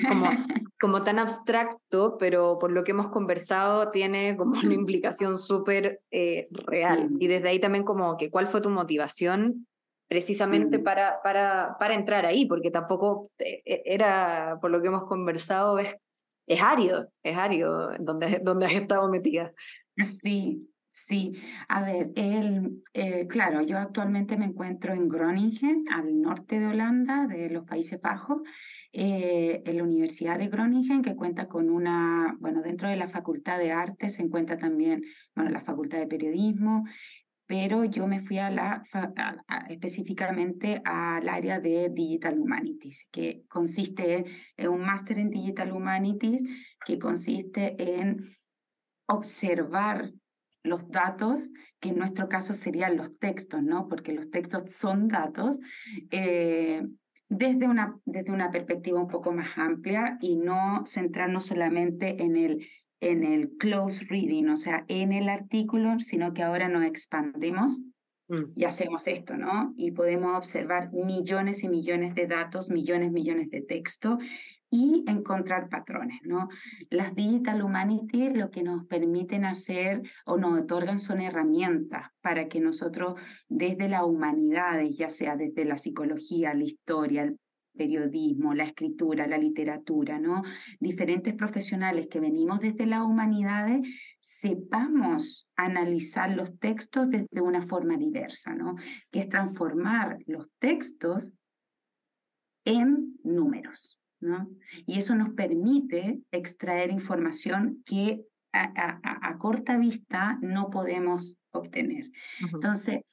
como, 0.08 0.26
como, 0.80 1.04
tan 1.04 1.20
abstracto, 1.20 2.18
pero 2.18 2.58
por 2.58 2.72
lo 2.72 2.84
que 2.84 2.92
hemos 2.92 3.10
conversado 3.10 3.92
tiene 3.92 4.38
como 4.38 4.58
una 4.58 4.74
implicación 4.74 5.38
súper 5.38 6.02
eh, 6.10 6.48
real. 6.52 7.10
Y 7.20 7.28
desde 7.28 7.50
ahí 7.50 7.60
también 7.60 7.84
como 7.84 8.16
que 8.16 8.32
cuál 8.32 8.48
fue 8.48 8.62
tu 8.62 8.70
motivación 8.70 9.68
precisamente 10.10 10.80
para, 10.80 11.22
para, 11.22 11.78
para 11.80 11.94
entrar 11.94 12.26
ahí, 12.26 12.46
porque 12.46 12.72
tampoco 12.72 13.32
eh, 13.40 13.62
era, 13.86 14.58
por 14.60 14.72
lo 14.72 14.82
que 14.82 14.88
hemos 14.88 15.06
conversado, 15.06 15.80
es, 15.80 15.96
es 16.48 16.62
árido, 16.62 17.10
es 17.24 17.38
árido 17.38 17.92
donde, 18.00 18.40
donde 18.44 18.66
has 18.66 18.74
estado 18.74 19.08
metida. 19.08 19.54
Sí, 19.96 20.70
Sí, 20.92 21.34
a 21.68 21.84
ver, 21.84 22.12
el, 22.16 22.82
eh, 22.94 23.28
claro, 23.28 23.62
yo 23.62 23.78
actualmente 23.78 24.38
me 24.38 24.46
encuentro 24.46 24.92
en 24.94 25.08
Groningen, 25.08 25.86
al 25.94 26.20
norte 26.20 26.60
de 26.60 26.66
Holanda, 26.66 27.28
de 27.28 27.48
los 27.52 27.64
Países 27.66 28.02
Bajos, 28.02 28.42
eh, 28.92 29.62
en 29.66 29.78
la 29.78 29.84
Universidad 29.84 30.40
de 30.40 30.48
Groningen, 30.48 31.04
que 31.04 31.16
cuenta 31.16 31.48
con 31.48 31.70
una, 31.70 32.36
bueno, 32.40 32.64
dentro 32.64 32.90
de 32.90 32.96
la 32.96 33.08
Facultad 33.08 33.60
de 33.60 33.72
Artes 33.72 34.16
se 34.16 34.24
encuentra 34.24 34.58
también, 34.58 35.04
bueno, 35.36 35.52
la 35.52 35.62
Facultad 35.62 36.00
de 36.00 36.08
Periodismo, 36.08 36.86
pero 37.50 37.84
yo 37.84 38.06
me 38.06 38.20
fui 38.20 38.38
a 38.38 38.52
la, 38.52 38.84
específicamente 39.70 40.84
al 40.86 41.28
área 41.28 41.60
de 41.60 41.90
Digital 41.90 42.40
Humanities, 42.40 43.08
que 43.12 43.42
consiste 43.50 44.24
en 44.56 44.68
un 44.68 44.82
máster 44.82 45.18
en 45.18 45.32
Digital 45.32 45.72
Humanities, 45.72 46.44
que 46.86 47.00
consiste 47.00 47.76
en 47.98 48.24
observar 49.08 50.12
los 50.62 50.92
datos, 50.92 51.50
que 51.80 51.90
en 51.90 51.98
nuestro 51.98 52.30
caso 52.30 52.54
serían 52.54 52.96
los 52.96 53.18
textos, 53.18 53.64
¿no? 53.64 53.88
Porque 53.88 54.14
los 54.14 54.30
textos 54.30 54.72
son 54.72 55.08
datos, 55.08 55.58
eh, 56.12 56.84
desde, 57.30 57.68
una, 57.68 57.98
desde 58.06 58.32
una 58.32 58.52
perspectiva 58.52 59.02
un 59.02 59.08
poco 59.08 59.32
más 59.32 59.58
amplia 59.58 60.20
y 60.22 60.36
no 60.36 60.84
centrarnos 60.86 61.48
solamente 61.48 62.22
en 62.22 62.38
el, 62.38 62.68
en 63.02 63.24
el 63.24 63.52
close 63.58 64.06
reading, 64.10 64.50
o 64.50 64.56
sea, 64.56 64.86
en 64.88 65.14
el 65.14 65.30
artículo, 65.30 66.00
sino 66.00 66.34
que 66.34 66.44
ahora 66.44 66.68
nos 66.68 66.86
expandemos 66.86 67.82
mm. 68.28 68.44
y 68.56 68.66
hacemos 68.66 69.08
esto, 69.08 69.38
¿no? 69.38 69.74
Y 69.78 69.92
podemos 69.92 70.38
observar 70.38 70.92
millones 70.92 71.64
y 71.64 71.70
millones 71.70 72.16
de 72.16 72.28
datos, 72.28 72.70
millones, 72.70 73.12
millones 73.12 73.50
de 73.50 73.62
texto 73.62 74.18
y 74.72 75.04
encontrar 75.08 75.70
patrones, 75.70 76.20
¿no? 76.24 76.50
Las 76.90 77.16
Digital 77.16 77.64
Humanities 77.64 78.38
lo 78.38 78.52
que 78.52 78.64
nos 78.64 78.86
permiten 78.86 79.46
hacer 79.46 80.02
o 80.26 80.38
nos 80.38 80.62
otorgan 80.62 81.00
son 81.00 81.22
herramientas 81.22 82.12
para 82.22 82.48
que 82.48 82.60
nosotros 82.60 83.16
desde 83.48 83.90
las 83.90 84.04
humanidades, 84.04 84.96
ya 84.96 85.10
sea 85.10 85.36
desde 85.36 85.66
la 85.66 85.78
psicología, 85.78 86.54
la 86.54 86.64
historia, 86.64 87.24
el 87.24 87.40
periodismo, 87.80 88.54
la 88.54 88.66
escritura, 88.66 89.26
la 89.26 89.38
literatura, 89.38 90.20
¿no? 90.20 90.44
Diferentes 90.82 91.34
profesionales 91.34 92.08
que 92.12 92.20
venimos 92.20 92.60
desde 92.60 92.86
las 92.86 93.04
humanidades, 93.04 93.88
sepamos 94.20 95.48
analizar 95.56 96.30
los 96.36 96.60
textos 96.60 97.10
desde 97.10 97.42
una 97.42 97.62
forma 97.62 97.96
diversa, 97.96 98.54
¿no? 98.54 98.76
Que 99.12 99.22
es 99.22 99.30
transformar 99.30 100.18
los 100.28 100.50
textos 100.60 101.32
en 102.66 103.18
números. 103.24 103.98
Y 104.86 104.98
eso 104.98 105.16
nos 105.16 105.34
permite 105.34 106.20
extraer 106.32 106.92
información 106.92 107.82
que 107.86 108.26
a, 108.52 109.38
corta 109.38 109.78
vista 109.78 110.38
no 110.42 110.70
podemos 110.70 111.38
obtener. 111.52 112.12
Entonces, 112.54 113.04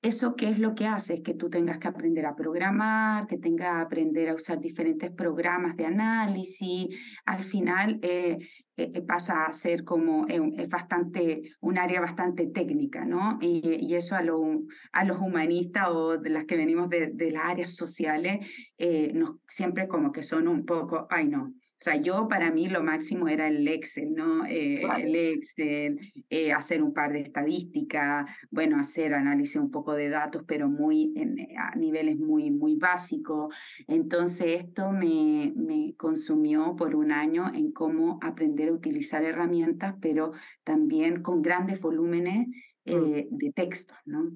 ¿Eso 0.00 0.36
qué 0.36 0.48
es 0.48 0.58
lo 0.60 0.74
que 0.74 0.86
hace? 0.86 1.14
Es 1.14 1.20
que 1.22 1.34
tú 1.34 1.50
tengas 1.50 1.78
que 1.78 1.88
aprender 1.88 2.24
a 2.24 2.36
programar, 2.36 3.26
que 3.26 3.36
tengas 3.36 3.72
que 3.72 3.82
aprender 3.82 4.28
a 4.28 4.34
usar 4.34 4.60
diferentes 4.60 5.10
programas 5.10 5.76
de 5.76 5.86
análisis. 5.86 6.86
Al 7.24 7.42
final 7.42 7.98
eh, 8.02 8.38
eh, 8.78 8.92
eh, 8.94 9.02
pasa 9.02 9.44
a 9.44 9.52
ser 9.52 9.84
como, 9.84 10.26
es 10.28 10.68
bastante, 10.68 11.42
un 11.60 11.78
área 11.78 12.00
bastante 12.00 12.46
técnica, 12.46 13.04
¿no? 13.04 13.38
Y, 13.40 13.94
eso 13.98 14.14
a, 14.14 14.22
a 14.92 15.04
los 15.04 15.20
humanistas 15.20 15.88
o 15.88 16.18
de 16.18 16.30
las 16.30 16.44
que 16.44 16.56
venimos 16.56 16.88
de, 16.88 17.10
de 17.12 17.32
las 17.32 17.44
áreas 17.46 17.74
sociales, 17.74 18.46
nos, 19.12 19.36
siempre 19.46 19.88
como 19.88 20.12
que 20.12 20.22
son 20.22 20.46
un 20.46 20.64
poco, 20.64 21.08
ay 21.10 21.26
no, 21.26 21.52
o 21.78 21.80
sea, 21.80 21.94
yo 21.94 22.26
para 22.26 22.50
mí 22.50 22.68
lo 22.68 22.82
máximo 22.82 23.28
era 23.28 23.46
el 23.46 23.68
Excel, 23.68 24.12
¿no? 24.12 24.44
Eh, 24.46 24.82
el 24.98 25.14
Excel, 25.14 26.00
eh, 26.28 26.52
hacer 26.52 26.82
un 26.82 26.92
par 26.92 27.12
de 27.12 27.20
estadísticas, 27.20 28.28
bueno, 28.50 28.80
hacer 28.80 29.14
análisis 29.14 29.54
un 29.54 29.70
poco 29.70 29.94
de 29.94 30.08
datos, 30.08 30.42
pero 30.44 30.68
muy 30.68 31.12
en, 31.14 31.38
eh, 31.38 31.54
a 31.56 31.76
niveles 31.76 32.18
muy, 32.18 32.50
muy 32.50 32.74
básicos. 32.74 33.54
Entonces, 33.86 34.64
esto 34.64 34.90
me, 34.90 35.52
me 35.54 35.94
consumió 35.96 36.74
por 36.74 36.96
un 36.96 37.12
año 37.12 37.46
en 37.54 37.70
cómo 37.70 38.18
aprender 38.22 38.67
a 38.68 38.72
utilizar 38.72 39.24
herramientas, 39.24 39.94
pero 40.00 40.32
también 40.64 41.22
con 41.22 41.42
grandes 41.42 41.80
volúmenes 41.80 42.48
mm. 42.84 43.36
de 43.36 43.52
texto, 43.52 43.94
¿no? 44.04 44.30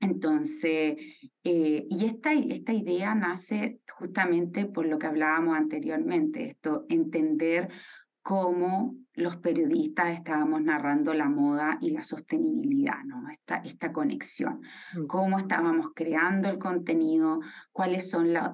Entonces, 0.00 0.96
eh, 1.42 1.86
y 1.90 2.04
esta, 2.04 2.32
esta 2.32 2.72
idea 2.72 3.14
nace 3.14 3.80
justamente 3.98 4.66
por 4.66 4.86
lo 4.86 4.98
que 4.98 5.06
hablábamos 5.06 5.56
anteriormente, 5.56 6.44
esto, 6.44 6.84
entender 6.88 7.68
cómo 8.22 8.96
los 9.14 9.36
periodistas 9.36 10.16
estábamos 10.18 10.60
narrando 10.62 11.14
la 11.14 11.28
moda 11.28 11.78
y 11.80 11.90
la 11.90 12.02
sostenibilidad, 12.02 13.02
¿no? 13.04 13.28
Esta, 13.30 13.56
esta 13.58 13.92
conexión, 13.92 14.60
mm. 14.94 15.06
cómo 15.06 15.38
estábamos 15.38 15.92
creando 15.94 16.48
el 16.48 16.58
contenido, 16.58 17.40
cuáles 17.72 18.08
son 18.10 18.32
los, 18.32 18.50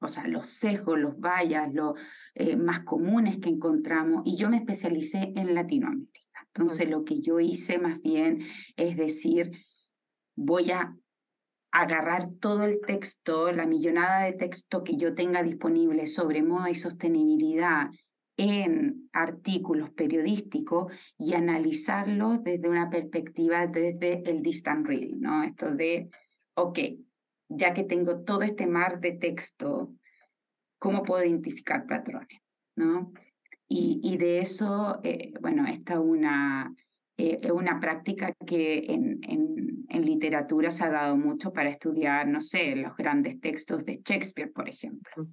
o 0.00 0.08
sea, 0.08 0.26
los 0.26 0.46
sesgos, 0.48 0.98
los 0.98 1.18
vallas, 1.18 1.72
los 1.72 1.98
eh, 2.34 2.56
más 2.56 2.80
comunes 2.80 3.38
que 3.38 3.48
encontramos, 3.48 4.22
y 4.24 4.36
yo 4.36 4.48
me 4.50 4.58
especialicé 4.58 5.32
en 5.36 5.54
Latinoamérica. 5.54 6.20
Entonces 6.46 6.88
lo 6.88 7.04
que 7.04 7.20
yo 7.20 7.40
hice 7.40 7.78
más 7.78 8.00
bien 8.00 8.42
es 8.76 8.96
decir, 8.96 9.52
voy 10.34 10.70
a 10.70 10.96
agarrar 11.70 12.30
todo 12.40 12.64
el 12.64 12.80
texto, 12.80 13.52
la 13.52 13.66
millonada 13.66 14.24
de 14.24 14.32
texto 14.32 14.82
que 14.82 14.96
yo 14.96 15.14
tenga 15.14 15.42
disponible 15.42 16.06
sobre 16.06 16.42
moda 16.42 16.70
y 16.70 16.74
sostenibilidad 16.74 17.90
en 18.36 19.10
artículos 19.12 19.90
periodísticos 19.90 20.92
y 21.18 21.34
analizarlos 21.34 22.42
desde 22.42 22.68
una 22.68 22.88
perspectiva 22.88 23.66
desde 23.66 24.22
el 24.30 24.40
distant 24.42 24.86
reading, 24.86 25.20
¿no? 25.20 25.42
Esto 25.42 25.74
de, 25.74 26.08
ok, 26.54 26.78
ya 27.48 27.72
que 27.74 27.84
tengo 27.84 28.20
todo 28.20 28.42
este 28.42 28.66
mar 28.66 29.00
de 29.00 29.12
texto, 29.12 29.94
¿cómo 30.78 31.02
puedo 31.02 31.24
identificar 31.24 31.86
patrones? 31.86 32.40
¿no? 32.76 33.12
Y, 33.68 34.00
y 34.02 34.16
de 34.16 34.40
eso, 34.40 35.00
eh, 35.02 35.32
bueno, 35.40 35.66
esta 35.66 36.00
una, 36.00 36.74
eh, 37.18 37.38
es 37.42 37.50
una 37.50 37.80
práctica 37.80 38.34
que 38.46 38.78
en, 38.88 39.18
en, 39.22 39.84
en, 39.88 40.06
literatura 40.06 40.70
se 40.70 40.84
ha 40.84 40.90
dado 40.90 41.16
mucho 41.16 41.52
para 41.52 41.68
estudiar, 41.68 42.26
no 42.28 42.40
sé, 42.40 42.76
los 42.76 42.96
grandes 42.96 43.40
textos 43.40 43.84
de 43.84 44.00
Shakespeare, 44.02 44.50
por 44.50 44.68
ejemplo, 44.68 45.28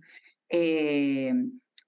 eh, 0.50 1.34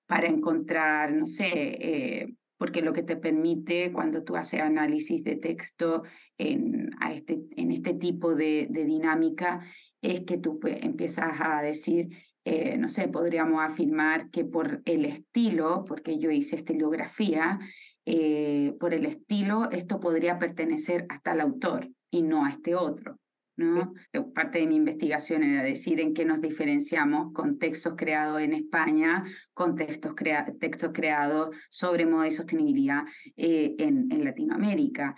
para 0.06 0.28
encontrar, 0.28 1.12
no 1.12 1.26
sé, 1.26 2.34
porque 2.58 2.82
lo 2.82 2.94
que 2.94 3.04
te 3.04 3.18
permite 3.18 3.92
cuando 3.92 4.24
tú 4.24 4.38
haces 4.38 4.62
análisis 4.62 5.22
de 5.24 5.36
texto 5.36 6.04
en, 6.38 6.92
a 7.02 7.14
este, 7.14 7.40
en 7.58 7.72
este 7.72 7.94
tipo 7.94 8.36
de, 8.36 8.68
de 8.70 8.86
dinámica 8.86 9.66
es 10.12 10.22
que 10.22 10.38
tú 10.38 10.60
pues, 10.60 10.78
empiezas 10.82 11.34
a 11.40 11.62
decir 11.62 12.10
eh, 12.50 12.78
no 12.78 12.88
sé, 12.88 13.10
podríamos 13.10 13.62
afirmar 13.62 14.30
que 14.30 14.46
por 14.46 14.82
el 14.86 15.04
estilo, 15.04 15.84
porque 15.86 16.18
yo 16.18 16.32
hice 16.32 16.56
estilografía, 16.56 17.60
eh, 18.06 18.74
por 18.80 18.94
el 18.94 19.06
estilo, 19.06 19.70
esto 19.70 20.00
podría 20.00 20.40
pertenecer 20.40 21.06
hasta 21.10 21.34
al 21.34 21.42
autor 21.42 21.90
y 22.10 22.22
no 22.22 22.46
a 22.46 22.52
este 22.52 22.74
otro. 22.74 23.20
¿no? 23.58 23.94
Parte 24.34 24.60
de 24.60 24.68
mi 24.68 24.78
investigación 24.78 25.44
era 25.44 25.62
decir 25.62 26.00
en 26.00 26.14
qué 26.14 26.24
nos 26.24 26.40
diferenciamos 26.40 27.34
con 27.34 27.60
textos 27.60 27.96
creados 27.98 28.40
en 28.40 28.54
España, 28.54 29.26
con 29.54 29.76
textos, 29.76 30.14
textos 30.58 30.92
creados 30.94 31.54
sobre 31.70 32.06
moda 32.06 32.28
y 32.28 32.32
sostenibilidad 32.32 33.04
eh, 33.36 33.76
en, 33.78 34.10
en, 34.10 34.24
Latinoamérica. 34.24 35.16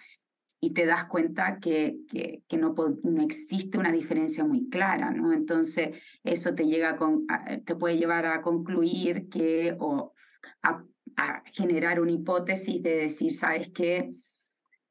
Y 0.61 0.71
te 0.71 0.85
das 0.85 1.05
cuenta 1.05 1.59
que, 1.59 1.99
que, 2.09 2.57
no, 2.57 2.75
no, 3.03 3.23
existe 3.23 3.77
una 3.77 3.91
diferencia 3.91 4.43
muy 4.43 4.67
clara, 4.69 5.11
¿no? 5.11 5.31
Entonces, 5.31 5.97
eso 6.23 6.53
te, 6.53 6.65
llega 6.65 6.97
con, 6.97 7.25
te 7.63 7.75
puede 7.75 7.97
llevar 7.97 8.25
a 8.25 8.41
concluir 8.41 9.29
que, 9.29 9.75
o 9.79 10.13
a, 10.63 10.83
generar 11.53 11.99
una 11.99 12.11
hipótesis 12.11 12.81
de 12.81 12.95
decir, 12.95 13.33
¿sabes 13.33 13.69
qué? 13.73 14.13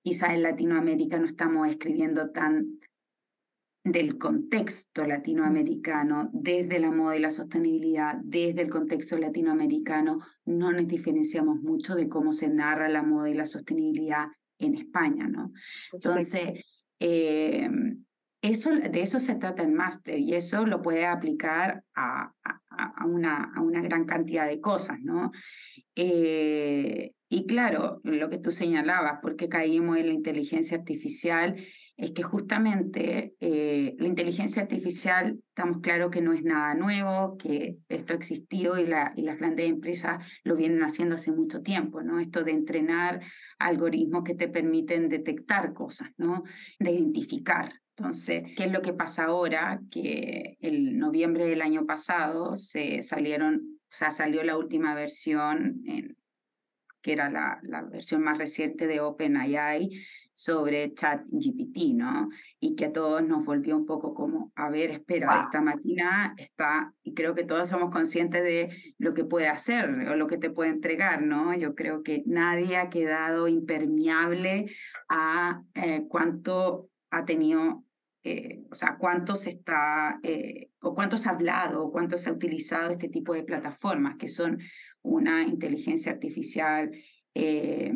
Quizá 0.03 0.35
en 0.35 0.43
Latinoamérica 0.43 1.19
no 1.19 1.27
estamos 1.27 1.69
escribiendo 1.69 2.31
tan 2.31 2.79
del 3.85 4.19
contexto 4.19 5.05
latinoamericano, 5.05 6.29
desde 6.33 6.79
la 6.79 6.91
moda 6.91 7.17
y 7.17 7.21
la 7.21 7.31
sostenibilidad, 7.31 8.17
desde 8.23 8.63
el 8.63 8.71
contexto 8.71 9.17
latinoamericano, 9.17 10.19
no 10.45 10.73
nos 10.73 10.87
diferenciamos 10.87 11.61
mucho 11.63 11.95
de 11.95 12.09
cómo 12.09 12.33
se 12.33 12.49
narra 12.49 12.89
la 12.89 13.03
moda 13.03 13.31
y 13.31 13.35
la 13.35 13.47
sostenibilidad 13.47 14.27
en 14.59 14.75
España, 14.75 15.27
¿no? 15.29 15.53
Entonces, 15.93 16.65
eh, 17.01 17.69
eso, 18.43 18.71
de 18.71 19.03
eso 19.03 19.19
se 19.19 19.35
trata 19.35 19.63
el 19.63 19.73
máster 19.73 20.19
y 20.19 20.35
eso 20.35 20.65
lo 20.65 20.81
puede 20.81 21.07
aplicar 21.07 21.83
a, 21.95 22.33
a, 22.71 23.07
una, 23.07 23.53
a 23.55 23.61
una 23.61 23.83
gran 23.83 24.05
cantidad 24.05 24.47
de 24.47 24.61
cosas, 24.61 25.01
¿no? 25.01 25.33
Eh, 25.97 27.13
y 27.29 27.47
claro, 27.47 28.01
lo 28.05 28.31
que 28.31 28.39
tú 28.39 28.51
señalabas, 28.51 29.19
porque 29.21 29.49
caímos 29.49 29.99
en 29.99 30.07
la 30.07 30.13
inteligencia 30.13 30.79
artificial 30.79 31.57
es 31.99 32.13
que 32.13 32.23
justamente 32.23 33.35
eh, 33.41 33.97
la 33.99 34.07
inteligencia 34.07 34.63
artificial, 34.63 35.41
estamos 35.49 35.81
claros 35.81 36.13
que 36.13 36.23
no 36.23 36.33
es 36.33 36.45
nada 36.45 36.75
nuevo, 36.77 37.37
que 37.37 37.79
esto 37.89 38.13
ha 38.13 38.17
existido 38.17 38.79
y, 38.79 38.87
la, 38.87 39.13
y 39.17 39.23
las 39.23 39.39
grandes 39.39 39.69
empresas 39.69 40.25
lo 40.45 40.55
vienen 40.55 40.85
haciendo 40.85 41.17
hace 41.17 41.33
mucho 41.33 41.61
tiempo, 41.61 42.01
¿no? 42.01 42.21
Esto 42.21 42.45
de 42.45 42.53
entrenar 42.53 43.21
algoritmos 43.59 44.23
que 44.23 44.37
te 44.37 44.47
permiten 44.47 45.09
detectar 45.09 45.75
cosas, 45.75 46.11
¿no? 46.17 46.45
De 46.79 46.93
identificar. 46.93 47.73
Entonces, 47.97 48.45
¿qué 48.57 48.67
es 48.67 48.73
lo 48.73 48.81
que 48.81 48.93
pasa 48.93 49.25
ahora? 49.25 49.81
Que 49.91 50.57
el 50.61 51.01
noviembre 51.01 51.47
del 51.47 51.63
año 51.63 51.85
pasado 51.85 52.55
se 52.55 53.03
salieron, 53.03 53.57
o 53.57 53.91
sea, 53.91 54.13
salió 54.13 54.45
la 54.45 54.57
última 54.57 54.95
versión, 54.95 55.83
en, 55.85 56.17
que 57.03 57.13
era 57.13 57.29
la 57.29 57.83
versión 57.91 58.23
más 58.23 58.39
reciente 58.39 58.87
de 58.87 59.01
OpenAI, 59.01 59.91
sobre 60.39 60.95
ChatGPT, 60.95 61.95
¿no? 61.95 62.29
Y 62.61 62.77
que 62.77 62.85
a 62.85 62.93
todos 62.93 63.25
nos 63.25 63.45
volvió 63.45 63.77
un 63.77 63.87
poco 63.87 64.15
como, 64.15 64.53
a 64.55 64.71
ver, 64.71 64.93
espera, 64.93 65.43
esta 65.43 65.61
máquina 65.61 66.33
está, 66.37 66.95
y 67.03 67.13
creo 67.13 67.35
que 67.35 67.43
todos 67.43 67.69
somos 67.69 67.91
conscientes 67.91 68.45
de 68.45 68.69
lo 68.99 69.15
que 69.15 69.25
puede 69.25 69.49
hacer 69.49 69.91
o 70.09 70.15
lo 70.15 70.29
que 70.29 70.39
te 70.39 70.51
puede 70.51 70.71
entregar, 70.71 71.23
¿no? 71.23 71.57
Yo 71.57 71.75
creo 71.75 72.05
que 72.05 72.23
nadie 72.25 72.77
ha 72.77 72.89
quedado 72.89 73.49
impermeable 73.49 74.67
a 75.09 75.61
eh, 75.75 76.05
cuánto 76.09 76.89
ha 77.11 77.25
tenido 77.25 77.83
eh, 78.23 78.63
o 78.71 78.75
sea, 78.77 78.97
cuánto 78.97 79.35
se 79.35 79.51
está, 79.51 80.21
eh, 80.23 80.71
o 80.81 80.95
cuánto 80.95 81.17
se 81.17 81.29
ha 81.29 81.33
hablado, 81.33 81.85
o 81.85 81.91
cuánto 81.91 82.17
se 82.17 82.31
ha 82.31 82.33
utilizado 82.33 82.93
este 82.93 83.09
tipo 83.09 83.35
de 83.35 83.43
plataformas, 83.43 84.17
que 84.19 84.29
son 84.29 84.59
una 85.03 85.43
inteligencia 85.43 86.13
artificial 86.13 86.93
eh, 87.35 87.93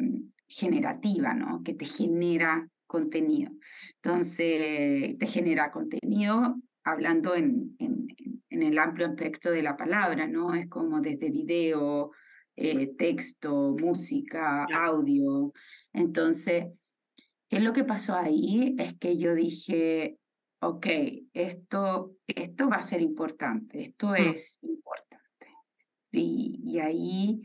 generativa, 0.52 1.34
¿no? 1.34 1.62
Que 1.62 1.74
te 1.74 1.84
genera 1.84 2.68
contenido. 2.86 3.50
Entonces, 3.96 5.16
te 5.18 5.26
genera 5.26 5.70
contenido 5.70 6.56
hablando 6.84 7.34
en, 7.34 7.74
en, 7.78 8.06
en 8.50 8.62
el 8.62 8.78
amplio 8.78 9.06
aspecto 9.06 9.50
de 9.50 9.62
la 9.62 9.76
palabra, 9.76 10.26
¿no? 10.26 10.54
Es 10.54 10.68
como 10.68 11.00
desde 11.00 11.30
video, 11.30 12.10
eh, 12.54 12.94
texto, 12.98 13.74
música, 13.78 14.66
audio. 14.72 15.52
Entonces, 15.92 16.66
¿qué 17.48 17.56
es 17.56 17.62
lo 17.62 17.72
que 17.72 17.84
pasó 17.84 18.14
ahí? 18.14 18.74
Es 18.78 18.94
que 18.98 19.16
yo 19.16 19.34
dije, 19.34 20.18
ok, 20.60 20.86
esto, 21.32 22.16
esto 22.26 22.68
va 22.68 22.76
a 22.76 22.82
ser 22.82 23.00
importante, 23.00 23.82
esto 23.82 24.10
mm. 24.10 24.16
es 24.16 24.58
importante. 24.60 25.46
Y, 26.10 26.60
y 26.62 26.78
ahí 26.80 27.40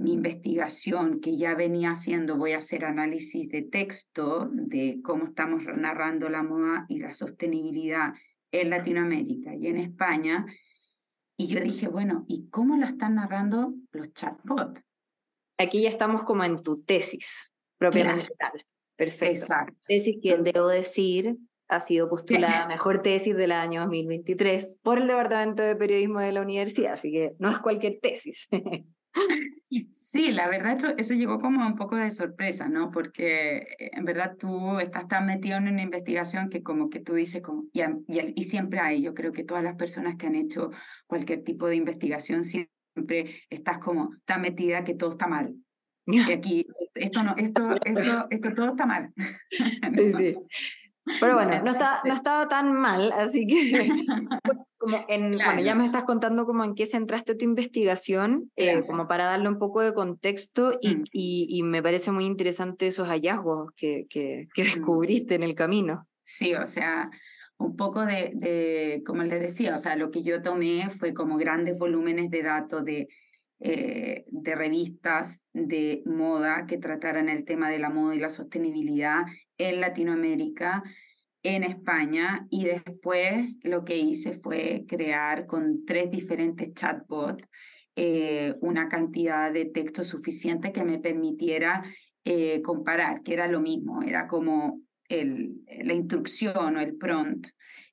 mi 0.00 0.14
investigación 0.14 1.20
que 1.20 1.36
ya 1.36 1.54
venía 1.54 1.90
haciendo, 1.90 2.36
voy 2.36 2.52
a 2.52 2.58
hacer 2.58 2.84
análisis 2.84 3.48
de 3.50 3.62
texto 3.62 4.48
de 4.50 5.00
cómo 5.04 5.26
estamos 5.26 5.64
narrando 5.76 6.28
la 6.30 6.42
moda 6.42 6.86
y 6.88 7.00
la 7.00 7.12
sostenibilidad 7.12 8.14
en 8.50 8.70
Latinoamérica 8.70 9.54
y 9.54 9.66
en 9.66 9.76
España. 9.76 10.46
Y 11.36 11.48
yo 11.48 11.60
dije, 11.60 11.88
bueno, 11.88 12.24
¿y 12.28 12.48
cómo 12.48 12.76
la 12.76 12.86
están 12.86 13.16
narrando 13.16 13.74
los 13.92 14.12
chatbots? 14.14 14.82
Aquí 15.58 15.82
ya 15.82 15.90
estamos 15.90 16.24
como 16.24 16.44
en 16.44 16.62
tu 16.62 16.82
tesis, 16.82 17.52
propiamente 17.76 18.30
tal. 18.38 18.64
Perfecto. 18.96 19.40
Exacto. 19.40 19.78
Tesis 19.86 20.16
que 20.22 20.36
debo 20.38 20.68
decir 20.68 21.36
ha 21.68 21.80
sido 21.80 22.08
postulada 22.08 22.66
mejor 22.68 23.02
tesis 23.02 23.36
del 23.36 23.52
año 23.52 23.82
2023 23.82 24.80
por 24.82 24.98
el 24.98 25.06
Departamento 25.06 25.62
de 25.62 25.76
Periodismo 25.76 26.20
de 26.20 26.32
la 26.32 26.40
Universidad, 26.40 26.94
así 26.94 27.12
que 27.12 27.34
no 27.38 27.50
es 27.50 27.58
cualquier 27.58 28.00
tesis. 28.00 28.48
Sí, 29.92 30.30
la 30.30 30.48
verdad, 30.48 30.76
eso, 30.76 30.88
eso 30.96 31.14
llegó 31.14 31.40
como 31.40 31.66
un 31.66 31.76
poco 31.76 31.96
de 31.96 32.10
sorpresa, 32.10 32.68
¿no? 32.68 32.90
Porque 32.90 33.58
eh, 33.58 33.90
en 33.92 34.04
verdad 34.04 34.36
tú 34.38 34.78
estás 34.78 35.08
tan 35.08 35.26
metido 35.26 35.56
en 35.56 35.68
una 35.68 35.82
investigación 35.82 36.48
que 36.48 36.62
como 36.62 36.90
que 36.90 37.00
tú 37.00 37.14
dices, 37.14 37.42
como, 37.42 37.64
y, 37.72 37.82
y, 38.08 38.44
siempre 38.44 38.80
hay, 38.80 39.02
yo 39.02 39.14
creo 39.14 39.32
que 39.32 39.44
todas 39.44 39.62
las 39.62 39.76
personas 39.76 40.16
que 40.16 40.26
han 40.26 40.34
hecho 40.34 40.70
cualquier 41.06 41.42
tipo 41.44 41.66
de 41.66 41.76
investigación 41.76 42.42
siempre 42.44 43.42
estás 43.48 43.78
como 43.78 44.10
tan 44.24 44.40
metida 44.42 44.84
que 44.84 44.94
todo 44.94 45.12
está 45.12 45.26
mal. 45.26 45.54
Que 46.26 46.32
aquí, 46.32 46.66
esto 46.94 47.22
no, 47.22 47.34
esto, 47.36 47.76
esto, 47.84 48.26
esto 48.30 48.54
todo 48.54 48.70
está 48.70 48.86
mal. 48.86 49.12
Sí, 49.96 50.12
sí. 50.14 50.36
Pero 51.20 51.34
bueno, 51.34 51.62
no, 51.62 51.70
está, 51.70 52.00
no 52.04 52.14
estaba 52.14 52.48
tan 52.48 52.72
mal, 52.72 53.12
así 53.12 53.46
que 53.46 53.88
como 54.78 55.04
en, 55.08 55.36
bueno, 55.36 55.60
ya 55.62 55.74
me 55.74 55.84
estás 55.84 56.04
contando 56.04 56.46
como 56.46 56.64
en 56.64 56.74
qué 56.74 56.86
centraste 56.86 57.34
tu 57.34 57.44
investigación, 57.44 58.50
eh, 58.56 58.82
como 58.86 59.08
para 59.08 59.24
darle 59.24 59.48
un 59.48 59.58
poco 59.58 59.80
de 59.80 59.92
contexto 59.92 60.78
y, 60.80 60.96
mm. 60.96 61.04
y, 61.12 61.46
y, 61.50 61.62
me 61.62 61.82
parece 61.82 62.12
muy 62.12 62.24
interesante 62.24 62.86
esos 62.86 63.08
hallazgos 63.08 63.72
que, 63.76 64.06
que, 64.08 64.48
que 64.54 64.62
mm. 64.62 64.66
descubriste 64.66 65.34
en 65.34 65.42
el 65.42 65.54
camino. 65.54 66.06
Sí, 66.22 66.54
o 66.54 66.66
sea, 66.66 67.10
un 67.58 67.76
poco 67.76 68.04
de, 68.06 68.32
de, 68.34 69.02
como 69.04 69.22
les 69.22 69.40
decía, 69.40 69.74
o 69.74 69.78
sea, 69.78 69.96
lo 69.96 70.10
que 70.10 70.22
yo 70.22 70.42
tomé 70.42 70.88
fue 70.90 71.12
como 71.12 71.36
grandes 71.36 71.78
volúmenes 71.78 72.30
de 72.30 72.42
datos 72.42 72.84
de 72.84 73.08
eh, 73.60 74.24
de 74.28 74.54
revistas 74.54 75.42
de 75.52 76.02
moda 76.06 76.64
que 76.66 76.78
trataran 76.78 77.28
el 77.28 77.44
tema 77.44 77.70
de 77.70 77.78
la 77.78 77.90
moda 77.90 78.14
y 78.14 78.18
la 78.18 78.30
sostenibilidad 78.30 79.24
en 79.58 79.80
Latinoamérica, 79.80 80.82
en 81.42 81.64
España, 81.64 82.46
y 82.50 82.64
después 82.64 83.54
lo 83.62 83.84
que 83.84 83.98
hice 83.98 84.40
fue 84.42 84.84
crear 84.88 85.46
con 85.46 85.84
tres 85.84 86.10
diferentes 86.10 86.72
chatbots 86.74 87.44
eh, 87.96 88.54
una 88.60 88.88
cantidad 88.88 89.52
de 89.52 89.66
texto 89.66 90.04
suficiente 90.04 90.72
que 90.72 90.84
me 90.84 90.98
permitiera 90.98 91.82
eh, 92.24 92.62
comparar, 92.62 93.22
que 93.22 93.34
era 93.34 93.46
lo 93.46 93.60
mismo, 93.60 94.02
era 94.02 94.26
como 94.26 94.80
el, 95.08 95.60
la 95.82 95.92
instrucción 95.92 96.76
o 96.76 96.80
el 96.80 96.96
prompt 96.96 97.48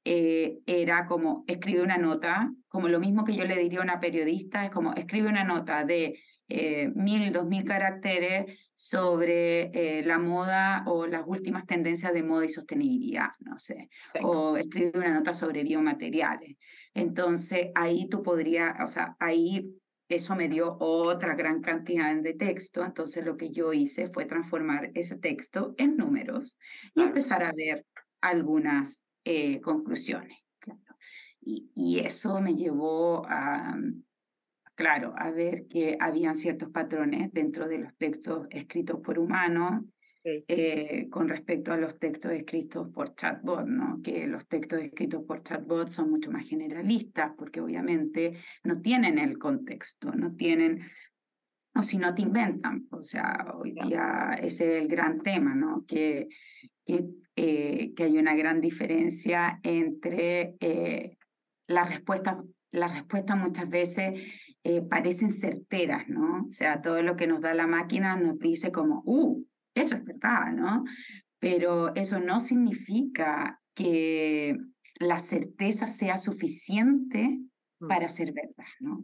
eh, 0.09 0.59
era 0.65 1.05
como 1.05 1.43
escribe 1.47 1.81
una 1.81 1.97
nota, 1.97 2.49
como 2.69 2.87
lo 2.87 3.01
mismo 3.01 3.25
que 3.25 3.35
yo 3.35 3.43
le 3.43 3.57
diría 3.57 3.79
a 3.79 3.83
una 3.83 3.99
periodista, 3.99 4.63
es 4.63 4.71
como 4.71 4.93
escribe 4.93 5.27
una 5.27 5.43
nota 5.43 5.83
de 5.83 6.17
eh, 6.47 6.87
mil, 6.95 7.33
dos 7.33 7.45
mil 7.45 7.65
caracteres 7.65 8.57
sobre 8.73 9.63
eh, 9.73 10.03
la 10.05 10.17
moda 10.17 10.85
o 10.87 11.07
las 11.07 11.23
últimas 11.27 11.65
tendencias 11.65 12.13
de 12.13 12.23
moda 12.23 12.45
y 12.45 12.49
sostenibilidad, 12.49 13.31
no 13.41 13.59
sé, 13.59 13.89
o 14.21 14.55
escribe 14.55 14.93
una 14.95 15.11
nota 15.11 15.33
sobre 15.33 15.63
biomateriales. 15.63 16.55
Entonces 16.93 17.67
ahí 17.75 18.07
tú 18.07 18.23
podrías, 18.23 18.81
o 18.81 18.87
sea, 18.87 19.17
ahí 19.19 19.75
eso 20.07 20.37
me 20.37 20.47
dio 20.47 20.77
otra 20.79 21.35
gran 21.35 21.59
cantidad 21.59 22.15
de 22.15 22.33
texto, 22.33 22.85
entonces 22.85 23.25
lo 23.25 23.35
que 23.35 23.51
yo 23.51 23.73
hice 23.73 24.07
fue 24.07 24.23
transformar 24.23 24.89
ese 24.93 25.17
texto 25.17 25.75
en 25.77 25.97
números 25.97 26.57
y 26.95 27.01
empezar 27.01 27.43
a 27.43 27.51
ver 27.51 27.85
algunas 28.21 29.03
eh, 29.29 29.59
conclusiones. 29.59 30.37
Claro. 30.57 30.79
Y, 31.41 31.69
y, 31.75 31.99
eso 31.99 32.39
me 32.39 32.55
llevó 32.55 33.25
a, 33.27 33.77
claro, 34.73 35.13
a 35.17 35.31
ver 35.31 35.67
que 35.67 35.97
habían 35.99 36.35
ciertos 36.35 36.69
patrones 36.69 37.33
dentro 37.33 37.67
de 37.67 37.79
los 37.79 37.97
textos 37.97 38.47
escritos 38.51 39.01
por 39.01 39.19
humanos 39.19 39.83
eh, 40.23 41.07
con 41.09 41.27
respecto 41.27 41.71
a 41.73 41.77
los 41.77 41.99
textos 41.99 42.31
escritos 42.31 42.89
por 42.89 43.15
chatbot, 43.15 43.65
¿no? 43.65 44.01
que 44.01 44.27
los 44.27 44.47
textos 44.47 44.81
escritos 44.81 45.23
por 45.23 45.41
chatbot 45.41 45.89
son 45.89 46.09
mucho 46.09 46.31
más 46.31 46.47
generalistas 46.47 47.31
porque 47.37 47.61
obviamente 47.61 48.37
no 48.63 48.81
tienen 48.81 49.19
el 49.19 49.37
contexto, 49.37 50.11
no 50.11 50.35
tienen 50.35 50.81
o 51.75 51.83
si 51.83 51.97
no 51.97 52.13
te 52.13 52.23
inventan. 52.23 52.87
O 52.91 53.01
sea, 53.01 53.53
hoy 53.55 53.71
día 53.71 54.37
ese 54.41 54.77
es 54.77 54.83
el 54.83 54.87
gran 54.89 55.21
tema, 55.21 55.55
¿no? 55.55 55.85
Que, 55.87 56.27
que, 56.85 57.05
eh, 57.35 57.93
que 57.95 58.03
hay 58.03 58.17
una 58.17 58.35
gran 58.35 58.61
diferencia 58.61 59.59
entre 59.63 60.55
eh, 60.59 61.17
las 61.67 61.89
respuestas, 61.89 62.37
las 62.71 62.95
respuestas 62.95 63.37
muchas 63.37 63.69
veces 63.69 64.21
eh, 64.63 64.81
parecen 64.81 65.31
certeras, 65.31 66.07
¿no? 66.07 66.45
O 66.47 66.51
sea, 66.51 66.81
todo 66.81 67.01
lo 67.01 67.15
que 67.15 67.27
nos 67.27 67.41
da 67.41 67.53
la 67.53 67.67
máquina 67.67 68.15
nos 68.15 68.37
dice 68.39 68.71
como, 68.71 69.01
uh, 69.05 69.43
eso 69.75 69.95
es 69.95 70.03
verdad, 70.03 70.51
¿no? 70.53 70.83
Pero 71.39 71.93
eso 71.95 72.19
no 72.19 72.39
significa 72.39 73.61
que 73.75 74.57
la 74.99 75.19
certeza 75.19 75.87
sea 75.87 76.17
suficiente. 76.17 77.39
Para 77.79 78.09
ser 78.09 78.33
verdad, 78.33 78.65
¿no? 78.79 79.03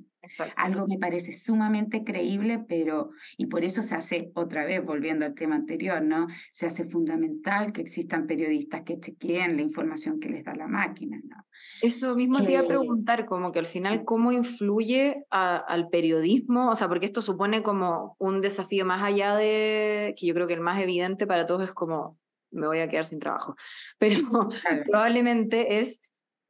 Algo 0.55 0.87
me 0.87 0.97
parece 0.97 1.31
sumamente 1.31 2.03
creíble, 2.03 2.63
pero, 2.67 3.11
y 3.37 3.47
por 3.47 3.63
eso 3.63 3.81
se 3.81 3.95
hace, 3.95 4.31
otra 4.35 4.65
vez, 4.65 4.83
volviendo 4.83 5.25
al 5.25 5.35
tema 5.35 5.55
anterior, 5.55 6.01
¿no? 6.01 6.27
Se 6.51 6.65
hace 6.65 6.85
fundamental 6.85 7.73
que 7.73 7.81
existan 7.81 8.25
periodistas 8.25 8.83
que 8.83 8.99
chequeen 8.99 9.57
la 9.57 9.61
información 9.61 10.19
que 10.19 10.29
les 10.29 10.43
da 10.43 10.55
la 10.55 10.67
máquina, 10.67 11.19
¿no? 11.23 11.45
Eso 11.81 12.15
mismo 12.15 12.43
te 12.43 12.53
iba 12.53 12.61
a 12.61 12.63
eh, 12.63 12.67
preguntar, 12.67 13.25
como 13.25 13.51
que 13.51 13.59
al 13.59 13.65
final, 13.65 14.05
¿cómo 14.05 14.31
influye 14.31 15.25
al 15.29 15.89
periodismo? 15.89 16.69
O 16.69 16.75
sea, 16.75 16.87
porque 16.87 17.05
esto 17.05 17.21
supone 17.21 17.61
como 17.61 18.15
un 18.19 18.41
desafío 18.41 18.85
más 18.85 19.03
allá 19.03 19.35
de, 19.35 20.15
que 20.17 20.25
yo 20.25 20.33
creo 20.33 20.47
que 20.47 20.53
el 20.53 20.61
más 20.61 20.81
evidente 20.81 21.27
para 21.27 21.45
todos 21.45 21.63
es 21.63 21.73
como, 21.73 22.17
me 22.51 22.67
voy 22.67 22.79
a 22.79 22.87
quedar 22.87 23.05
sin 23.05 23.19
trabajo, 23.19 23.55
pero 23.99 24.49
probablemente 24.85 25.79
es 25.79 26.01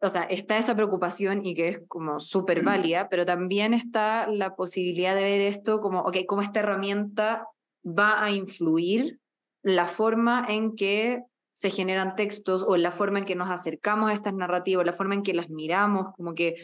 o 0.04 0.10
sea, 0.10 0.24
está 0.24 0.58
esa 0.58 0.76
preocupación 0.76 1.46
y 1.46 1.56
que 1.56 1.70
es 1.70 1.82
como 1.88 2.20
súper 2.20 2.62
válida, 2.62 3.08
pero 3.10 3.26
también 3.26 3.74
está 3.74 4.28
la 4.28 4.56
posibilidad 4.56 5.16
de 5.16 5.24
ver 5.24 5.42
esto 5.42 5.80
como, 5.80 6.02
ok, 6.02 6.18
cómo 6.28 6.42
esta 6.42 6.60
herramienta 6.60 7.48
va 7.86 8.22
a 8.22 8.32
influir 8.32 9.20
la 9.62 9.88
forma 9.88 10.46
en 10.50 10.76
que 10.76 11.24
se 11.54 11.70
generan 11.70 12.16
textos 12.16 12.66
o 12.68 12.76
la 12.76 12.92
forma 12.92 13.20
en 13.20 13.26
que 13.26 13.36
nos 13.36 13.50
acercamos 13.50 14.10
a 14.10 14.14
estas 14.14 14.34
narrativas, 14.34 14.86
la 14.86 14.94
forma 14.94 15.14
en 15.14 15.24
que 15.24 15.34
las 15.34 15.50
miramos, 15.50 16.12
como 16.18 16.36
que, 16.36 16.56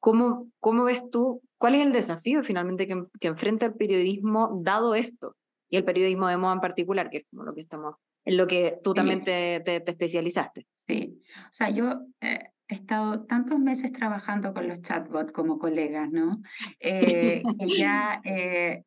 ¿cómo, 0.00 0.50
cómo 0.58 0.84
ves 0.84 1.08
tú? 1.10 1.42
¿Cuál 1.58 1.76
es 1.76 1.82
el 1.82 1.92
desafío 1.92 2.42
finalmente 2.42 2.88
que, 2.88 3.04
que 3.20 3.28
enfrenta 3.28 3.66
el 3.66 3.74
periodismo 3.74 4.60
dado 4.64 4.96
esto? 4.96 5.36
Y 5.68 5.76
el 5.76 5.84
periodismo 5.84 6.26
de 6.26 6.38
moda 6.38 6.54
en 6.54 6.60
particular, 6.60 7.08
que 7.08 7.18
es 7.18 7.24
como 7.30 7.44
lo 7.44 7.54
que 7.54 7.60
estamos, 7.60 7.94
en 8.24 8.36
lo 8.36 8.48
que 8.48 8.78
tú 8.82 8.94
también 8.94 9.22
te, 9.22 9.60
te, 9.60 9.76
especializaste. 9.76 10.66
Sí, 10.74 11.22
o 11.44 11.52
sea, 11.52 11.70
yo 11.70 12.00
eh, 12.20 12.50
he 12.70 12.74
estado 12.74 13.24
tantos 13.24 13.58
meses 13.58 13.92
trabajando 13.92 14.54
con 14.54 14.68
los 14.68 14.80
chatbots 14.80 15.32
como 15.32 15.58
colegas, 15.58 16.10
¿no? 16.10 16.40
Eh, 16.78 17.42
ya 17.78 18.20
eh, 18.24 18.84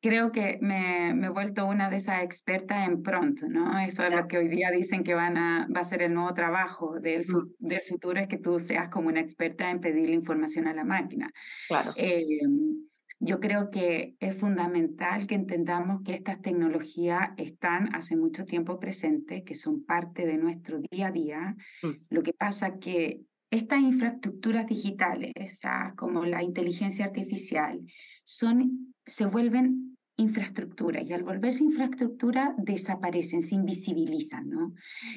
creo 0.00 0.32
que 0.32 0.58
me, 0.60 1.14
me, 1.14 1.26
he 1.26 1.30
vuelto 1.30 1.66
una 1.66 1.90
de 1.90 1.96
esas 1.96 2.22
expertas 2.22 2.88
en 2.88 3.02
prompt, 3.02 3.42
¿no? 3.42 3.78
Eso 3.78 4.04
es 4.04 4.14
lo 4.14 4.26
que 4.26 4.38
hoy 4.38 4.48
día 4.48 4.70
dicen 4.70 5.04
que 5.04 5.14
van 5.14 5.36
a, 5.36 5.68
va 5.74 5.80
a 5.80 5.84
ser 5.84 6.02
el 6.02 6.14
nuevo 6.14 6.32
trabajo 6.32 6.98
del, 7.00 7.22
mm. 7.26 7.66
del 7.66 7.82
futuro, 7.82 8.20
es 8.20 8.28
que 8.28 8.38
tú 8.38 8.58
seas 8.58 8.88
como 8.88 9.08
una 9.08 9.20
experta 9.20 9.70
en 9.70 9.80
pedir 9.80 10.08
la 10.08 10.14
información 10.14 10.66
a 10.66 10.74
la 10.74 10.84
máquina. 10.84 11.30
Claro. 11.68 11.92
Eh, 11.96 12.24
yo 13.18 13.40
creo 13.40 13.70
que 13.70 14.14
es 14.20 14.38
fundamental 14.38 15.26
que 15.26 15.34
entendamos 15.34 16.02
que 16.02 16.14
estas 16.14 16.40
tecnologías 16.42 17.30
están 17.36 17.94
hace 17.94 18.16
mucho 18.16 18.44
tiempo 18.44 18.78
presentes, 18.78 19.42
que 19.44 19.54
son 19.54 19.84
parte 19.84 20.26
de 20.26 20.36
nuestro 20.36 20.78
día 20.90 21.08
a 21.08 21.12
día. 21.12 21.56
Mm. 21.82 21.90
Lo 22.10 22.22
que 22.22 22.32
pasa 22.34 22.78
que 22.78 23.22
estas 23.50 23.80
infraestructuras 23.80 24.66
digitales, 24.66 25.32
como 25.96 26.24
la 26.24 26.42
inteligencia 26.42 27.06
artificial, 27.06 27.80
son, 28.24 28.94
se 29.06 29.24
vuelven 29.24 29.96
infraestructura 30.16 31.02
y 31.02 31.12
al 31.12 31.22
volverse 31.22 31.62
infraestructura 31.62 32.54
desaparecen, 32.58 33.42
se 33.42 33.54
invisibilizan, 33.54 34.48
¿no? 34.48 34.74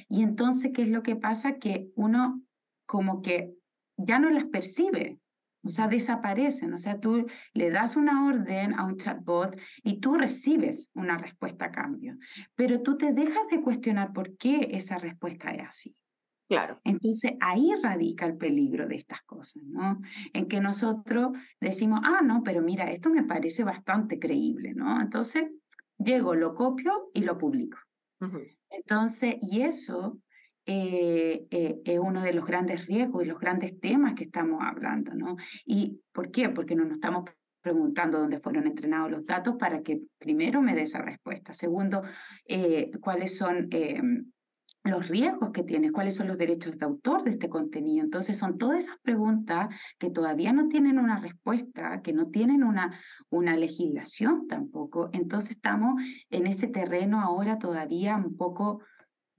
Y 0.10 0.24
entonces, 0.24 0.72
¿qué 0.74 0.84
es 0.84 0.90
lo 0.90 1.04
que 1.04 1.16
pasa? 1.16 1.58
Que 1.58 1.90
uno 1.96 2.42
como 2.86 3.22
que 3.22 3.54
ya 3.98 4.20
no 4.20 4.30
las 4.30 4.46
percibe, 4.46 5.20
o 5.64 5.70
sea, 5.70 5.88
desaparecen. 5.88 6.74
O 6.74 6.78
sea, 6.78 7.00
tú 7.00 7.26
le 7.54 7.70
das 7.70 7.96
una 7.96 8.26
orden 8.28 8.74
a 8.74 8.86
un 8.86 8.98
chatbot 8.98 9.60
y 9.84 10.00
tú 10.00 10.16
recibes 10.16 10.92
una 10.94 11.18
respuesta 11.18 11.66
a 11.66 11.72
cambio, 11.72 12.18
pero 12.56 12.82
tú 12.82 12.98
te 12.98 13.14
dejas 13.14 13.48
de 13.52 13.62
cuestionar 13.62 14.14
por 14.14 14.38
qué 14.38 14.70
esa 14.72 14.98
respuesta 14.98 15.52
es 15.52 15.68
así. 15.68 15.96
Claro. 16.48 16.80
Entonces 16.84 17.34
ahí 17.42 17.72
radica 17.84 18.26
el 18.26 18.36
peligro 18.36 18.88
de 18.88 18.96
estas 18.96 19.22
cosas, 19.22 19.64
¿no? 19.66 20.02
En 20.34 20.48
que 20.48 20.60
nosotros 20.60 21.38
decimos, 21.62 22.00
ah, 22.04 22.22
no, 22.24 22.42
pero 22.44 22.64
mira, 22.64 22.90
esto 22.90 23.12
me 23.12 23.24
parece 23.24 23.64
bastante 23.64 24.18
creíble, 24.18 24.74
¿no? 24.74 25.00
Entonces 25.00 25.44
llego, 26.00 26.34
lo 26.34 26.56
copio 26.56 27.12
y 27.14 27.22
lo 27.22 27.38
publico. 27.38 27.78
Entonces, 28.72 29.36
y 29.42 29.62
eso 29.62 30.20
eh, 30.72 31.48
eh, 31.50 31.82
es 31.84 31.98
uno 31.98 32.22
de 32.22 32.32
los 32.32 32.46
grandes 32.46 32.86
riesgos 32.86 33.24
y 33.24 33.28
los 33.28 33.40
grandes 33.40 33.80
temas 33.80 34.14
que 34.14 34.26
estamos 34.26 34.62
hablando, 34.62 35.16
¿no? 35.16 35.36
¿Y 35.66 36.00
por 36.12 36.30
qué? 36.30 36.50
Porque 36.50 36.76
no 36.76 36.84
nos 36.84 36.94
estamos 36.94 37.28
preguntando 37.60 38.20
dónde 38.20 38.38
fueron 38.38 38.68
entrenados 38.68 39.10
los 39.10 39.26
datos 39.26 39.56
para 39.58 39.82
que 39.82 40.02
primero 40.20 40.62
me 40.62 40.76
dé 40.76 40.84
esa 40.84 41.02
respuesta. 41.02 41.54
Segundo, 41.54 42.04
eh, 42.46 42.92
cuáles 43.02 43.36
son 43.36 43.68
em, 43.72 44.32
los 44.84 45.08
riesgos 45.08 45.50
que 45.50 45.64
tienes, 45.64 45.92
cuáles 45.92 46.14
son 46.14 46.28
los 46.28 46.38
derechos 46.38 46.78
de 46.78 46.86
autor 46.86 47.24
de 47.24 47.32
este 47.32 47.50
contenido. 47.50 48.04
Entonces 48.04 48.38
son 48.38 48.60
todas 48.60 48.84
esas 48.84 49.00
preguntas 49.00 49.70
que 49.98 50.12
todavía 50.12 50.54
no 50.54 50.68
tienen 50.68 51.00
una 51.00 51.20
respuesta, 51.20 52.04
que 52.04 52.14
no 52.14 52.28
tienen 52.28 52.64
una, 52.64 52.92
una 53.32 53.58
legislación 53.58 54.46
tampoco. 54.48 55.10
Entonces 55.14 55.50
estamos 55.50 56.00
en 56.30 56.46
ese 56.46 56.68
terreno 56.68 57.22
ahora 57.22 57.58
todavía 57.58 58.16
un 58.18 58.38
poco 58.38 58.84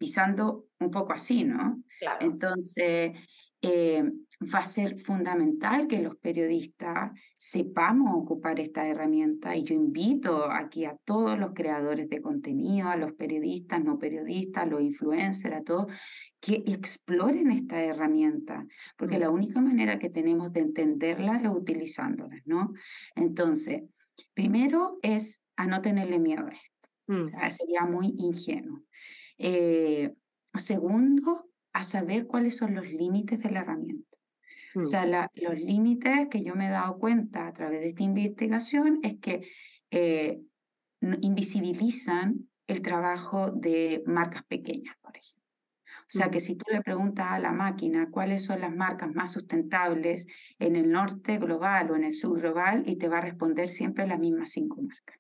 pisando 0.01 0.65
un 0.79 0.91
poco 0.91 1.13
así, 1.13 1.45
¿no? 1.45 1.85
Entonces, 2.21 3.13
eh, 3.61 4.03
va 4.43 4.61
a 4.61 4.65
ser 4.65 4.99
fundamental 4.99 5.87
que 5.87 6.01
los 6.01 6.17
periodistas 6.17 7.13
sepamos 7.37 8.15
ocupar 8.17 8.59
esta 8.61 8.89
herramienta 8.89 9.55
y 9.55 9.63
yo 9.63 9.75
invito 9.75 10.51
aquí 10.51 10.87
a 10.87 10.97
todos 11.05 11.39
los 11.39 11.53
creadores 11.53 12.09
de 12.09 12.23
contenido, 12.23 12.89
a 12.89 12.97
los 12.97 13.13
periodistas, 13.13 13.85
no 13.85 13.99
periodistas, 13.99 14.63
a 14.63 14.67
los 14.67 14.81
influencers, 14.81 15.57
a 15.57 15.63
todos, 15.63 15.93
que 16.41 16.63
exploren 16.67 17.51
esta 17.51 17.83
herramienta, 17.83 18.65
porque 18.97 19.19
la 19.19 19.29
única 19.29 19.61
manera 19.61 19.99
que 19.99 20.09
tenemos 20.09 20.51
de 20.55 20.61
entenderla 20.61 21.37
es 21.37 21.51
utilizándolas, 21.51 22.41
¿no? 22.47 22.73
Entonces, 23.15 23.83
primero 24.33 24.99
es 25.03 25.43
a 25.57 25.67
no 25.67 25.83
tenerle 25.83 26.19
miedo 26.19 26.47
a 26.47 26.53
esto, 26.53 26.89
o 27.09 27.13
mm. 27.13 27.25
sea, 27.25 27.51
sería 27.51 27.83
muy 27.83 28.15
ingenuo. 28.17 28.81
Eh, 29.43 30.13
segundo, 30.55 31.51
a 31.73 31.83
saber 31.83 32.27
cuáles 32.27 32.57
son 32.57 32.75
los 32.75 32.91
límites 32.91 33.41
de 33.41 33.51
la 33.51 33.61
herramienta. 33.61 34.19
O 34.75 34.85
sea, 34.85 35.05
mm. 35.05 35.43
los 35.43 35.59
límites 35.59 36.29
que 36.31 36.45
yo 36.45 36.55
me 36.55 36.67
he 36.67 36.71
dado 36.71 36.99
cuenta 36.99 37.49
a 37.49 37.53
través 37.53 37.81
de 37.81 37.89
esta 37.89 38.03
investigación 38.03 39.01
es 39.03 39.19
que 39.19 39.49
eh, 39.91 40.41
invisibilizan 41.23 42.49
el 42.67 42.83
trabajo 42.83 43.51
de 43.51 44.03
marcas 44.07 44.45
pequeñas, 44.45 44.95
por 45.01 45.17
ejemplo. 45.17 45.41
O 45.87 46.13
sea, 46.13 46.31
que 46.31 46.41
si 46.41 46.57
tú 46.57 46.65
le 46.71 46.83
preguntas 46.83 47.29
a 47.31 47.39
la 47.39 47.53
máquina 47.53 48.09
cuáles 48.11 48.45
son 48.45 48.61
las 48.61 48.75
marcas 48.75 49.13
más 49.15 49.33
sustentables 49.33 50.27
en 50.59 50.77
el 50.77 50.91
norte 50.91 51.39
global 51.39 51.91
o 51.91 51.97
en 51.97 52.05
el 52.05 52.15
sur 52.15 52.41
global, 52.41 52.83
y 52.87 52.97
te 52.97 53.09
va 53.09 53.19
a 53.19 53.23
responder 53.23 53.69
siempre 53.69 54.07
las 54.07 54.19
mismas 54.19 54.51
cinco 54.51 54.83
marcas. 54.83 55.17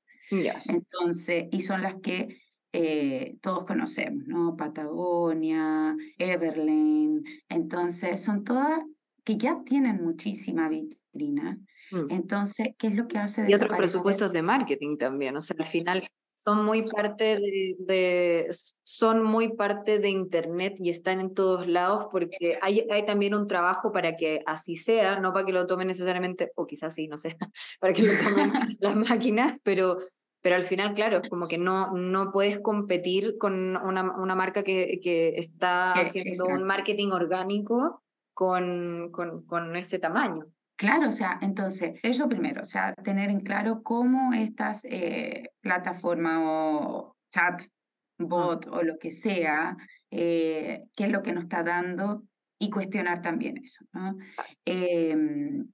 Entonces, 0.66 1.47
y 1.51 1.61
son 1.62 1.83
las 1.83 1.95
que 2.03 2.41
eh, 2.73 3.37
todos 3.41 3.64
conocemos, 3.64 4.27
¿no? 4.27 4.57
Patagonia, 4.57 5.97
Everland. 6.18 7.25
Entonces, 7.49 8.23
son 8.23 8.45
todas 8.45 8.81
que 9.25 9.37
ya 9.37 9.62
tienen 9.64 10.03
muchísima 10.03 10.68
vitrina. 10.68 11.59
Mm. 11.91 12.11
Entonces, 12.11 12.68
¿qué 12.79 12.89
es 12.89 12.95
lo 12.95 13.09
que 13.09 13.18
hace? 13.18 13.47
Y 13.49 13.55
otros 13.55 13.77
presupuestos 13.77 14.33
de 14.33 14.43
marketing 14.43 14.97
también. 14.97 15.37
O 15.37 15.41
sea, 15.41 15.57
al 15.59 15.66
final 15.66 16.09
son 16.43 16.64
muy 16.64 16.89
parte 16.89 17.39
de, 17.79 18.49
son 18.83 19.23
muy 19.23 19.55
parte 19.57 19.99
de 19.99 20.09
internet 20.09 20.77
y 20.79 20.89
están 20.89 21.21
en 21.21 21.35
todos 21.35 21.66
lados 21.66 22.07
porque 22.11 22.59
hay, 22.62 22.87
hay 22.91 23.05
también 23.05 23.35
un 23.35 23.47
trabajo 23.47 23.93
para 23.93 24.16
que 24.16 24.41
así 24.47 24.75
sea, 24.75 25.21
no 25.21 25.35
para 25.35 25.45
que 25.45 25.53
lo 25.53 25.66
tomen 25.66 25.89
necesariamente, 25.89 26.51
o 26.55 26.66
quizás 26.66 26.95
sí, 26.95 27.09
no 27.09 27.18
sé, 27.18 27.37
para 27.81 27.93
que 27.93 28.05
lo 28.05 28.14
tomen 28.16 28.53
las 28.81 28.97
máquinas, 28.97 29.59
pero 29.62 29.99
pero 30.43 30.57
al 30.57 30.64
final, 30.64 30.95
claro, 30.95 31.20
es 31.22 31.28
como 31.28 31.49
que 31.49 31.59
no, 31.59 31.93
no 31.93 32.32
puedes 32.32 32.61
competir 32.61 33.36
con 33.38 33.76
una, 33.76 34.03
una 34.16 34.34
marca 34.34 34.62
que, 34.62 35.01
que 35.03 35.34
está 35.36 35.93
haciendo 35.93 36.47
un 36.47 36.64
marketing 36.64 37.11
orgánico 37.11 38.03
con, 38.32 39.11
con, 39.12 39.45
con, 39.45 39.76
ese 39.76 39.99
tamaño. 39.99 40.47
Claro, 40.76 41.09
o 41.09 41.12
sea, 41.12 41.38
entonces, 41.43 42.01
eso 42.03 42.26
primero, 42.26 42.62
o 42.62 42.64
sea, 42.64 42.95
tener 42.95 43.28
en 43.28 43.41
claro 43.41 43.82
cómo 43.82 44.32
estas 44.32 44.86
eh, 44.86 45.51
plataformas 45.61 46.38
o 46.43 47.16
chat, 47.30 47.62
bot 48.18 48.66
o 48.66 48.82
lo 48.82 48.99
que 48.99 49.11
sea, 49.11 49.76
eh, 50.11 50.84
qué 50.97 51.05
es 51.05 51.11
lo 51.11 51.22
que 51.22 51.32
nos 51.32 51.45
está 51.45 51.62
dando 51.62 52.22
y 52.59 52.70
cuestionar 52.70 53.20
también 53.20 53.59
eso. 53.59 53.84
¿no? 53.93 54.16
Em, 54.64 55.70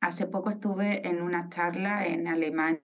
hace 0.00 0.26
poco 0.26 0.48
estuve 0.48 1.06
en 1.06 1.20
una 1.20 1.50
charla 1.50 2.06
en 2.06 2.26
Alemania 2.26 2.80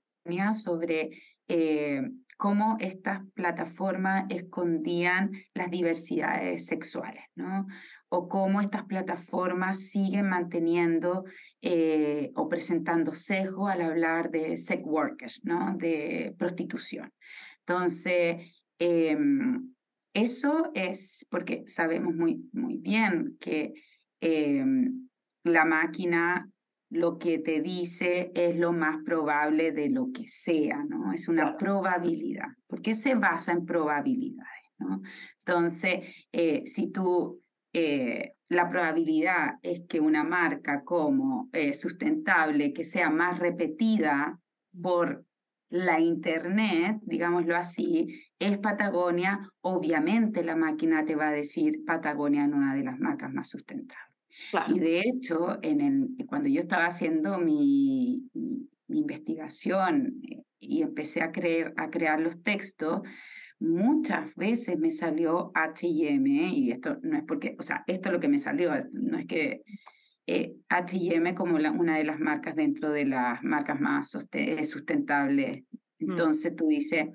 sobre 0.52 1.10
eh, 1.48 2.02
cómo 2.36 2.76
estas 2.80 3.20
plataformas 3.34 4.24
escondían 4.28 5.32
las 5.54 5.70
diversidades 5.70 6.66
sexuales, 6.66 7.24
¿no? 7.34 7.66
O 8.08 8.28
cómo 8.28 8.60
estas 8.60 8.84
plataformas 8.84 9.88
siguen 9.88 10.28
manteniendo 10.28 11.24
eh, 11.60 12.30
o 12.34 12.48
presentando 12.48 13.14
sesgo 13.14 13.68
al 13.68 13.82
hablar 13.82 14.30
de 14.30 14.56
sex 14.56 14.82
workers, 14.84 15.40
¿no? 15.44 15.76
De 15.76 16.34
prostitución. 16.38 17.12
Entonces, 17.60 18.36
em, 18.78 19.74
eso 20.14 20.70
es 20.74 21.26
porque 21.30 21.64
sabemos 21.66 22.14
muy, 22.14 22.48
muy 22.52 22.76
bien 22.76 23.36
que 23.40 23.72
em, 24.20 25.08
la 25.44 25.64
máquina 25.64 26.51
lo 26.92 27.16
que 27.16 27.38
te 27.38 27.62
dice 27.62 28.32
es 28.34 28.56
lo 28.56 28.72
más 28.72 28.98
probable 29.02 29.72
de 29.72 29.88
lo 29.88 30.12
que 30.12 30.28
sea, 30.28 30.84
¿no? 30.86 31.12
Es 31.14 31.26
una 31.26 31.56
probabilidad, 31.56 32.48
porque 32.66 32.92
se 32.92 33.14
basa 33.14 33.52
en 33.52 33.64
probabilidades, 33.64 34.70
¿no? 34.78 35.00
Entonces, 35.38 36.00
eh, 36.32 36.64
si 36.66 36.92
tú, 36.92 37.40
eh, 37.72 38.34
la 38.48 38.68
probabilidad 38.68 39.54
es 39.62 39.84
que 39.88 40.00
una 40.00 40.22
marca 40.22 40.82
como 40.84 41.48
eh, 41.54 41.72
sustentable, 41.72 42.74
que 42.74 42.84
sea 42.84 43.08
más 43.08 43.38
repetida 43.38 44.38
por 44.78 45.24
la 45.70 45.98
Internet, 45.98 46.98
digámoslo 47.00 47.56
así, 47.56 48.22
es 48.38 48.58
Patagonia, 48.58 49.40
obviamente 49.62 50.44
la 50.44 50.56
máquina 50.56 51.06
te 51.06 51.16
va 51.16 51.28
a 51.28 51.32
decir 51.32 51.86
Patagonia 51.86 52.44
en 52.44 52.52
una 52.52 52.74
de 52.74 52.84
las 52.84 52.98
marcas 52.98 53.32
más 53.32 53.48
sustentables. 53.48 54.11
Y 54.68 54.78
de 54.78 55.00
hecho, 55.00 55.58
en 55.62 55.80
el, 55.80 56.26
cuando 56.26 56.48
yo 56.48 56.60
estaba 56.60 56.86
haciendo 56.86 57.38
mi, 57.38 58.28
investigación 58.88 60.20
eh, 60.28 60.42
y 60.58 60.82
empecé 60.82 61.22
a, 61.22 61.32
creer, 61.32 61.72
a 61.76 61.90
crear 61.90 62.20
los 62.20 62.42
textos, 62.42 63.02
muchas 63.58 64.34
veces 64.34 64.78
me 64.78 64.90
salió 64.90 65.52
HM, 65.54 66.26
y 66.26 66.72
esto 66.72 66.98
no 67.02 67.16
es 67.16 67.24
porque, 67.26 67.56
o 67.58 67.62
sea, 67.62 67.84
esto 67.86 68.08
es 68.08 68.12
lo 68.12 68.20
que 68.20 68.28
me 68.28 68.38
salió, 68.38 68.72
no 68.92 69.18
es 69.18 69.26
que 69.26 69.62
eh, 70.26 70.54
HM 70.68 71.34
como 71.34 71.56
una 71.56 71.96
de 71.96 72.04
las 72.04 72.18
marcas 72.18 72.54
dentro 72.54 72.90
de 72.90 73.06
las 73.06 73.42
marcas 73.42 73.80
más 73.80 74.16
eh, 74.32 74.64
sustentables. 74.64 75.62
Mm. 75.98 76.10
Entonces 76.10 76.54
tú 76.54 76.66
dices, 76.66 77.08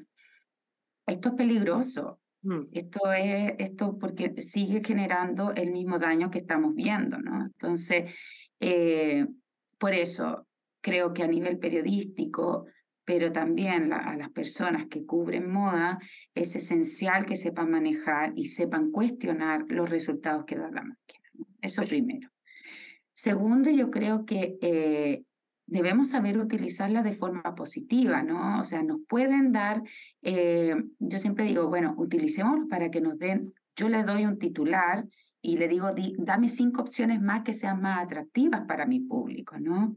esto 1.05 1.30
es 1.30 1.36
peligroso, 1.36 2.20
Mm. 2.26 2.26
Esto 2.72 3.12
es 3.12 3.54
esto 3.58 3.98
porque 4.00 4.42
sigue 4.42 4.82
generando 4.84 5.54
el 5.54 5.72
mismo 5.72 6.00
daño 6.00 6.32
que 6.32 6.40
estamos 6.40 6.76
viendo, 6.76 7.18
¿no? 7.18 7.46
Entonces, 7.46 8.14
eh, 8.60 9.26
por 9.78 9.94
eso 9.94 10.48
creo 10.82 11.14
que 11.14 11.24
a 11.24 11.28
nivel 11.28 11.60
periodístico, 11.60 12.66
pero 13.04 13.32
también 13.32 13.92
a 13.92 14.16
las 14.16 14.30
personas 14.30 14.88
que 14.88 15.06
cubren 15.06 15.50
moda, 15.50 16.00
es 16.34 16.56
esencial 16.56 17.26
que 17.26 17.36
sepan 17.36 17.72
manejar 17.72 18.34
y 18.36 18.46
sepan 18.46 18.92
cuestionar 18.92 19.66
los 19.70 19.90
resultados 19.90 20.46
que 20.46 20.56
da 20.56 20.70
la 20.72 20.84
máquina. 20.84 21.24
Eso 21.62 21.84
primero. 21.84 22.30
Segundo, 23.12 23.70
yo 23.72 23.90
creo 23.90 24.26
que 24.26 24.58
eh, 24.62 25.24
debemos 25.68 26.09
saber 26.09 26.39
utilizarla 26.39 27.03
de 27.03 27.13
forma 27.13 27.43
positiva, 27.53 28.24
¿no? 28.24 28.59
O 28.59 28.63
sea, 28.63 28.82
nos 28.82 29.01
pueden 29.07 29.51
dar, 29.51 29.84
eh, 30.22 30.76
yo 30.97 31.20
siempre 31.20 31.45
digo, 31.45 31.68
bueno, 31.68 31.93
utilicemos 31.97 32.68
para 32.70 32.89
que 32.89 33.01
nos 33.01 33.20
den, 33.20 33.53
yo 33.76 33.89
le 33.89 34.03
doy 34.03 34.26
un 34.26 34.39
titular 34.39 35.05
y 35.41 35.57
le 35.57 35.68
digo, 35.68 35.89
dame 36.18 36.47
cinco 36.47 36.82
opciones 36.82 37.22
más 37.22 37.43
que 37.43 37.53
sean 37.53 37.82
más 37.82 38.03
atractivas 38.03 38.65
para 38.65 38.86
mi 38.86 39.01
público, 39.01 39.59
¿no? 39.59 39.95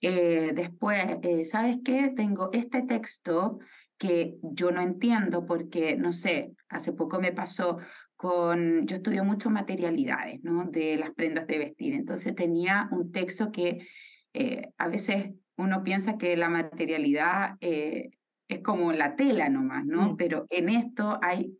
Eh, 0.00 0.52
después, 0.54 1.18
eh, 1.22 1.44
¿sabes 1.44 1.78
qué? 1.84 2.12
Tengo 2.16 2.50
este 2.52 2.82
texto 2.82 3.58
que 3.98 4.36
yo 4.42 4.70
no 4.70 4.80
entiendo 4.80 5.44
porque, 5.44 5.96
no 5.96 6.12
sé, 6.12 6.52
hace 6.68 6.92
poco 6.92 7.20
me 7.20 7.32
pasó 7.32 7.78
con, 8.16 8.86
yo 8.86 8.96
estudio 8.96 9.24
mucho 9.24 9.50
materialidades, 9.50 10.42
¿no? 10.42 10.64
De 10.64 10.96
las 10.96 11.10
prendas 11.14 11.46
de 11.46 11.58
vestir, 11.58 11.94
entonces 11.94 12.34
tenía 12.34 12.88
un 12.92 13.12
texto 13.12 13.50
que 13.50 13.86
eh, 14.34 14.72
a 14.78 14.88
veces 14.88 15.32
uno 15.56 15.84
piensa 15.84 16.18
que 16.18 16.36
la 16.36 16.48
materialidad 16.48 17.56
eh, 17.60 18.10
es 18.48 18.60
como 18.60 18.92
la 18.92 19.14
tela 19.14 19.48
nomás, 19.48 19.86
¿no? 19.86 20.12
Mm. 20.12 20.16
Pero 20.16 20.46
en 20.50 20.68
esto 20.68 21.18
hay 21.22 21.56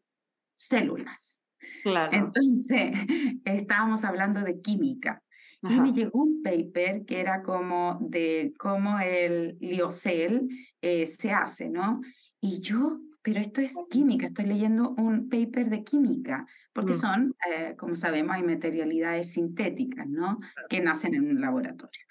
células. 0.56 1.40
Claro. 1.84 2.10
Entonces, 2.12 2.90
estábamos 3.44 4.04
hablando 4.04 4.42
de 4.42 4.60
química. 4.60 5.22
Y 5.66 5.80
me 5.80 5.94
llegó 5.94 6.22
un 6.22 6.42
paper 6.42 7.06
que 7.06 7.20
era 7.20 7.42
como 7.42 7.96
de 8.02 8.52
cómo 8.58 8.98
el 8.98 9.56
liocel 9.60 10.46
eh, 10.82 11.06
se 11.06 11.32
hace, 11.32 11.70
¿no? 11.70 12.02
Y 12.38 12.60
yo, 12.60 13.00
pero 13.22 13.40
esto 13.40 13.62
es 13.62 13.74
química, 13.88 14.26
estoy 14.26 14.44
leyendo 14.44 14.90
un 14.90 15.30
paper 15.30 15.70
de 15.70 15.82
química, 15.82 16.46
porque 16.74 16.92
mm. 16.92 16.96
son, 16.96 17.34
como 17.78 17.96
sabemos, 17.96 18.36
hay 18.36 18.42
materialidades 18.42 19.32
sintéticas, 19.32 20.06
¿no? 20.06 20.38
Que 20.68 20.82
nacen 20.82 21.14
en 21.14 21.30
un 21.30 21.40
laboratorio. 21.40 22.02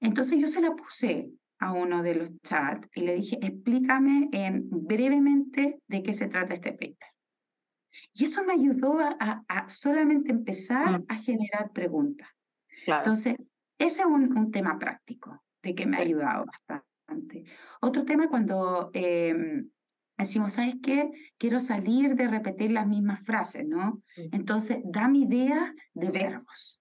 Entonces 0.00 0.38
yo 0.38 0.46
se 0.46 0.60
la 0.60 0.74
puse 0.74 1.30
a 1.58 1.72
uno 1.72 2.02
de 2.02 2.14
los 2.14 2.40
chats 2.42 2.88
y 2.94 3.00
le 3.02 3.14
dije, 3.14 3.38
explícame 3.40 4.28
en, 4.32 4.68
brevemente 4.70 5.80
de 5.86 6.02
qué 6.02 6.12
se 6.12 6.28
trata 6.28 6.54
este 6.54 6.72
paper. 6.72 7.08
Y 8.12 8.24
eso 8.24 8.44
me 8.44 8.52
ayudó 8.52 8.98
a, 9.00 9.68
solamente 9.68 10.30
empezar 10.30 11.00
mm. 11.00 11.04
a 11.08 11.16
generar 11.16 11.72
preguntas. 11.72 12.28
Entonces, 12.86 13.36
ese 13.78 14.02
es 14.02 14.06
un, 14.06 14.50
tema 14.50 14.78
práctico 14.78 15.42
de 15.62 15.74
que 15.74 15.86
me 15.86 15.96
ha 15.96 16.00
ayudado 16.00 16.44
bastante. 16.44 17.44
Otro 17.80 18.04
tema 18.04 18.28
cuando 18.28 18.90
em, 18.92 19.70
decimos, 20.18 20.54
¿sabes 20.54 20.76
qué? 20.82 21.10
Quiero 21.38 21.58
salir 21.58 22.14
de 22.14 22.28
repetir 22.28 22.70
las 22.70 22.86
mismas 22.86 23.22
frases, 23.24 23.66
¿no? 23.66 24.02
Mm. 24.16 24.34
Entonces, 24.34 24.78
dame 24.84 25.18
ideas 25.20 25.72
de 25.94 26.10
verbos 26.10 26.80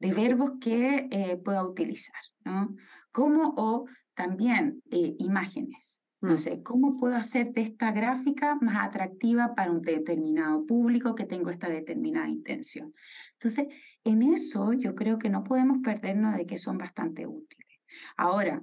de 0.00 0.12
verbos 0.12 0.52
que 0.60 1.08
eh, 1.10 1.36
pueda 1.36 1.62
utilizar, 1.62 2.20
¿no? 2.44 2.74
Como 3.12 3.54
o 3.56 3.86
también 4.14 4.82
eh, 4.90 5.14
imágenes. 5.18 6.02
No 6.22 6.34
mm. 6.34 6.38
sé, 6.38 6.62
¿cómo 6.62 6.98
puedo 6.98 7.16
hacer 7.16 7.52
de 7.52 7.62
esta 7.62 7.92
gráfica 7.92 8.56
más 8.60 8.86
atractiva 8.86 9.54
para 9.54 9.70
un 9.70 9.82
determinado 9.82 10.66
público 10.66 11.14
que 11.14 11.24
tengo 11.24 11.50
esta 11.50 11.68
determinada 11.68 12.28
intención? 12.28 12.94
Entonces, 13.34 13.68
en 14.04 14.22
eso 14.22 14.72
yo 14.72 14.94
creo 14.94 15.18
que 15.18 15.30
no 15.30 15.44
podemos 15.44 15.78
perdernos 15.82 16.36
de 16.36 16.46
que 16.46 16.58
son 16.58 16.78
bastante 16.78 17.26
útiles. 17.26 17.80
Ahora, 18.16 18.62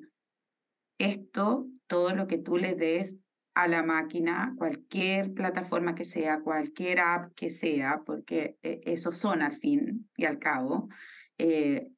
esto, 0.99 1.67
todo 1.87 2.13
lo 2.13 2.27
que 2.27 2.37
tú 2.37 2.57
le 2.57 2.75
des 2.75 3.17
a 3.53 3.67
la 3.67 3.81
máquina, 3.81 4.53
cualquier 4.55 5.33
plataforma 5.33 5.95
que 5.95 6.03
sea, 6.03 6.41
cualquier 6.41 6.99
app 6.99 7.33
que 7.33 7.49
sea, 7.49 8.03
porque 8.05 8.57
eh, 8.61 8.81
esos 8.83 9.17
son 9.17 9.41
al 9.41 9.55
fin 9.55 10.07
y 10.15 10.25
al 10.25 10.37
cabo, 10.37 10.89
eh, 11.37 11.91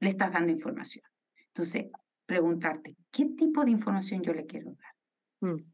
le 0.00 0.08
estás 0.08 0.32
dando 0.32 0.52
información. 0.52 1.04
Entonces, 1.48 1.86
preguntarte, 2.26 2.96
¿qué 3.10 3.26
tipo 3.26 3.64
de 3.64 3.70
información 3.70 4.22
yo 4.22 4.32
le 4.32 4.46
quiero 4.46 4.74
dar? 4.74 5.52
Mm. 5.52 5.64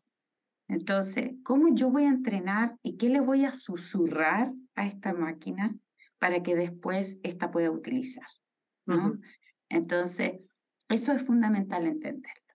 Entonces, 0.69 1.33
¿cómo 1.45 1.75
yo 1.75 1.91
voy 1.91 2.05
a 2.05 2.09
entrenar 2.09 2.77
y 2.83 2.97
qué 2.97 3.09
le 3.09 3.21
voy 3.21 3.45
a 3.45 3.55
susurrar 3.55 4.53
a 4.75 4.87
esta 4.87 5.15
máquina 5.15 5.75
para 6.19 6.43
que 6.43 6.55
después 6.55 7.19
esta 7.23 7.51
pueda 7.51 7.71
utilizar? 7.71 8.27
¿no? 8.85 9.19
Entonces, 9.69 10.41
eso 10.89 11.13
es 11.13 11.23
fundamental 11.25 11.87
entenderlo. 11.87 12.55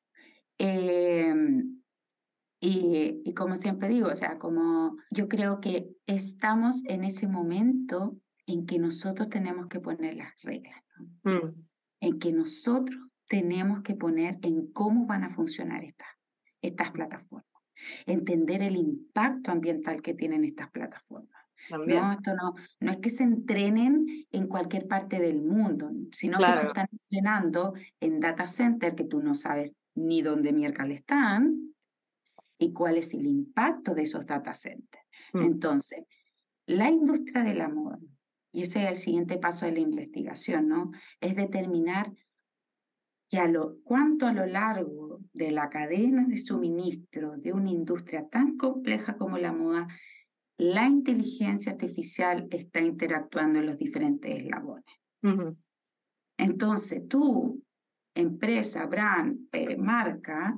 Em, 0.58 1.82
y, 2.60 3.22
y, 3.26 3.34
como 3.34 3.56
siempre 3.56 3.90
digo, 3.90 4.08
o 4.08 4.14
sea, 4.14 4.38
como 4.38 4.96
yo 5.12 5.28
creo 5.28 5.60
que 5.60 5.90
estamos 6.08 6.84
en 6.86 7.04
ese 7.04 7.28
momento 7.28 8.18
en 8.46 8.66
que 8.66 8.80
nosotros 8.80 9.30
tenemos 9.30 9.68
que 9.68 9.80
poner 9.80 10.16
las 10.16 10.34
reglas, 10.42 10.82
mm. 11.24 11.50
en 12.02 12.20
que 12.20 12.32
nosotros 12.32 12.98
tenemos 13.28 13.82
que 13.82 13.96
poner 13.96 14.38
en 14.42 14.72
cómo 14.72 15.06
van 15.06 15.24
a 15.24 15.30
funcionar 15.30 15.84
estas, 15.84 16.10
estas 16.62 16.92
plataformas, 16.92 17.64
entender 18.06 18.62
el 18.62 18.76
impacto 18.76 19.52
ambiental 19.52 20.02
que 20.02 20.14
tienen 20.14 20.44
estas 20.44 20.70
plataformas. 20.72 21.44
No, 21.70 22.12
esto 22.12 22.36
no, 22.36 22.56
no 22.82 22.92
es 22.92 22.98
que 22.98 23.10
se 23.10 23.24
entrenen 23.24 24.06
en 24.32 24.48
cualquier 24.48 24.86
parte 24.86 25.20
del 25.20 25.42
mundo, 25.42 25.90
sino 26.12 26.38
que 26.38 26.52
se 26.52 26.68
están 26.68 26.88
entrenando 26.92 27.74
en 28.02 28.20
data 28.20 28.46
center 28.46 28.96
que 28.96 29.06
tú 29.06 29.22
no 29.22 29.34
sabes 29.34 29.72
ni 29.96 30.22
dónde 30.22 30.52
miércoles 30.52 31.00
están 31.00 31.74
y 32.58 32.74
cuál 32.74 32.98
es 32.98 33.14
el 33.14 33.26
impacto 33.26 33.96
de 33.96 34.04
esos 34.04 34.26
data 34.26 34.54
centers. 34.54 35.06
Mm. 35.32 35.42
Entonces, 35.44 36.04
la 36.66 36.90
industria 36.90 37.44
de 37.44 37.54
la 37.54 37.70
moda 37.70 38.00
y 38.54 38.62
ese 38.62 38.84
es 38.84 38.90
el 38.90 38.96
siguiente 38.96 39.38
paso 39.38 39.66
de 39.66 39.74
la 39.74 39.80
investigación, 39.80 40.70
¿no? 40.70 40.92
Es 41.20 41.36
determinar 41.36 42.14
que 43.30 43.40
a 43.40 43.48
lo, 43.48 43.78
cuánto 43.84 44.28
a 44.28 44.32
lo 44.32 44.46
largo 44.46 45.20
de 45.34 45.52
la 45.52 45.70
cadena 45.70 46.24
de 46.28 46.38
suministro 46.38 47.36
de 47.38 47.52
una 47.52 47.72
industria 47.72 48.30
tan 48.30 48.56
compleja 48.56 49.18
como 49.18 49.40
la 49.40 49.52
moda, 49.52 49.88
la 50.58 50.86
inteligencia 50.86 51.72
artificial 51.72 52.48
está 52.52 52.80
interactuando 52.80 53.58
en 53.58 53.66
los 53.66 53.78
diferentes 53.78 54.38
eslabones. 54.38 54.86
Entonces, 56.38 57.08
tú 57.08 57.64
empresa, 58.14 58.86
brand, 58.86 59.48
eh, 59.52 59.78
marca, 59.78 60.56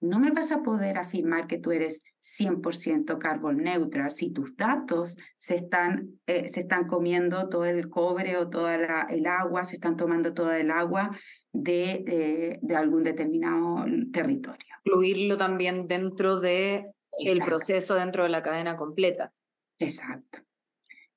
no 0.00 0.18
me 0.18 0.30
vas 0.30 0.50
a 0.50 0.62
poder 0.62 0.96
afirmar 0.96 1.46
que 1.46 1.58
tú 1.58 1.72
eres 1.72 2.02
100% 2.24 3.18
carbon 3.18 3.58
neutral 3.58 4.10
si 4.10 4.32
tus 4.32 4.56
datos 4.56 5.16
se 5.36 5.56
están, 5.56 6.20
eh, 6.26 6.48
se 6.48 6.60
están 6.60 6.86
comiendo 6.86 7.48
todo 7.50 7.66
el 7.66 7.90
cobre 7.90 8.38
o 8.38 8.48
toda 8.48 8.74
el 9.10 9.26
agua, 9.26 9.64
se 9.64 9.76
están 9.76 9.96
tomando 9.96 10.32
toda 10.32 10.58
el 10.58 10.70
agua 10.70 11.10
de, 11.52 12.04
eh, 12.06 12.58
de 12.62 12.76
algún 12.76 13.02
determinado 13.02 13.84
territorio. 14.10 14.74
Incluirlo 14.84 15.36
también 15.36 15.86
dentro 15.86 16.40
del 16.40 16.86
el 17.18 17.38
proceso, 17.44 17.94
dentro 17.94 18.22
de 18.22 18.30
la 18.30 18.42
cadena 18.42 18.74
completa. 18.74 19.32
Exacto. 19.78 20.38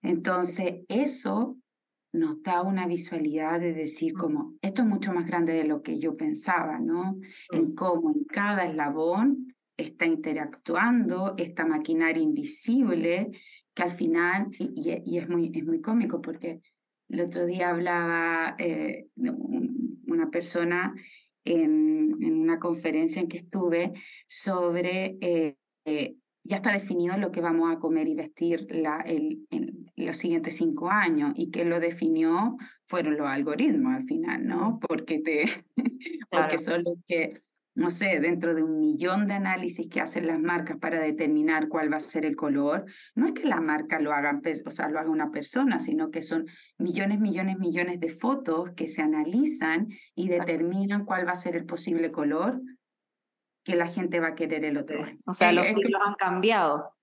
Entonces, 0.01 0.83
eso 0.89 1.57
nos 2.11 2.41
da 2.43 2.61
una 2.61 2.85
visualidad 2.85 3.59
de 3.59 3.73
decir 3.73 4.13
como, 4.13 4.55
esto 4.61 4.81
es 4.81 4.87
mucho 4.87 5.13
más 5.13 5.25
grande 5.25 5.53
de 5.53 5.63
lo 5.63 5.81
que 5.81 5.99
yo 5.99 6.17
pensaba, 6.17 6.79
¿no? 6.79 7.17
En 7.51 7.75
cómo 7.75 8.11
en 8.11 8.25
cada 8.25 8.65
eslabón 8.65 9.53
está 9.77 10.05
interactuando 10.05 11.35
esta 11.37 11.65
maquinaria 11.65 12.21
invisible 12.21 13.31
que 13.73 13.83
al 13.83 13.91
final, 13.91 14.47
y, 14.59 15.17
es, 15.17 15.29
muy, 15.29 15.51
es 15.53 15.63
muy 15.63 15.81
cómico 15.81 16.21
porque 16.21 16.61
el 17.09 17.21
otro 17.21 17.45
día 17.45 17.69
hablaba 17.69 18.55
eh, 18.57 19.07
una 19.15 20.29
persona 20.29 20.93
en, 21.45 22.15
en, 22.19 22.33
una 22.33 22.59
conferencia 22.59 23.21
en 23.21 23.27
que 23.27 23.37
estuve 23.37 23.93
sobre 24.25 25.17
eh, 25.21 25.55
eh, 25.85 26.17
ya 26.43 26.57
está 26.57 26.71
definido 26.71 27.17
lo 27.17 27.31
que 27.31 27.41
vamos 27.41 27.73
a 27.73 27.79
comer 27.79 28.07
y 28.07 28.15
vestir 28.15 28.67
la, 28.69 29.01
el, 29.01 29.45
en 29.51 29.91
los 29.95 30.15
siguientes 30.15 30.55
cinco 30.55 30.89
años 30.89 31.33
y 31.35 31.51
que 31.51 31.65
lo 31.65 31.79
definió 31.79 32.57
fueron 32.87 33.17
los 33.17 33.27
algoritmos 33.27 33.93
al 33.95 34.05
final, 34.05 34.45
¿no? 34.45 34.79
Porque, 34.79 35.19
te, 35.19 35.45
porque 36.31 36.57
son 36.57 36.83
los 36.83 36.97
que, 37.07 37.41
no 37.77 37.91
sé, 37.91 38.19
dentro 38.19 38.55
de 38.55 38.63
un 38.63 38.79
millón 38.79 39.27
de 39.27 39.35
análisis 39.35 39.87
que 39.87 40.01
hacen 40.01 40.25
las 40.25 40.39
marcas 40.39 40.77
para 40.79 40.99
determinar 40.99 41.67
cuál 41.67 41.93
va 41.93 41.97
a 41.97 41.99
ser 41.99 42.25
el 42.25 42.35
color, 42.35 42.85
no 43.13 43.27
es 43.27 43.33
que 43.33 43.47
la 43.47 43.61
marca 43.61 43.99
lo 43.99 44.13
haga, 44.13 44.41
o 44.65 44.71
sea, 44.71 44.89
lo 44.89 44.99
haga 44.99 45.11
una 45.11 45.29
persona, 45.29 45.77
sino 45.77 46.09
que 46.09 46.23
son 46.23 46.47
millones, 46.79 47.19
millones, 47.19 47.59
millones 47.59 47.99
de 47.99 48.09
fotos 48.09 48.71
que 48.75 48.87
se 48.87 49.03
analizan 49.03 49.89
y 50.15 50.27
determinan 50.27 51.05
cuál 51.05 51.27
va 51.27 51.33
a 51.33 51.35
ser 51.35 51.55
el 51.55 51.65
posible 51.65 52.11
color 52.11 52.59
que 53.63 53.75
la 53.75 53.85
gente 53.85 54.19
va 54.19 54.29
a 54.29 54.35
querer 54.35 54.65
el 54.65 54.77
otro. 54.77 54.97
O 55.27 55.33
sea, 55.33 55.51
los 55.51 55.67
siglos 55.67 56.01
han 56.03 56.15
cambiado. 56.15 56.96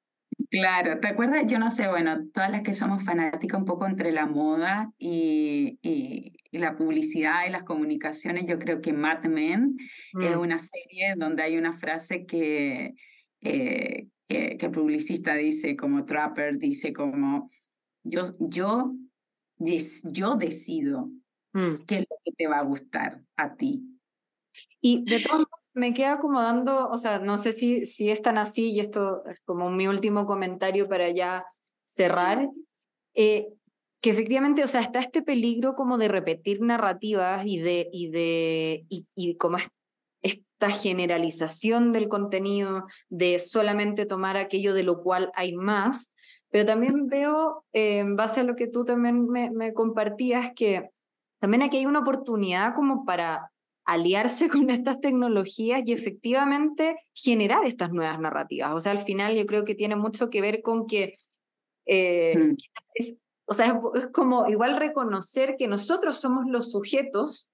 Claro, 0.50 1.00
¿te 1.00 1.08
acuerdas? 1.08 1.44
Yo 1.46 1.58
no 1.58 1.70
sé, 1.70 1.88
bueno, 1.88 2.28
todas 2.32 2.50
las 2.50 2.62
que 2.62 2.72
somos 2.72 3.04
fanáticas 3.04 3.58
un 3.58 3.64
poco 3.64 3.86
entre 3.86 4.12
la 4.12 4.26
moda 4.26 4.92
y, 4.98 5.78
y, 5.82 6.32
la 6.52 6.76
publicidad 6.76 7.46
y 7.48 7.50
las 7.50 7.64
comunicaciones, 7.64 8.44
yo 8.46 8.58
creo 8.60 8.80
que 8.80 8.92
Mad 8.92 9.24
Men 9.24 9.76
es 10.20 10.36
mm. 10.36 10.38
una 10.38 10.58
serie 10.58 11.14
donde 11.16 11.42
hay 11.42 11.56
una 11.56 11.72
frase 11.72 12.26
que, 12.26 12.94
eh, 13.40 14.06
que, 14.28 14.58
el 14.60 14.70
publicista 14.70 15.34
dice, 15.34 15.74
como 15.76 16.04
Trapper 16.04 16.58
dice, 16.58 16.92
como 16.92 17.50
yo, 18.04 18.22
yo, 18.38 18.94
yo 19.58 20.36
decido 20.36 21.10
mm. 21.52 21.84
qué 21.86 21.96
es 21.96 22.06
lo 22.08 22.16
que 22.24 22.32
te 22.32 22.46
va 22.46 22.58
a 22.58 22.64
gustar 22.64 23.20
a 23.36 23.56
ti. 23.56 23.82
Y 24.80 25.04
de 25.04 25.20
todos 25.20 25.46
me 25.74 25.92
queda 25.92 26.14
acomodando, 26.14 26.88
o 26.88 26.96
sea, 26.96 27.18
no 27.18 27.36
sé 27.36 27.52
si, 27.52 27.84
si 27.84 28.10
es 28.10 28.22
tan 28.22 28.38
así, 28.38 28.70
y 28.70 28.80
esto 28.80 29.24
es 29.26 29.40
como 29.44 29.70
mi 29.70 29.88
último 29.88 30.24
comentario 30.24 30.88
para 30.88 31.10
ya 31.10 31.44
cerrar, 31.84 32.48
eh, 33.14 33.48
que 34.00 34.10
efectivamente, 34.10 34.62
o 34.62 34.68
sea, 34.68 34.80
está 34.80 35.00
este 35.00 35.22
peligro 35.22 35.74
como 35.74 35.98
de 35.98 36.08
repetir 36.08 36.60
narrativas 36.60 37.44
y 37.44 37.58
de, 37.58 37.88
y 37.92 38.10
de, 38.10 38.86
y, 38.88 39.36
como 39.36 39.58
esta 40.22 40.70
generalización 40.70 41.92
del 41.92 42.08
contenido, 42.08 42.86
de 43.08 43.38
solamente 43.38 44.06
tomar 44.06 44.36
aquello 44.36 44.74
de 44.74 44.84
lo 44.84 45.02
cual 45.02 45.32
hay 45.34 45.54
más, 45.54 46.12
pero 46.50 46.64
también 46.64 47.08
veo, 47.08 47.64
eh, 47.72 47.98
en 47.98 48.14
base 48.14 48.40
a 48.40 48.44
lo 48.44 48.54
que 48.54 48.68
tú 48.68 48.84
también 48.84 49.26
me, 49.28 49.50
me 49.50 49.74
compartías, 49.74 50.52
que 50.54 50.90
también 51.40 51.62
aquí 51.62 51.78
hay 51.78 51.86
una 51.86 52.00
oportunidad 52.00 52.74
como 52.74 53.04
para 53.04 53.50
aliarse 53.84 54.48
con 54.50 54.70
estas 54.70 55.00
tecnologías 55.00 55.82
y 55.86 55.92
efectivamente 55.92 56.96
generar 57.12 57.64
estas 57.64 57.92
nuevas 57.92 58.18
narrativas. 58.20 58.72
O 58.72 58.80
sea, 58.80 58.92
al 58.92 59.00
final 59.00 59.34
yo 59.36 59.46
creo 59.46 59.64
que 59.64 59.74
tiene 59.74 59.96
mucho 59.96 60.30
que 60.30 60.40
ver 60.40 60.62
con 60.62 60.86
que, 60.86 61.18
eh, 61.86 62.36
mm. 62.36 62.56
o 63.46 63.54
sea, 63.54 63.80
es, 63.94 64.06
como 64.12 64.46
igual 64.48 64.76
reconocer 64.76 65.56
que 65.58 65.68
nosotros 65.68 66.16
somos 66.16 66.46
los 66.46 66.70
sujetos 66.70 67.48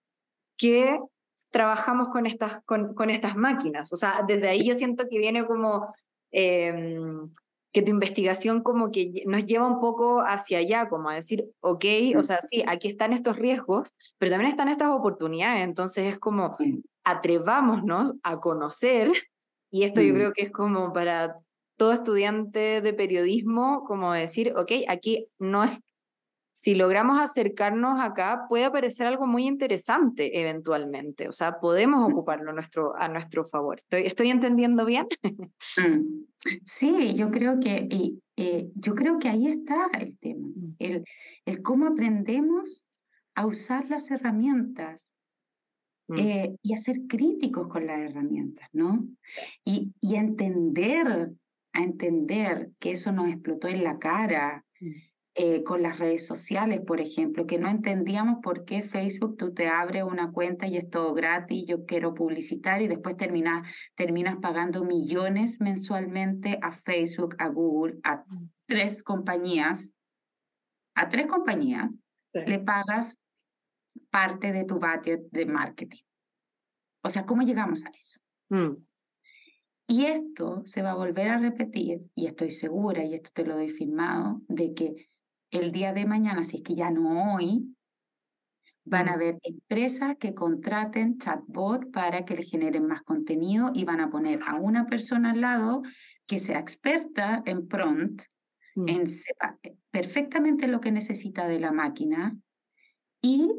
que 0.56 0.98
trabajamos 1.50 2.08
con 2.08 2.26
estas, 2.26 2.62
con, 2.64 2.94
con 2.94 3.10
estas 3.10 3.36
máquinas. 3.36 3.92
O 3.92 3.96
sea, 3.96 4.24
desde 4.26 4.48
ahí 4.48 4.66
yo 4.66 4.74
siento 4.74 5.04
que 5.08 5.18
viene 5.18 5.46
como... 5.46 5.92
Em, 6.32 7.30
que 7.72 7.82
tu 7.82 7.90
investigación 7.90 8.62
como 8.62 8.90
que 8.90 9.22
nos 9.26 9.46
lleva 9.46 9.66
un 9.66 9.80
poco 9.80 10.22
hacia 10.22 10.58
allá, 10.58 10.88
como 10.88 11.08
a 11.08 11.14
decir, 11.14 11.48
ok, 11.60 11.84
o 12.16 12.22
sea, 12.22 12.40
sí, 12.40 12.64
aquí 12.66 12.88
están 12.88 13.12
estos 13.12 13.36
riesgos, 13.36 13.92
pero 14.18 14.32
también 14.32 14.50
están 14.50 14.68
estas 14.68 14.90
oportunidades, 14.90 15.62
entonces 15.62 16.12
es 16.12 16.18
como 16.18 16.56
atrevámonos 17.04 18.14
a 18.22 18.40
conocer, 18.40 19.12
y 19.70 19.84
esto 19.84 20.00
yo 20.00 20.12
mm. 20.12 20.16
creo 20.16 20.32
que 20.32 20.42
es 20.42 20.50
como 20.50 20.92
para 20.92 21.36
todo 21.76 21.92
estudiante 21.92 22.80
de 22.80 22.92
periodismo, 22.92 23.84
como 23.86 24.12
decir, 24.12 24.52
ok, 24.56 24.72
aquí 24.88 25.28
no 25.38 25.64
es 25.64 25.78
si 26.52 26.74
logramos 26.74 27.18
acercarnos 27.18 28.00
acá, 28.00 28.44
puede 28.46 28.66
aparecer 28.66 29.06
algo 29.06 29.26
muy 29.26 29.46
interesante 29.46 30.40
eventualmente. 30.40 31.26
O 31.26 31.32
sea, 31.32 31.58
podemos 31.58 32.00
mm. 32.00 32.12
ocuparlo 32.12 32.50
a 32.50 32.52
nuestro, 32.52 32.94
a 32.98 33.08
nuestro 33.08 33.46
favor. 33.46 33.78
¿Estoy, 33.78 34.02
estoy 34.02 34.30
entendiendo 34.30 34.84
bien? 34.84 35.06
Mm. 36.44 36.58
Sí, 36.64 37.14
yo 37.14 37.30
creo 37.30 37.60
que, 37.60 37.86
y, 37.90 38.22
eh, 38.36 38.70
yo 38.74 38.94
creo 38.94 39.18
que 39.18 39.28
ahí 39.28 39.46
está 39.48 39.88
el 39.98 40.18
tema, 40.18 40.48
mm. 40.48 40.76
el, 40.78 41.04
el 41.44 41.62
cómo 41.62 41.86
aprendemos 41.86 42.86
a 43.34 43.46
usar 43.46 43.88
las 43.88 44.10
herramientas 44.10 45.14
eh, 46.16 46.56
y 46.62 46.74
a 46.74 46.76
ser 46.76 47.02
críticos 47.08 47.68
con 47.68 47.86
las 47.86 48.00
herramientas, 48.00 48.68
¿no? 48.72 49.06
Y, 49.64 49.92
y 50.00 50.16
entender, 50.16 51.30
a 51.72 51.82
entender 51.82 52.70
que 52.80 52.90
eso 52.90 53.12
nos 53.12 53.28
explotó 53.28 53.68
en 53.68 53.84
la 53.84 53.98
cara, 54.00 54.64
eh, 55.34 55.62
con 55.62 55.82
las 55.82 55.98
redes 56.00 56.26
sociales, 56.26 56.80
por 56.84 57.00
ejemplo, 57.00 57.46
que 57.46 57.58
no 57.58 57.68
entendíamos 57.68 58.40
por 58.42 58.64
qué 58.64 58.82
Facebook 58.82 59.36
tú 59.36 59.54
te 59.54 59.68
abres 59.68 60.02
una 60.02 60.32
cuenta 60.32 60.66
y 60.66 60.76
es 60.76 60.90
todo 60.90 61.14
gratis, 61.14 61.64
yo 61.68 61.86
quiero 61.86 62.14
publicitar 62.14 62.82
y 62.82 62.88
después 62.88 63.16
terminas, 63.16 63.68
terminas 63.94 64.38
pagando 64.42 64.82
millones 64.82 65.60
mensualmente 65.60 66.58
a 66.62 66.72
Facebook, 66.72 67.36
a 67.38 67.48
Google, 67.48 68.00
a 68.02 68.24
mm. 68.26 68.50
tres 68.66 69.04
compañías, 69.04 69.94
a 70.96 71.08
tres 71.08 71.28
compañías, 71.28 71.90
le 72.32 72.58
pagas 72.58 73.18
parte 74.10 74.52
de 74.52 74.64
tu 74.64 74.80
budget 74.80 75.22
de 75.30 75.46
marketing. 75.46 76.02
O 77.04 77.08
sea, 77.08 77.24
¿cómo 77.24 77.42
llegamos 77.42 77.84
a 77.84 77.90
eso? 77.90 78.20
Mm. 78.48 78.84
Y 79.86 80.06
esto 80.06 80.62
se 80.66 80.82
va 80.82 80.92
a 80.92 80.96
volver 80.96 81.28
a 81.28 81.38
repetir, 81.38 82.02
y 82.14 82.26
estoy 82.26 82.50
segura, 82.50 83.04
y 83.04 83.14
esto 83.14 83.30
te 83.32 83.44
lo 83.44 83.54
doy 83.54 83.68
firmado, 83.68 84.40
de 84.48 84.72
que 84.72 85.09
el 85.50 85.72
día 85.72 85.92
de 85.92 86.06
mañana, 86.06 86.44
si 86.44 86.58
es 86.58 86.62
que 86.62 86.74
ya 86.74 86.90
no 86.90 87.34
hoy, 87.34 87.74
van 88.84 89.08
a 89.08 89.14
haber 89.14 89.38
empresas 89.42 90.16
que 90.18 90.34
contraten 90.34 91.18
chatbot 91.18 91.90
para 91.92 92.24
que 92.24 92.36
le 92.36 92.42
generen 92.42 92.86
más 92.86 93.02
contenido 93.02 93.70
y 93.74 93.84
van 93.84 94.00
a 94.00 94.10
poner 94.10 94.40
a 94.46 94.56
una 94.56 94.86
persona 94.86 95.32
al 95.32 95.40
lado 95.42 95.82
que 96.26 96.38
sea 96.38 96.58
experta 96.58 97.42
en 97.46 97.68
prompt, 97.68 98.22
mm. 98.74 98.88
en 98.88 99.06
sepa 99.06 99.58
perfectamente 99.90 100.66
lo 100.66 100.80
que 100.80 100.92
necesita 100.92 101.46
de 101.46 101.60
la 101.60 101.72
máquina 101.72 102.36
y 103.22 103.50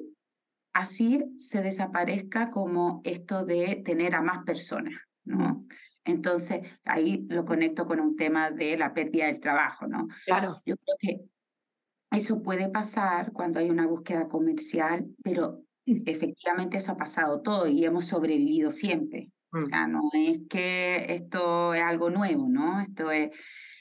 así 0.74 1.24
se 1.40 1.62
desaparezca 1.62 2.50
como 2.52 3.02
esto 3.04 3.46
de 3.46 3.82
tener 3.86 4.16
a 4.16 4.22
más 4.22 4.44
personas, 4.44 4.96
¿no? 5.24 5.66
Entonces, 6.04 6.62
ahí 6.84 7.28
lo 7.30 7.46
conecto 7.46 7.86
con 7.86 8.00
un 8.00 8.16
tema 8.16 8.50
de 8.50 8.76
la 8.76 8.94
pérdida 8.94 9.28
del 9.28 9.40
trabajo, 9.40 9.86
¿no? 9.86 10.08
Claro. 10.26 10.62
Yo 10.66 10.76
creo 10.78 10.98
que 11.00 11.22
eso 12.12 12.42
puede 12.42 12.70
pasar 12.70 13.32
cuando 13.32 13.60
hay 13.60 13.70
una 13.70 13.88
búsqueda 13.88 14.28
comercial, 14.28 15.08
pero 15.24 15.64
efectivamente 15.86 16.78
eso 16.78 16.92
ha 16.92 16.98
pasado 16.98 17.42
todo 17.42 17.68
y 17.68 17.86
hemos 17.86 18.06
sobrevivido 18.06 18.72
siempre. 18.72 19.32
O 19.54 19.60
sea, 19.60 19.88
mm. 19.88 19.92
no 19.92 20.10
es 20.14 20.40
que 20.50 21.14
esto 21.14 21.74
es 21.74 21.82
algo 21.82 22.10
nuevo, 22.10 22.48
¿no? 22.50 22.82
Esto 22.82 23.12
es, 23.12 23.32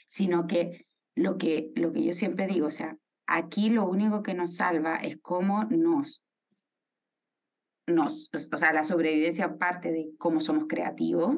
sino 0.07 0.47
que 0.47 0.87
lo 1.15 1.37
que, 1.37 1.71
lo 1.75 1.91
que 1.91 2.03
yo 2.03 2.13
siempre 2.13 2.47
digo, 2.47 2.67
o 2.67 2.71
sea, 2.71 2.97
aquí 3.27 3.69
lo 3.69 3.87
único 3.87 4.23
que 4.23 4.33
nos 4.33 4.55
salva 4.55 4.95
es 4.95 5.17
cómo 5.21 5.65
nos, 5.65 6.23
nos, 7.87 8.29
o 8.33 8.57
sea, 8.57 8.73
la 8.73 8.83
sobrevivencia 8.83 9.57
parte 9.57 9.91
de 9.91 10.11
cómo 10.17 10.39
somos 10.39 10.65
creativos, 10.67 11.35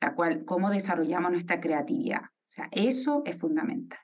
la 0.00 0.14
cual, 0.14 0.44
cómo 0.44 0.70
desarrollamos 0.70 1.30
nuestra 1.30 1.60
creatividad. 1.60 2.22
O 2.22 2.50
sea, 2.50 2.68
eso 2.72 3.22
es 3.24 3.36
fundamental. 3.36 3.98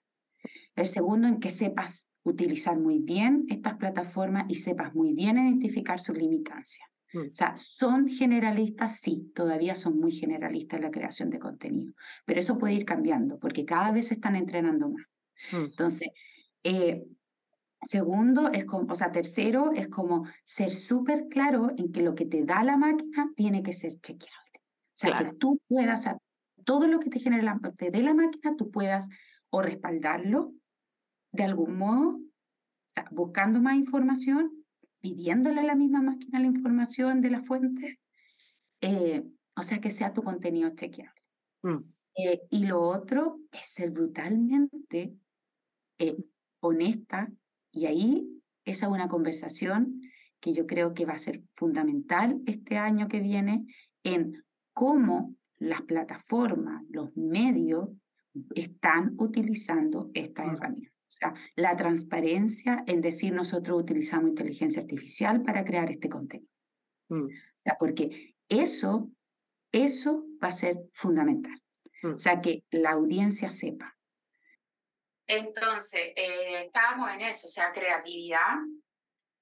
El 0.74 0.86
segundo, 0.86 1.28
en 1.28 1.40
que 1.40 1.50
sepas 1.50 2.08
utilizar 2.24 2.78
muy 2.78 2.98
bien 2.98 3.44
estas 3.48 3.76
plataformas 3.76 4.46
y 4.48 4.56
sepas 4.56 4.94
muy 4.94 5.12
bien 5.12 5.36
identificar 5.36 6.00
sus 6.00 6.16
limitancias. 6.16 6.88
Mm. 7.12 7.18
O 7.30 7.34
sea, 7.34 7.56
son 7.56 8.08
generalistas, 8.08 8.98
sí, 8.98 9.30
todavía 9.34 9.76
son 9.76 9.98
muy 10.00 10.12
generalistas 10.12 10.78
en 10.78 10.84
la 10.84 10.90
creación 10.90 11.30
de 11.30 11.38
contenido, 11.38 11.94
pero 12.24 12.40
eso 12.40 12.58
puede 12.58 12.74
ir 12.74 12.84
cambiando 12.84 13.38
porque 13.38 13.64
cada 13.64 13.92
vez 13.92 14.08
se 14.08 14.14
están 14.14 14.36
entrenando 14.36 14.88
más. 14.88 15.06
Mm. 15.52 15.64
Entonces, 15.66 16.08
eh, 16.64 17.04
segundo, 17.82 18.50
es 18.52 18.64
como, 18.64 18.90
o 18.90 18.94
sea, 18.94 19.12
tercero, 19.12 19.70
es 19.74 19.88
como 19.88 20.26
ser 20.42 20.70
súper 20.70 21.28
claro 21.28 21.70
en 21.76 21.92
que 21.92 22.02
lo 22.02 22.14
que 22.14 22.24
te 22.24 22.44
da 22.44 22.64
la 22.64 22.76
máquina 22.76 23.30
tiene 23.36 23.62
que 23.62 23.74
ser 23.74 23.92
chequeable. 24.00 24.34
O 24.56 24.96
sea, 24.96 25.18
que 25.18 25.34
tú 25.38 25.60
puedas, 25.68 26.08
todo 26.64 26.86
lo 26.86 27.00
que 27.00 27.10
te, 27.10 27.18
genera 27.18 27.60
te 27.76 27.90
dé 27.90 28.02
la 28.02 28.14
máquina, 28.14 28.54
tú 28.56 28.70
puedas 28.70 29.08
o 29.50 29.60
respaldarlo 29.60 30.54
de 31.34 31.44
algún 31.44 31.76
modo, 31.76 32.16
o 32.16 32.92
sea, 32.92 33.06
buscando 33.10 33.60
más 33.60 33.76
información, 33.76 34.64
pidiéndole 35.00 35.60
a 35.60 35.64
la 35.64 35.74
misma 35.74 36.00
máquina 36.00 36.38
la 36.38 36.46
información 36.46 37.20
de 37.20 37.30
la 37.30 37.42
fuente, 37.42 37.98
eh, 38.80 39.24
o 39.56 39.62
sea, 39.62 39.80
que 39.80 39.90
sea 39.90 40.12
tu 40.12 40.22
contenido 40.22 40.70
chequeable. 40.74 41.20
Mm. 41.62 41.78
Eh, 42.16 42.42
y 42.50 42.66
lo 42.66 42.82
otro 42.82 43.40
es 43.50 43.66
ser 43.66 43.90
brutalmente 43.90 45.16
eh, 45.98 46.16
honesta, 46.60 47.30
y 47.72 47.86
ahí 47.86 48.42
esa 48.64 48.86
es 48.86 48.92
una 48.92 49.08
conversación 49.08 50.00
que 50.40 50.52
yo 50.52 50.66
creo 50.66 50.94
que 50.94 51.06
va 51.06 51.14
a 51.14 51.18
ser 51.18 51.42
fundamental 51.56 52.40
este 52.46 52.78
año 52.78 53.08
que 53.08 53.20
viene 53.20 53.66
en 54.04 54.44
cómo 54.72 55.34
las 55.56 55.82
plataformas, 55.82 56.84
los 56.90 57.16
medios 57.16 57.88
están 58.54 59.14
utilizando 59.18 60.10
esta 60.14 60.46
mm. 60.46 60.50
herramienta. 60.50 60.93
O 61.14 61.16
sea, 61.16 61.34
la 61.56 61.76
transparencia 61.76 62.82
en 62.86 63.00
decir 63.00 63.32
nosotros 63.32 63.80
utilizamos 63.80 64.30
inteligencia 64.30 64.82
artificial 64.82 65.42
para 65.42 65.64
crear 65.64 65.90
este 65.90 66.08
contenido. 66.08 66.50
Mm. 67.08 67.26
O 67.26 67.62
sea, 67.62 67.76
porque 67.78 68.34
eso, 68.48 69.10
eso 69.72 70.24
va 70.42 70.48
a 70.48 70.52
ser 70.52 70.78
fundamental. 70.92 71.60
Mm. 72.02 72.14
O 72.14 72.18
sea, 72.18 72.38
que 72.38 72.64
la 72.70 72.92
audiencia 72.92 73.48
sepa. 73.48 73.96
Entonces, 75.26 76.12
eh, 76.16 76.64
estábamos 76.66 77.10
en 77.12 77.22
eso, 77.22 77.46
o 77.46 77.50
sea, 77.50 77.72
creatividad, 77.72 78.58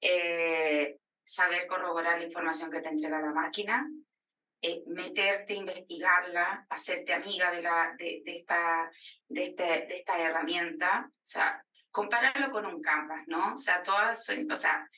eh, 0.00 0.98
saber 1.24 1.66
corroborar 1.66 2.18
la 2.18 2.24
información 2.24 2.70
que 2.70 2.80
te 2.80 2.88
entrega 2.88 3.20
la 3.20 3.32
máquina, 3.32 3.88
eh, 4.64 4.82
meterte, 4.86 5.54
investigarla, 5.54 6.66
hacerte 6.70 7.12
amiga 7.12 7.50
de, 7.50 7.62
la, 7.62 7.94
de, 7.98 8.22
de, 8.24 8.36
esta, 8.38 8.88
de, 9.28 9.42
este, 9.42 9.64
de 9.64 9.96
esta 9.96 10.18
herramienta, 10.20 11.10
o 11.10 11.26
sea, 11.26 11.64
compararlo 11.90 12.50
con 12.52 12.66
un 12.66 12.80
Canvas, 12.80 13.24
¿no? 13.26 13.54
O 13.54 13.56
sea, 13.56 13.82
todas, 13.82 14.24
o 14.28 14.56
sea, 14.56 14.88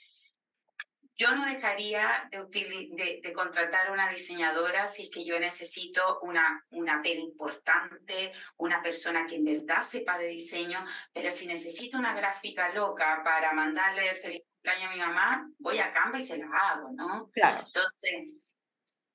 yo 1.16 1.34
no 1.34 1.46
dejaría 1.46 2.28
de, 2.30 2.44
de, 2.50 3.20
de, 3.22 3.32
contratar 3.32 3.90
una 3.90 4.10
diseñadora 4.10 4.86
si 4.86 5.04
es 5.04 5.10
que 5.10 5.24
yo 5.24 5.38
necesito 5.38 6.20
una, 6.22 6.64
una 6.70 7.00
pega 7.02 7.20
importante, 7.20 8.32
una 8.56 8.82
persona 8.82 9.24
que 9.26 9.36
en 9.36 9.44
verdad 9.44 9.80
sepa 9.80 10.18
de 10.18 10.26
diseño, 10.26 10.84
pero 11.12 11.30
si 11.30 11.46
necesito 11.46 11.98
una 11.98 12.14
gráfica 12.14 12.74
loca 12.74 13.22
para 13.24 13.52
mandarle 13.52 14.10
el 14.10 14.16
feliz 14.16 14.42
cumpleaños 14.52 14.90
a 14.90 14.92
mi 14.92 15.00
mamá, 15.00 15.50
voy 15.58 15.78
a 15.78 15.92
Canva 15.92 16.18
y 16.18 16.22
se 16.22 16.36
la 16.36 16.46
hago, 16.46 16.90
¿no? 16.92 17.30
Claro. 17.32 17.64
Entonces, 17.64 18.28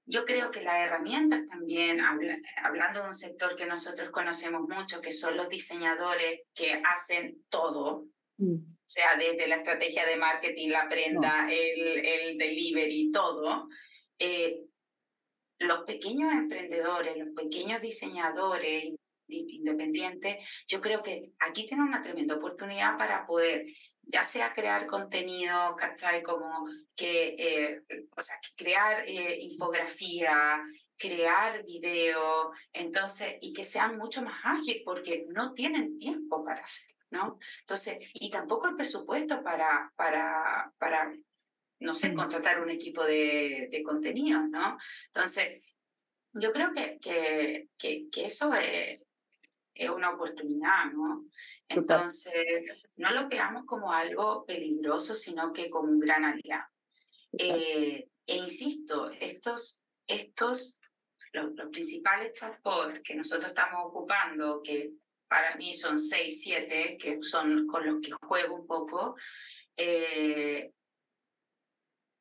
yo 0.09 0.25
creo 0.25 0.49
que 0.49 0.63
las 0.63 0.83
herramientas 0.83 1.45
también, 1.45 2.01
hablando 2.63 3.01
de 3.01 3.07
un 3.07 3.13
sector 3.13 3.55
que 3.55 3.67
nosotros 3.67 4.09
conocemos 4.09 4.61
mucho, 4.67 5.01
que 5.01 5.11
son 5.11 5.37
los 5.37 5.49
diseñadores 5.49 6.41
que 6.55 6.81
hacen 6.83 7.43
todo, 7.49 8.07
mm. 8.37 8.55
o 8.55 8.89
sea, 8.89 9.15
desde 9.17 9.47
la 9.47 9.57
estrategia 9.57 10.07
de 10.07 10.15
marketing, 10.15 10.69
la 10.69 10.89
prenda, 10.89 11.47
el, 11.47 12.03
el 12.03 12.37
delivery, 12.39 13.11
todo, 13.11 13.67
eh, 14.17 14.61
los 15.59 15.83
pequeños 15.83 16.33
emprendedores, 16.33 17.15
los 17.15 17.35
pequeños 17.35 17.79
diseñadores 17.79 18.95
independientes, 19.27 20.37
yo 20.67 20.81
creo 20.81 21.03
que 21.03 21.33
aquí 21.39 21.67
tienen 21.67 21.85
una 21.85 22.01
tremenda 22.01 22.35
oportunidad 22.35 22.97
para 22.97 23.27
poder 23.27 23.67
ya 24.11 24.23
sea 24.23 24.53
crear 24.53 24.87
contenido, 24.87 25.75
¿cachai? 25.75 26.23
Como 26.23 26.67
que, 26.95 27.35
eh, 27.37 27.83
o 28.15 28.21
sea, 28.21 28.35
crear 28.55 29.03
eh, 29.07 29.37
infografía, 29.41 30.61
crear 30.97 31.63
video, 31.63 32.51
entonces, 32.73 33.35
y 33.41 33.53
que 33.53 33.63
sean 33.63 33.97
mucho 33.97 34.23
más 34.23 34.39
ágiles 34.43 34.81
porque 34.83 35.25
no 35.29 35.53
tienen 35.53 35.97
tiempo 35.99 36.43
para 36.43 36.61
hacerlo, 36.61 36.95
¿no? 37.11 37.39
Entonces, 37.59 37.99
y 38.13 38.29
tampoco 38.31 38.67
el 38.67 38.75
presupuesto 38.75 39.43
para, 39.43 39.93
para, 39.95 40.73
para 40.79 41.11
no 41.79 41.93
sé, 41.93 42.13
contratar 42.13 42.61
un 42.61 42.69
equipo 42.69 43.03
de, 43.03 43.69
de 43.71 43.83
contenido, 43.83 44.41
¿no? 44.41 44.77
Entonces, 45.05 45.63
yo 46.33 46.51
creo 46.51 46.73
que, 46.73 46.97
que, 46.99 47.69
que, 47.77 48.09
que 48.09 48.25
eso 48.25 48.53
es, 48.53 49.01
es 49.79 49.89
una 49.89 50.11
oportunidad, 50.11 50.91
¿no? 50.91 51.25
Entonces, 51.69 52.33
no 52.97 53.11
lo 53.11 53.29
veamos 53.29 53.65
como 53.65 53.91
algo 53.93 54.45
peligroso, 54.45 55.13
sino 55.13 55.53
que 55.53 55.69
como 55.69 55.89
un 55.89 55.99
gran 55.99 56.25
aliado. 56.25 56.67
Eh, 57.31 58.09
e 58.25 58.35
insisto, 58.35 59.09
estos, 59.11 59.79
estos 60.05 60.77
los, 61.31 61.53
principales 61.71 62.33
chatbots 62.33 62.99
que 63.01 63.15
nosotros 63.15 63.49
estamos 63.49 63.83
ocupando, 63.85 64.61
que 64.61 64.91
para 65.27 65.55
mí 65.55 65.73
son 65.73 65.97
seis, 65.97 66.41
siete, 66.41 66.97
que 66.99 67.19
son 67.21 67.65
con 67.67 67.85
los 67.85 68.01
que 68.01 68.11
juego 68.27 68.55
un 68.55 68.67
poco, 68.67 69.15
eh, 69.77 70.71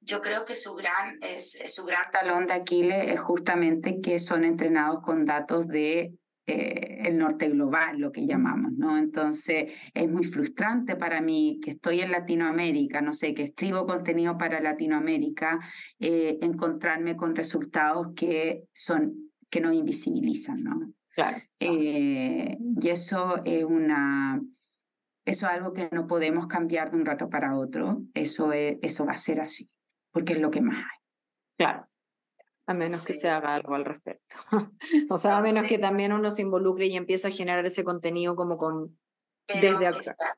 yo 0.00 0.20
creo 0.20 0.44
que 0.44 0.54
su 0.54 0.74
gran, 0.74 1.18
es, 1.22 1.58
su 1.74 1.84
gran 1.84 2.10
talón 2.12 2.46
de 2.46 2.54
Aquiles 2.54 3.12
es 3.12 3.20
justamente 3.20 4.00
que 4.00 4.18
son 4.18 4.44
entrenados 4.44 5.02
con 5.02 5.24
datos 5.24 5.66
de 5.66 6.14
eh, 6.48 7.02
el 7.04 7.18
norte 7.18 7.48
global, 7.50 7.98
lo 7.98 8.10
que 8.10 8.26
llamamos, 8.26 8.72
¿no? 8.72 8.96
Entonces 8.96 9.70
es 9.92 10.10
muy 10.10 10.24
frustrante 10.24 10.96
para 10.96 11.20
mí 11.20 11.60
que 11.62 11.72
estoy 11.72 12.00
en 12.00 12.10
Latinoamérica, 12.10 13.02
no 13.02 13.12
sé, 13.12 13.34
que 13.34 13.44
escribo 13.44 13.86
contenido 13.86 14.38
para 14.38 14.60
Latinoamérica, 14.60 15.58
eh, 16.00 16.38
encontrarme 16.40 17.16
con 17.16 17.36
resultados 17.36 18.14
que 18.16 18.64
son 18.72 19.30
que 19.50 19.60
nos 19.60 19.74
invisibilizan, 19.74 20.62
¿no? 20.62 20.92
Claro. 21.14 21.38
Eh, 21.60 22.56
y 22.80 22.88
eso 22.88 23.42
es 23.44 23.64
una 23.64 24.40
eso 25.26 25.46
es 25.46 25.52
algo 25.52 25.74
que 25.74 25.90
no 25.92 26.06
podemos 26.06 26.46
cambiar 26.46 26.90
de 26.90 26.96
un 26.96 27.04
rato 27.04 27.28
para 27.28 27.58
otro. 27.58 28.02
Eso 28.14 28.54
es, 28.54 28.78
eso 28.80 29.04
va 29.04 29.12
a 29.12 29.18
ser 29.18 29.42
así, 29.42 29.68
porque 30.10 30.32
es 30.32 30.40
lo 30.40 30.50
que 30.50 30.62
más 30.62 30.78
hay. 30.78 30.98
Claro. 31.58 31.87
A 32.68 32.74
menos 32.74 33.02
que 33.06 33.14
se 33.14 33.30
haga 33.30 33.54
algo 33.54 33.74
al 33.74 33.86
respecto. 33.86 34.36
o 35.10 35.16
sea, 35.16 35.38
a 35.38 35.40
menos 35.40 35.66
que 35.66 35.78
también 35.78 36.12
uno 36.12 36.30
se 36.30 36.42
involucre 36.42 36.86
y 36.86 36.96
empiece 36.96 37.26
a 37.26 37.30
generar 37.30 37.64
ese 37.64 37.82
contenido 37.82 38.36
como 38.36 38.58
con... 38.58 38.98
desde 39.46 39.86
acá. 39.86 40.36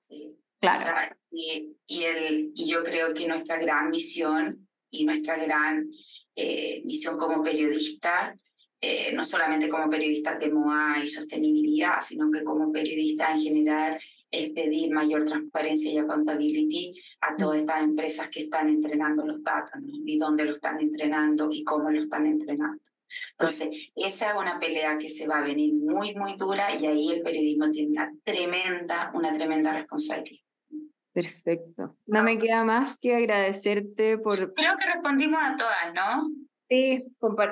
Claro. 0.61 1.17
y, 1.33 1.77
y, 1.89 2.05
el, 2.05 2.53
y 2.55 2.71
yo 2.71 2.85
creo 2.85 3.13
que 3.15 3.27
nuestra 3.27 3.57
gran 3.57 3.91
misión 3.91 4.69
y 4.91 5.05
nuestra 5.05 5.39
gran 5.39 5.91
eh, 6.37 6.83
misión 6.85 7.19
como 7.19 7.43
periodista, 7.43 8.39
eh, 8.81 9.11
no 9.13 9.25
solamente 9.25 9.69
como 9.69 9.91
periodistas 9.91 10.39
de 10.39 10.53
moda 10.53 11.01
y 11.03 11.07
sostenibilidad, 11.07 12.01
sino 12.01 12.31
que 12.31 12.45
como 12.45 12.71
periodista 12.71 13.33
en 13.33 13.41
general, 13.41 13.99
es 14.31 14.51
pedir 14.51 14.93
mayor 14.93 15.25
transparencia 15.25 15.93
y 15.93 15.99
accountability 15.99 16.95
a 17.21 17.37
todas 17.37 17.61
estas 17.61 17.83
empresas 17.83 18.29
que 18.29 18.41
están 18.41 18.69
entrenando 18.69 19.27
los 19.27 19.43
datos, 19.43 19.81
y 19.85 20.17
dónde 20.19 20.45
lo 20.45 20.53
están 20.53 20.81
entrenando 20.81 21.49
y 21.51 21.65
cómo 21.65 21.91
lo 21.91 21.99
están 21.99 22.27
entrenando. 22.27 22.83
Entonces, 23.33 23.91
esa 23.97 24.31
es 24.31 24.37
una 24.37 24.59
pelea 24.59 24.97
que 24.99 25.09
se 25.09 25.27
va 25.27 25.39
a 25.39 25.43
venir 25.43 25.75
muy, 25.75 26.15
muy 26.15 26.37
dura 26.37 26.75
y 26.77 26.87
ahí 26.87 27.11
el 27.11 27.23
periodismo 27.23 27.71
tiene 27.71 27.91
una 27.91 28.13
tremenda, 28.23 29.11
una 29.15 29.33
tremenda 29.33 29.73
responsabilidad. 29.73 30.45
Perfecto. 31.13 31.97
No 32.07 32.23
me 32.23 32.39
queda 32.39 32.65
más 32.65 32.99
que 32.99 33.17
agradecerte 33.17 34.17
por... 34.19 34.55
Creo 34.55 34.77
que 34.77 34.87
respondimos 34.87 35.41
a 35.43 35.57
todas, 35.57 35.93
¿no? 35.93 36.31
Sí, 36.69 37.05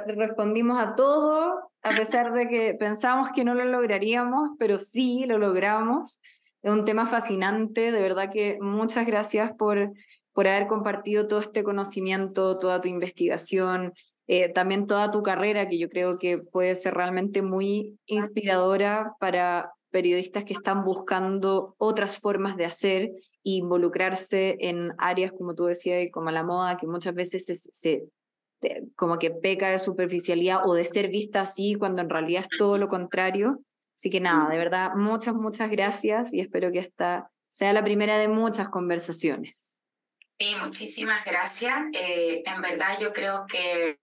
respondimos 0.07 0.79
a 0.79 0.95
todo, 0.95 1.73
a 1.83 1.91
pesar 1.91 2.33
de 2.33 2.49
que 2.49 2.75
pensamos 2.75 3.31
que 3.35 3.45
no 3.45 3.55
lo 3.55 3.65
lograríamos, 3.65 4.51
pero 4.61 4.79
sí 4.79 5.25
lo 5.27 5.39
logramos. 5.39 6.21
Es 6.63 6.73
un 6.73 6.85
tema 6.85 7.07
fascinante, 7.07 7.93
de 7.93 8.03
verdad 8.03 8.31
que 8.33 8.59
muchas 8.61 9.07
gracias 9.07 9.53
por, 9.57 9.93
por 10.33 10.49
haber 10.49 10.67
compartido 10.67 11.29
todo 11.29 11.41
este 11.41 11.63
conocimiento, 11.63 12.59
toda 12.59 12.81
tu 12.81 12.89
investigación, 12.89 13.93
eh, 14.27 14.49
también 14.51 14.87
toda 14.87 15.11
tu 15.11 15.23
carrera, 15.23 15.69
que 15.69 15.79
yo 15.79 15.89
creo 15.89 16.19
que 16.19 16.39
puede 16.39 16.75
ser 16.75 16.95
realmente 16.95 17.43
muy 17.43 17.99
inspiradora 18.07 19.15
para 19.21 19.73
periodistas 19.91 20.45
que 20.45 20.53
están 20.53 20.85
buscando 20.85 21.75
otras 21.79 22.19
formas 22.19 22.57
de 22.57 22.67
hacer 22.67 23.03
e 23.45 23.51
involucrarse 23.53 24.59
en 24.61 24.93
áreas, 24.99 25.33
como 25.33 25.55
tú 25.55 25.65
decías, 25.65 26.09
como 26.13 26.31
la 26.31 26.45
moda, 26.45 26.77
que 26.77 26.87
muchas 26.87 27.15
veces 27.15 27.47
se, 27.47 27.55
se 27.55 28.05
como 28.97 29.19
que 29.19 29.31
peca 29.31 29.71
de 29.71 29.79
superficialidad 29.79 30.67
o 30.67 30.75
de 30.75 30.85
ser 30.85 31.09
vista 31.09 31.43
así, 31.43 31.75
cuando 31.75 32.03
en 32.03 32.11
realidad 32.11 32.43
es 32.43 32.59
todo 32.59 32.77
lo 32.77 32.89
contrario. 32.89 33.61
Así 33.99 34.11
que 34.11 34.21
nada, 34.21 34.49
de 34.49 34.59
verdad, 34.59 34.93
muchas, 34.95 35.35
muchas 35.35 35.69
gracias 35.71 36.33
y 36.33 36.39
espero 36.39 36.71
que 36.71 36.79
esta 36.79 37.33
sea 37.51 37.73
la 37.73 37.83
primera 37.83 38.17
de 38.17 38.29
muchas 38.29 38.69
conversaciones. 38.69 39.81
Sí, 40.39 40.55
muchísimas 40.55 41.25
gracias. 41.25 41.75
Eh, 41.93 42.45
en 42.47 42.63
verdad 42.63 42.97
yo 43.01 43.13
creo 43.13 43.45
que 43.49 43.99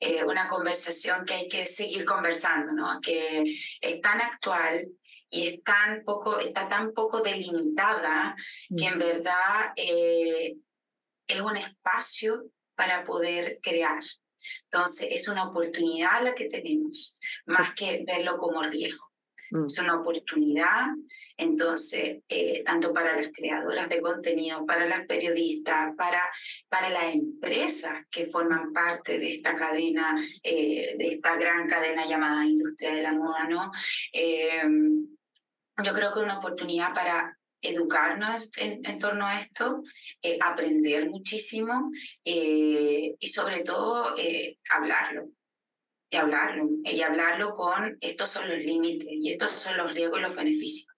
eh, 0.00 0.24
una 0.24 0.48
conversación 0.48 1.24
que 1.24 1.34
hay 1.34 1.48
que 1.48 1.64
seguir 1.64 2.04
conversando, 2.04 2.72
¿no? 2.72 3.00
Que 3.00 3.44
es 3.80 4.00
tan 4.00 4.20
actual 4.20 4.88
y 5.28 5.46
es 5.46 5.62
tan 5.62 6.02
poco, 6.02 6.40
está 6.40 6.68
tan 6.68 6.92
poco 6.92 7.20
delimitada 7.20 8.34
que 8.76 8.84
en 8.84 8.98
verdad 8.98 9.72
eh, 9.76 10.56
es 11.28 11.40
un 11.40 11.56
espacio 11.56 12.46
para 12.74 13.04
poder 13.04 13.60
crear. 13.62 14.02
Entonces, 14.64 15.06
es 15.12 15.28
una 15.28 15.48
oportunidad 15.48 16.24
la 16.24 16.34
que 16.34 16.46
tenemos, 16.46 17.16
más 17.46 17.74
que 17.74 18.02
verlo 18.04 18.36
como 18.36 18.60
riesgo. 18.62 19.09
Mm. 19.50 19.64
Es 19.66 19.78
una 19.78 19.96
oportunidad, 20.00 20.86
entonces, 21.36 22.22
eh, 22.28 22.62
tanto 22.64 22.92
para 22.92 23.16
las 23.16 23.30
creadoras 23.32 23.88
de 23.88 24.00
contenido, 24.00 24.64
para 24.64 24.86
las 24.86 25.06
periodistas, 25.06 25.94
para, 25.96 26.22
para 26.68 26.88
las 26.88 27.14
empresas 27.14 28.06
que 28.10 28.26
forman 28.26 28.72
parte 28.72 29.18
de 29.18 29.32
esta 29.32 29.54
cadena, 29.54 30.14
eh, 30.42 30.94
de 30.96 31.14
esta 31.14 31.36
gran 31.36 31.68
cadena 31.68 32.06
llamada 32.06 32.44
industria 32.44 32.94
de 32.94 33.02
la 33.02 33.12
moda, 33.12 33.44
¿no? 33.48 33.70
Eh, 34.12 34.62
yo 35.82 35.94
creo 35.94 36.12
que 36.12 36.20
es 36.20 36.24
una 36.24 36.38
oportunidad 36.38 36.94
para 36.94 37.36
educarnos 37.62 38.50
en, 38.56 38.80
en 38.84 38.98
torno 38.98 39.26
a 39.26 39.36
esto, 39.36 39.82
aprender 40.40 41.08
muchísimo 41.10 41.90
y 42.24 43.16
sobre 43.26 43.62
todo 43.62 44.14
hablarlo 44.70 45.28
y 46.10 46.16
hablarlo, 46.16 46.68
y 46.84 47.00
hablarlo 47.02 47.52
con 47.54 47.96
estos 48.00 48.30
son 48.30 48.48
los 48.48 48.58
límites 48.58 49.08
y 49.10 49.30
estos 49.32 49.52
son 49.52 49.76
los 49.76 49.94
riesgos 49.94 50.18
y 50.18 50.22
los 50.22 50.36
beneficios. 50.36 50.88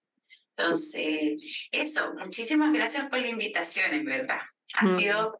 Entonces, 0.55 1.41
eso, 1.71 2.13
muchísimas 2.15 2.73
gracias 2.73 3.07
por 3.09 3.19
la 3.19 3.27
invitación, 3.27 3.93
en 3.93 4.05
verdad. 4.05 4.39
Ha 4.75 4.93
sido, 4.93 5.39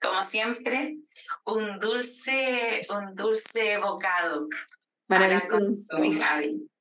como 0.00 0.22
siempre, 0.22 0.96
un 1.44 1.78
dulce, 1.78 2.80
un 2.90 3.14
dulce 3.14 3.78
bocado. 3.78 4.48
Maravilloso. 5.08 5.96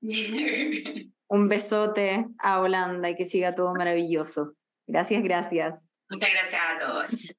un 1.27 1.47
besote 1.47 2.25
a 2.39 2.59
Holanda 2.59 3.09
y 3.09 3.15
que 3.15 3.25
siga 3.25 3.55
todo 3.55 3.73
maravilloso. 3.73 4.53
Gracias, 4.87 5.23
gracias. 5.23 5.87
Muchas 6.09 6.29
gracias 6.31 6.61
a 6.61 6.79
todos. 6.79 7.33